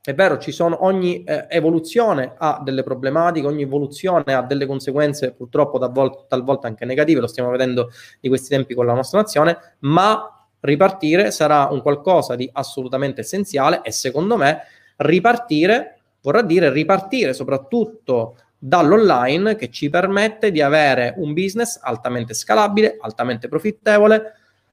È 0.00 0.14
vero, 0.14 0.38
ci 0.38 0.52
sono, 0.52 0.84
ogni 0.84 1.24
eh, 1.24 1.46
evoluzione 1.48 2.34
ha 2.38 2.60
delle 2.62 2.82
problematiche, 2.84 3.46
ogni 3.46 3.62
evoluzione 3.62 4.32
ha 4.32 4.42
delle 4.42 4.64
conseguenze 4.64 5.32
purtroppo 5.32 5.78
talvolta, 5.78 6.24
talvolta 6.28 6.68
anche 6.68 6.84
negative, 6.84 7.20
lo 7.20 7.26
stiamo 7.26 7.50
vedendo 7.50 7.90
di 8.20 8.28
questi 8.28 8.48
tempi 8.48 8.74
con 8.74 8.86
la 8.86 8.94
nostra 8.94 9.18
nazione, 9.18 9.58
ma 9.80 10.46
ripartire 10.60 11.30
sarà 11.30 11.68
un 11.70 11.82
qualcosa 11.82 12.36
di 12.36 12.48
assolutamente 12.52 13.20
essenziale 13.20 13.82
e 13.82 13.92
secondo 13.92 14.36
me 14.36 14.62
ripartire 14.98 15.98
vorrà 16.22 16.42
dire 16.42 16.70
ripartire 16.70 17.32
soprattutto 17.32 18.36
dall'online 18.58 19.56
che 19.56 19.70
ci 19.70 19.88
permette 19.88 20.50
di 20.50 20.60
avere 20.60 21.14
un 21.16 21.32
business 21.32 21.78
altamente 21.80 22.34
scalabile, 22.34 22.96
altamente 23.00 23.48
profittevole, 23.48 24.32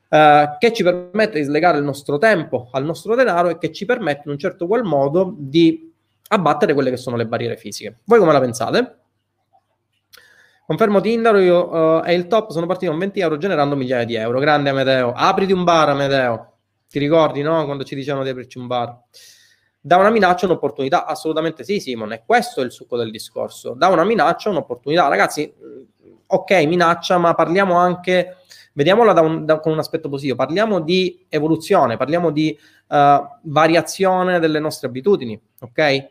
eh, 0.09 0.55
che 0.57 0.73
ci 0.73 0.84
permette 0.84 1.39
di 1.39 1.45
slegare 1.45 1.78
il 1.78 1.84
nostro 1.84 2.17
tempo 2.17 2.69
al 2.71 2.84
nostro 2.84 3.15
denaro 3.15 3.49
e 3.49 3.57
che 3.57 3.71
ci 3.71 3.86
permette 3.86 4.23
in 4.26 4.32
un 4.32 4.38
certo 4.39 4.65
qual 4.65 4.84
modo 4.84 5.34
di 5.38 5.93
abbattere 6.30 6.73
quelle 6.73 6.89
che 6.89 6.97
sono 6.97 7.15
le 7.15 7.28
barriere 7.28 7.57
fisiche. 7.57 7.99
Voi 8.05 8.19
come 8.19 8.34
la 8.34 8.39
pensate? 8.39 8.97
Confermo 10.65 10.99
Tinder, 10.99 11.36
io 11.36 11.69
uh, 11.69 12.01
è 12.01 12.11
il 12.11 12.26
top, 12.26 12.49
sono 12.49 12.65
partito 12.65 12.89
con 12.89 12.99
20 12.99 13.19
euro 13.19 13.38
generando 13.38 13.76
migliaia 13.76 14.03
di 14.03 14.15
euro. 14.15 14.39
Grande 14.39 14.71
Amedeo, 14.71 15.13
apriti 15.15 15.53
un 15.53 15.63
bar 15.63 15.89
Amedeo. 15.89 16.53
Ti 16.89 16.97
ricordi, 16.97 17.43
no? 17.43 17.65
Quando 17.65 17.84
ci 17.84 17.93
dicevano 17.93 18.23
di 18.23 18.32
aprirci 18.32 18.57
un 18.57 18.65
bar 18.65 18.99
da 19.86 19.97
una 19.97 20.09
minaccia 20.09 20.47
un'opportunità? 20.47 21.05
Assolutamente 21.05 21.63
sì, 21.63 21.79
Simone, 21.79 22.23
questo 22.25 22.61
è 22.61 22.63
il 22.63 22.71
succo 22.71 22.97
del 22.97 23.11
discorso. 23.11 23.75
Da 23.75 23.89
una 23.89 24.03
minaccia 24.03 24.49
un'opportunità. 24.49 25.07
Ragazzi, 25.07 25.53
ok, 26.25 26.51
minaccia, 26.65 27.19
ma 27.19 27.36
parliamo 27.36 27.75
anche, 27.75 28.38
vediamola 28.73 29.13
da 29.13 29.21
un, 29.21 29.45
da, 29.45 29.59
con 29.59 29.73
un 29.73 29.77
aspetto 29.77 30.09
positivo, 30.09 30.38
parliamo 30.38 30.79
di 30.81 31.27
evoluzione, 31.29 31.97
parliamo 31.97 32.31
di 32.31 32.57
uh, 32.88 32.95
variazione 33.43 34.39
delle 34.39 34.57
nostre 34.57 34.88
abitudini, 34.88 35.39
ok? 35.59 36.07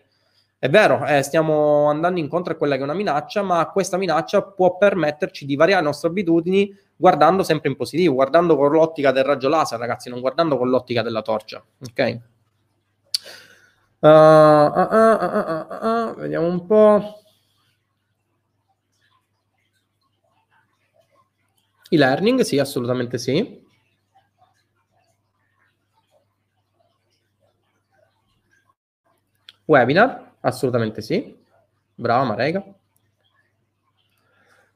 È 0.56 0.68
vero, 0.68 1.04
eh, 1.04 1.22
stiamo 1.22 1.86
andando 1.90 2.20
incontro 2.20 2.52
a 2.52 2.56
quella 2.56 2.76
che 2.76 2.82
è 2.82 2.84
una 2.84 2.94
minaccia, 2.94 3.42
ma 3.42 3.68
questa 3.72 3.96
minaccia 3.96 4.40
può 4.40 4.76
permetterci 4.76 5.44
di 5.46 5.56
variare 5.56 5.82
le 5.82 5.88
nostre 5.88 6.10
abitudini 6.10 6.72
guardando 6.94 7.42
sempre 7.42 7.70
in 7.70 7.76
positivo, 7.76 8.14
guardando 8.14 8.56
con 8.56 8.70
l'ottica 8.70 9.10
del 9.10 9.24
raggio 9.24 9.48
laser, 9.48 9.80
ragazzi, 9.80 10.10
non 10.10 10.20
guardando 10.20 10.56
con 10.56 10.70
l'ottica 10.70 11.02
della 11.02 11.22
torcia, 11.22 11.60
ok? 11.88 12.32
Uh, 14.04 14.06
uh, 14.06 15.64
uh, 15.80 16.14
vediamo 16.16 16.46
un 16.46 16.66
po'. 16.66 17.22
E-learning, 21.88 22.42
sì, 22.42 22.58
assolutamente 22.58 23.16
sì. 23.16 23.62
Webinar, 29.64 30.32
assolutamente 30.40 31.00
sì. 31.00 31.34
Brava 31.94 32.24
Marega. 32.24 32.62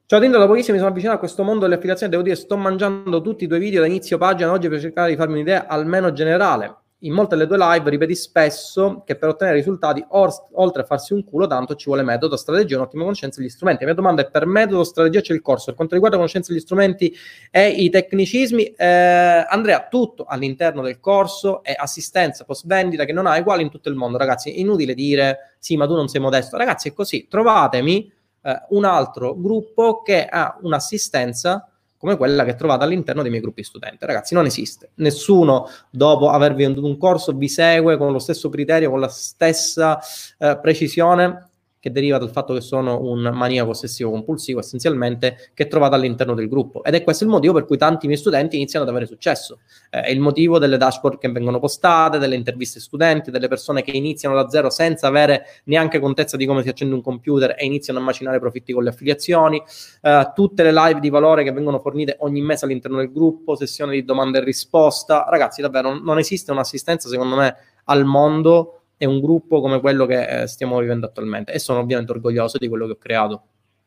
Ciao 0.06 0.20
Tindo, 0.20 0.38
da 0.38 0.46
pochissimo 0.46 0.72
mi 0.72 0.78
sono 0.78 0.88
avvicinato 0.88 1.18
a 1.18 1.20
questo 1.20 1.42
mondo 1.42 1.64
delle 1.64 1.74
affiliazioni, 1.74 2.10
devo 2.10 2.22
dire 2.22 2.34
sto 2.34 2.56
mangiando 2.56 3.20
tutti 3.20 3.44
i 3.44 3.46
tuoi 3.46 3.60
video 3.60 3.82
da 3.82 3.88
inizio 3.88 4.16
pagina 4.16 4.50
oggi 4.50 4.70
per 4.70 4.80
cercare 4.80 5.10
di 5.10 5.16
farmi 5.16 5.34
un'idea 5.34 5.66
almeno 5.66 6.14
generale 6.14 6.87
in 7.02 7.12
molte 7.12 7.36
delle 7.36 7.46
tue 7.46 7.56
live 7.56 7.90
ripeti 7.90 8.14
spesso 8.16 9.02
che 9.06 9.14
per 9.16 9.28
ottenere 9.28 9.56
risultati, 9.56 10.04
or- 10.08 10.48
oltre 10.52 10.82
a 10.82 10.84
farsi 10.84 11.12
un 11.12 11.22
culo, 11.22 11.46
tanto 11.46 11.76
ci 11.76 11.86
vuole 11.86 12.02
metodo, 12.02 12.36
strategia, 12.36 12.76
un'ottima 12.76 13.02
conoscenza 13.02 13.40
degli 13.40 13.50
strumenti. 13.50 13.84
La 13.84 13.86
mia 13.86 13.94
domanda 13.94 14.22
è: 14.22 14.30
per 14.30 14.46
metodo, 14.46 14.82
strategia 14.82 15.20
c'è 15.20 15.32
il 15.32 15.40
corso? 15.40 15.66
Per 15.66 15.74
quanto 15.74 15.94
riguarda 15.94 16.16
conoscenza 16.16 16.52
degli 16.52 16.60
strumenti 16.60 17.14
e 17.50 17.68
i 17.68 17.88
tecnicismi, 17.88 18.64
eh, 18.64 19.46
Andrea, 19.48 19.86
tutto 19.88 20.24
all'interno 20.24 20.82
del 20.82 20.98
corso 20.98 21.62
è 21.62 21.74
assistenza 21.76 22.44
post 22.44 22.66
vendita 22.66 23.04
che 23.04 23.12
non 23.12 23.26
ha 23.26 23.38
uguali 23.38 23.62
in 23.62 23.70
tutto 23.70 23.88
il 23.88 23.94
mondo, 23.94 24.18
ragazzi. 24.18 24.58
Inutile 24.60 24.94
dire 24.94 25.56
sì, 25.58 25.76
ma 25.76 25.86
tu 25.86 25.94
non 25.94 26.08
sei 26.08 26.20
modesto. 26.20 26.56
Ragazzi, 26.56 26.88
è 26.88 26.92
così. 26.92 27.28
Trovatemi 27.28 28.12
eh, 28.42 28.62
un 28.70 28.84
altro 28.84 29.36
gruppo 29.36 30.02
che 30.02 30.26
ha 30.26 30.58
un'assistenza 30.62 31.70
come 31.98 32.16
quella 32.16 32.44
che 32.44 32.54
trovate 32.54 32.84
all'interno 32.84 33.22
dei 33.22 33.30
miei 33.30 33.42
gruppi 33.42 33.64
studenti. 33.64 34.06
Ragazzi, 34.06 34.34
non 34.34 34.46
esiste. 34.46 34.90
Nessuno, 34.94 35.68
dopo 35.90 36.30
aver 36.30 36.54
venduto 36.54 36.86
un 36.86 36.96
corso, 36.96 37.32
vi 37.32 37.48
segue 37.48 37.96
con 37.96 38.12
lo 38.12 38.20
stesso 38.20 38.48
criterio, 38.48 38.88
con 38.90 39.00
la 39.00 39.08
stessa 39.08 40.00
eh, 40.38 40.58
precisione 40.62 41.47
che 41.80 41.90
deriva 41.90 42.18
dal 42.18 42.30
fatto 42.30 42.54
che 42.54 42.60
sono 42.60 43.00
un 43.02 43.30
maniaco 43.32 43.70
ossessivo 43.70 44.10
compulsivo 44.10 44.60
essenzialmente 44.60 45.50
che 45.54 45.66
trovate 45.66 45.94
all'interno 45.94 46.34
del 46.34 46.48
gruppo. 46.48 46.82
Ed 46.82 46.94
è 46.94 47.02
questo 47.02 47.24
il 47.24 47.30
motivo 47.30 47.54
per 47.54 47.64
cui 47.64 47.76
tanti 47.76 48.06
miei 48.06 48.18
studenti 48.18 48.56
iniziano 48.56 48.84
ad 48.84 48.90
avere 48.90 49.06
successo. 49.06 49.60
Eh, 49.90 50.02
è 50.02 50.10
il 50.10 50.20
motivo 50.20 50.58
delle 50.58 50.76
dashboard 50.76 51.18
che 51.18 51.30
vengono 51.30 51.58
postate 51.58 52.18
delle 52.18 52.34
interviste 52.34 52.80
studenti 52.80 53.30
delle 53.30 53.48
persone 53.48 53.82
che 53.82 53.92
iniziano 53.92 54.34
da 54.34 54.48
zero 54.48 54.70
senza 54.70 55.06
avere 55.06 55.44
neanche 55.64 55.98
contezza 56.00 56.36
di 56.36 56.46
come 56.46 56.62
si 56.62 56.68
accende 56.68 56.94
un 56.94 57.02
computer 57.02 57.54
e 57.56 57.64
iniziano 57.64 57.98
a 57.98 58.02
macinare 58.02 58.38
profitti 58.38 58.72
con 58.72 58.82
le 58.82 58.90
affiliazioni. 58.90 59.62
Eh, 60.02 60.32
tutte 60.34 60.62
le 60.62 60.72
live 60.72 61.00
di 61.00 61.10
valore 61.10 61.44
che 61.44 61.52
vengono 61.52 61.78
fornite 61.78 62.16
ogni 62.20 62.40
mese 62.40 62.64
all'interno 62.64 62.98
del 62.98 63.12
gruppo 63.12 63.54
sessioni 63.54 63.92
di 63.92 64.04
domanda 64.04 64.38
e 64.38 64.44
risposta. 64.44 65.26
Ragazzi 65.28 65.60
davvero 65.60 65.98
non 65.98 66.18
esiste 66.18 66.50
un'assistenza 66.50 67.08
secondo 67.08 67.36
me 67.36 67.56
al 67.84 68.04
mondo 68.04 68.74
è 68.98 69.04
un 69.04 69.20
gruppo 69.20 69.60
come 69.60 69.80
quello 69.80 70.04
che 70.04 70.42
eh, 70.42 70.46
stiamo 70.48 70.78
vivendo 70.80 71.06
attualmente 71.06 71.52
e 71.52 71.58
sono 71.60 71.78
ovviamente 71.78 72.12
orgoglioso 72.12 72.58
di 72.58 72.68
quello 72.68 72.86
che 72.86 72.92
ho 72.92 72.98
creato. 72.98 73.42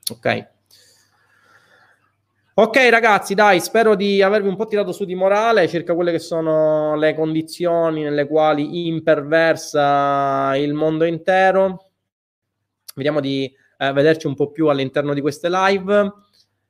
Ok. 0.09 0.47
Ok 2.53 2.77
ragazzi, 2.89 3.33
dai, 3.33 3.59
spero 3.59 3.95
di 3.95 4.21
avervi 4.21 4.47
un 4.47 4.55
po' 4.55 4.65
tirato 4.65 4.91
su 4.91 5.03
di 5.05 5.15
morale 5.15 5.67
circa 5.67 5.93
quelle 5.95 6.11
che 6.11 6.19
sono 6.19 6.95
le 6.95 7.13
condizioni 7.13 8.03
nelle 8.03 8.25
quali 8.25 8.87
imperversa 8.87 10.55
il 10.55 10.73
mondo 10.73 11.03
intero. 11.03 11.89
Vediamo 12.95 13.19
di 13.19 13.51
eh, 13.77 13.91
vederci 13.93 14.27
un 14.27 14.35
po' 14.35 14.51
più 14.51 14.67
all'interno 14.67 15.13
di 15.13 15.21
queste 15.21 15.49
live. 15.49 16.11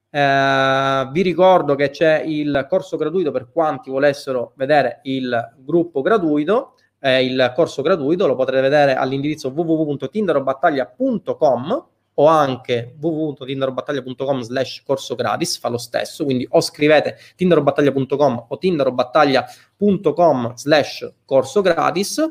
Eh, 0.10 1.10
vi 1.12 1.22
ricordo 1.22 1.76
che 1.76 1.89
c'è 1.89 2.22
il 2.26 2.66
corso 2.70 2.98
gratuito 2.98 3.32
per 3.32 3.50
quanti 3.52 3.89
volessero 3.89 4.54
vedere 4.56 5.00
il 5.04 5.56
gruppo 5.58 6.02
gratuito 6.02 6.76
eh, 7.02 7.26
il 7.26 7.52
corso 7.56 7.82
gratuito, 7.82 8.28
lo 8.28 8.36
potrete 8.36 8.62
vedere 8.62 8.93
all'indirizzo 8.95 9.49
www.tinderobattaglia.com 9.49 11.86
o 12.14 12.28
anche 12.28 12.93
www.tinderobattaglia.com 12.99 14.41
slash 14.41 14.84
corso 14.86 15.16
gratis, 15.16 15.58
fa 15.58 15.70
lo 15.70 15.78
stesso, 15.78 16.26
quindi 16.26 16.45
o 16.52 16.60
scrivete 16.62 17.18
tinderobattaglia.com 17.36 18.45
o 18.49 18.58
tinderobattaglia.com 18.58 20.56
slash 20.56 21.12
corso 21.26 21.62
gratis 21.62 22.22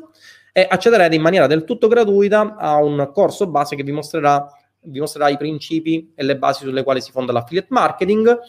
e 0.53 0.67
accederete 0.69 1.15
in 1.15 1.21
maniera 1.21 1.47
del 1.47 1.63
tutto 1.63 1.87
gratuita 1.87 2.55
a 2.57 2.75
un 2.77 3.09
corso 3.13 3.47
base 3.47 3.75
che 3.75 3.83
vi 3.83 3.91
mostrerà, 3.91 4.47
vi 4.81 4.99
mostrerà 4.99 5.29
i 5.29 5.37
principi 5.37 6.11
e 6.15 6.23
le 6.23 6.37
basi 6.37 6.63
sulle 6.63 6.83
quali 6.83 7.01
si 7.01 7.11
fonda 7.11 7.31
l'affiliate 7.31 7.67
marketing. 7.71 8.39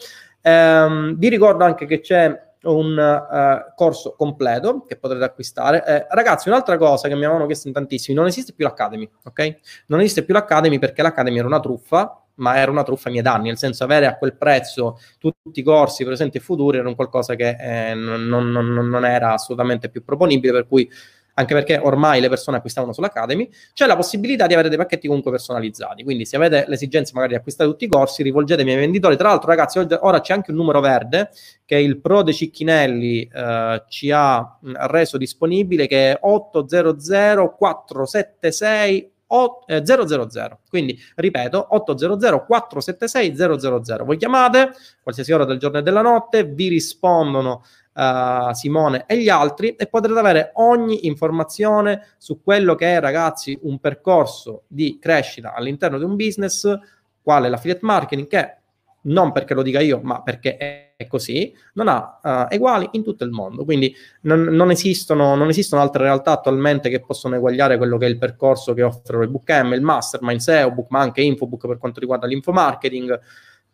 Ehm, 0.41 1.15
vi 1.17 1.29
ricordo 1.29 1.63
anche 1.63 1.85
che 1.85 2.01
c'è 2.01 2.37
un 2.63 2.97
uh, 2.97 3.73
corso 3.75 4.15
completo 4.17 4.83
che 4.85 4.97
potrete 4.97 5.23
acquistare. 5.23 5.85
Eh, 5.85 6.07
ragazzi, 6.09 6.49
un'altra 6.49 6.77
cosa 6.77 7.07
che 7.07 7.15
mi 7.15 7.25
avevano 7.25 7.45
chiesto 7.45 7.67
in 7.67 7.73
tantissimi, 7.73 8.15
non 8.15 8.27
esiste 8.27 8.53
più 8.53 8.65
l'Academy, 8.65 9.09
ok? 9.23 9.57
Non 9.87 9.99
esiste 9.99 10.23
più 10.23 10.33
l'Academy 10.33 10.79
perché 10.79 11.01
l'Academy 11.01 11.39
era 11.39 11.47
una 11.47 11.59
truffa, 11.59 12.23
ma 12.35 12.57
era 12.57 12.71
una 12.71 12.83
truffa 12.83 13.07
ai 13.07 13.13
miei 13.13 13.23
danni, 13.23 13.47
nel 13.47 13.57
senso 13.57 13.83
avere 13.83 14.05
a 14.07 14.17
quel 14.17 14.35
prezzo 14.35 14.97
tutti 15.19 15.59
i 15.59 15.63
corsi 15.63 16.03
presenti 16.03 16.37
e 16.37 16.41
futuri 16.41 16.77
era 16.77 16.87
un 16.87 16.95
qualcosa 16.95 17.35
che 17.35 17.55
eh, 17.59 17.93
non, 17.93 18.25
non, 18.27 18.49
non, 18.49 19.05
era 19.05 19.33
assolutamente 19.33 19.89
più 19.89 20.03
proponibile, 20.03 20.51
per 20.51 20.67
cui 20.67 20.89
anche 21.35 21.53
perché 21.53 21.77
ormai 21.77 22.21
le 22.21 22.29
persone 22.29 22.57
acquistavano 22.57 22.93
sull'Academy, 22.93 23.49
c'è 23.73 23.85
la 23.85 23.95
possibilità 23.95 24.47
di 24.47 24.53
avere 24.53 24.69
dei 24.69 24.77
pacchetti 24.77 25.07
comunque 25.07 25.31
personalizzati. 25.31 26.03
Quindi 26.03 26.25
se 26.25 26.35
avete 26.35 26.65
l'esigenza 26.67 27.11
magari 27.13 27.33
di 27.33 27.39
acquistare 27.39 27.69
tutti 27.69 27.85
i 27.85 27.87
corsi, 27.87 28.23
rivolgetevi 28.23 28.71
ai 28.71 28.77
venditori. 28.77 29.17
Tra 29.17 29.29
l'altro, 29.29 29.49
ragazzi, 29.49 29.79
ora 29.79 30.21
c'è 30.21 30.33
anche 30.33 30.51
un 30.51 30.57
numero 30.57 30.79
verde 30.79 31.29
che 31.65 31.77
il 31.77 31.99
Pro 31.99 32.21
De 32.21 32.33
Cicchinelli 32.33 33.29
eh, 33.33 33.83
ci 33.87 34.11
ha 34.11 34.59
reso 34.61 35.17
disponibile 35.17 35.87
che 35.87 36.11
è 36.11 36.17
800 36.21 37.55
476 37.57 39.11
000. 39.27 40.59
Quindi 40.69 40.99
ripeto 41.15 41.67
800 41.71 42.45
476 42.45 43.35
000. 43.35 44.03
Voi 44.03 44.17
chiamate 44.17 44.71
qualsiasi 45.01 45.31
ora 45.31 45.45
del 45.45 45.57
giorno 45.57 45.79
e 45.79 45.81
della 45.81 46.01
notte, 46.01 46.43
vi 46.43 46.67
rispondono 46.67 47.63
uh, 47.93 48.53
Simone 48.53 49.05
e 49.07 49.17
gli 49.17 49.29
altri 49.29 49.75
e 49.75 49.87
potrete 49.87 50.19
avere 50.19 50.51
ogni 50.55 51.07
informazione 51.07 52.07
su 52.17 52.41
quello 52.41 52.75
che 52.75 52.95
è, 52.95 52.99
ragazzi, 52.99 53.57
un 53.63 53.79
percorso 53.79 54.63
di 54.67 54.97
crescita 54.99 55.53
all'interno 55.53 55.97
di 55.97 56.03
un 56.03 56.15
business, 56.15 56.77
quale 57.21 57.49
l'affiliate 57.49 57.85
marketing, 57.85 58.27
che 58.27 58.57
non 59.03 59.31
perché 59.31 59.53
lo 59.53 59.63
dica 59.63 59.79
io, 59.79 59.99
ma 60.01 60.21
perché 60.21 60.57
è 60.95 61.07
così, 61.07 61.53
non 61.73 61.87
ha 61.87 62.19
uh, 62.21 62.53
eguali 62.53 62.87
in 62.93 63.03
tutto 63.03 63.23
il 63.23 63.31
mondo. 63.31 63.65
Quindi 63.65 63.93
non, 64.21 64.43
non, 64.43 64.71
esistono, 64.71 65.35
non, 65.35 65.49
esistono, 65.49 65.81
altre 65.81 66.03
realtà 66.03 66.31
attualmente 66.31 66.89
che 66.89 67.01
possono 67.01 67.35
eguagliare 67.35 67.77
quello 67.77 67.97
che 67.97 68.05
è 68.05 68.09
il 68.09 68.17
percorso 68.17 68.73
che 68.73 68.83
offrono 68.83 69.23
il 69.23 69.29
Bookm, 69.29 69.73
il 69.73 69.81
Mastermind, 69.81 70.39
SEO, 70.39 70.71
Book, 70.71 70.87
ma 70.89 70.99
anche 70.99 71.21
Infobook 71.21 71.67
per 71.67 71.77
quanto 71.77 71.99
riguarda 71.99 72.27
l'infomarketing. 72.27 73.19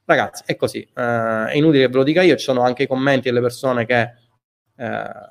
Ragazzi, 0.10 0.42
è 0.48 0.56
così. 0.56 0.80
Uh, 0.96 1.46
è 1.46 1.52
inutile 1.54 1.84
che 1.84 1.92
ve 1.92 1.98
lo 1.98 2.04
dica 2.04 2.24
io, 2.24 2.36
ci 2.36 2.44
sono 2.44 2.64
anche 2.64 2.82
i 2.82 2.88
commenti 2.88 3.30
delle 3.30 3.42
persone 3.42 3.86
che 3.86 4.12
uh, 4.76 4.86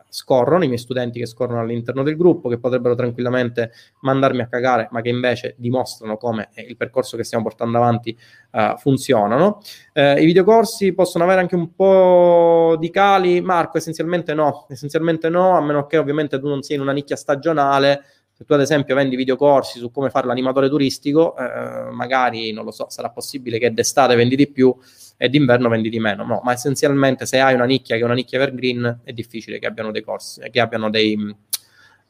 scorrono, 0.08 0.62
i 0.62 0.68
miei 0.68 0.78
studenti 0.78 1.18
che 1.18 1.26
scorrono 1.26 1.58
all'interno 1.58 2.04
del 2.04 2.16
gruppo, 2.16 2.48
che 2.48 2.60
potrebbero 2.60 2.94
tranquillamente 2.94 3.72
mandarmi 4.02 4.40
a 4.40 4.46
cagare, 4.46 4.86
ma 4.92 5.00
che 5.00 5.08
invece 5.08 5.56
dimostrano 5.58 6.16
come 6.16 6.50
il 6.68 6.76
percorso 6.76 7.16
che 7.16 7.24
stiamo 7.24 7.42
portando 7.42 7.76
avanti 7.76 8.16
uh, 8.52 8.76
funzionano. 8.76 9.58
I 9.94 10.24
videocorsi 10.24 10.94
possono 10.94 11.24
avere 11.24 11.40
anche 11.40 11.56
un 11.56 11.74
po' 11.74 12.76
di 12.78 12.90
cali, 12.90 13.40
Marco, 13.40 13.78
essenzialmente 13.78 14.32
no, 14.32 14.66
essenzialmente 14.68 15.28
no, 15.28 15.56
a 15.56 15.60
meno 15.60 15.86
che 15.86 15.98
ovviamente 15.98 16.38
tu 16.38 16.46
non 16.46 16.62
sia 16.62 16.76
in 16.76 16.82
una 16.82 16.92
nicchia 16.92 17.16
stagionale, 17.16 18.04
se 18.39 18.45
tu 18.45 18.53
ad 18.53 18.61
esempio 18.61 18.95
vendi 18.95 19.16
videocorsi 19.16 19.80
su 19.80 19.91
come 19.91 20.11
fare 20.11 20.28
l'animatore 20.28 20.68
turistico, 20.68 21.36
eh, 21.36 21.91
magari 21.91 22.53
non 22.53 22.64
lo 22.64 22.70
so, 22.70 22.86
sarà 22.89 23.11
possibile 23.11 23.59
che 23.59 23.74
d'estate 23.74 24.14
vendi 24.14 24.36
di 24.36 24.47
più 24.47 24.72
e 25.16 25.28
d'inverno 25.28 25.68
vendi 25.68 25.89
di 25.89 25.99
meno. 25.99 26.24
No, 26.24 26.41
ma 26.45 26.53
essenzialmente 26.53 27.26
se 27.26 27.41
hai 27.41 27.55
una 27.55 27.64
nicchia 27.64 27.97
che 27.97 28.03
è 28.03 28.05
una 28.05 28.14
nicchia 28.14 28.39
evergreen, 28.39 29.01
è 29.03 29.12
difficile 29.12 29.59
che 29.59 29.66
abbiano 29.66 29.91
dei 29.91 30.03
corsi, 30.03 30.41
che 30.53 30.61
abbiano 30.61 30.89
dei, 30.89 31.16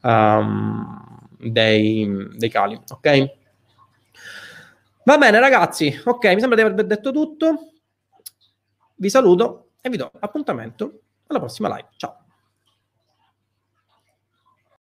um, 0.02 1.28
dei, 1.38 2.28
dei 2.36 2.50
cali, 2.50 2.78
ok? 2.86 3.30
Va 5.04 5.16
bene, 5.16 5.40
ragazzi. 5.40 5.98
Ok, 6.04 6.26
mi 6.34 6.40
sembra 6.40 6.56
di 6.56 6.60
aver 6.60 6.84
detto 6.84 7.10
tutto. 7.10 7.70
Vi 8.96 9.08
saluto 9.08 9.70
e 9.80 9.88
vi 9.88 9.96
do 9.96 10.10
appuntamento 10.18 11.00
alla 11.28 11.38
prossima 11.38 11.68
live. 11.74 11.88
Ciao. 11.96 12.27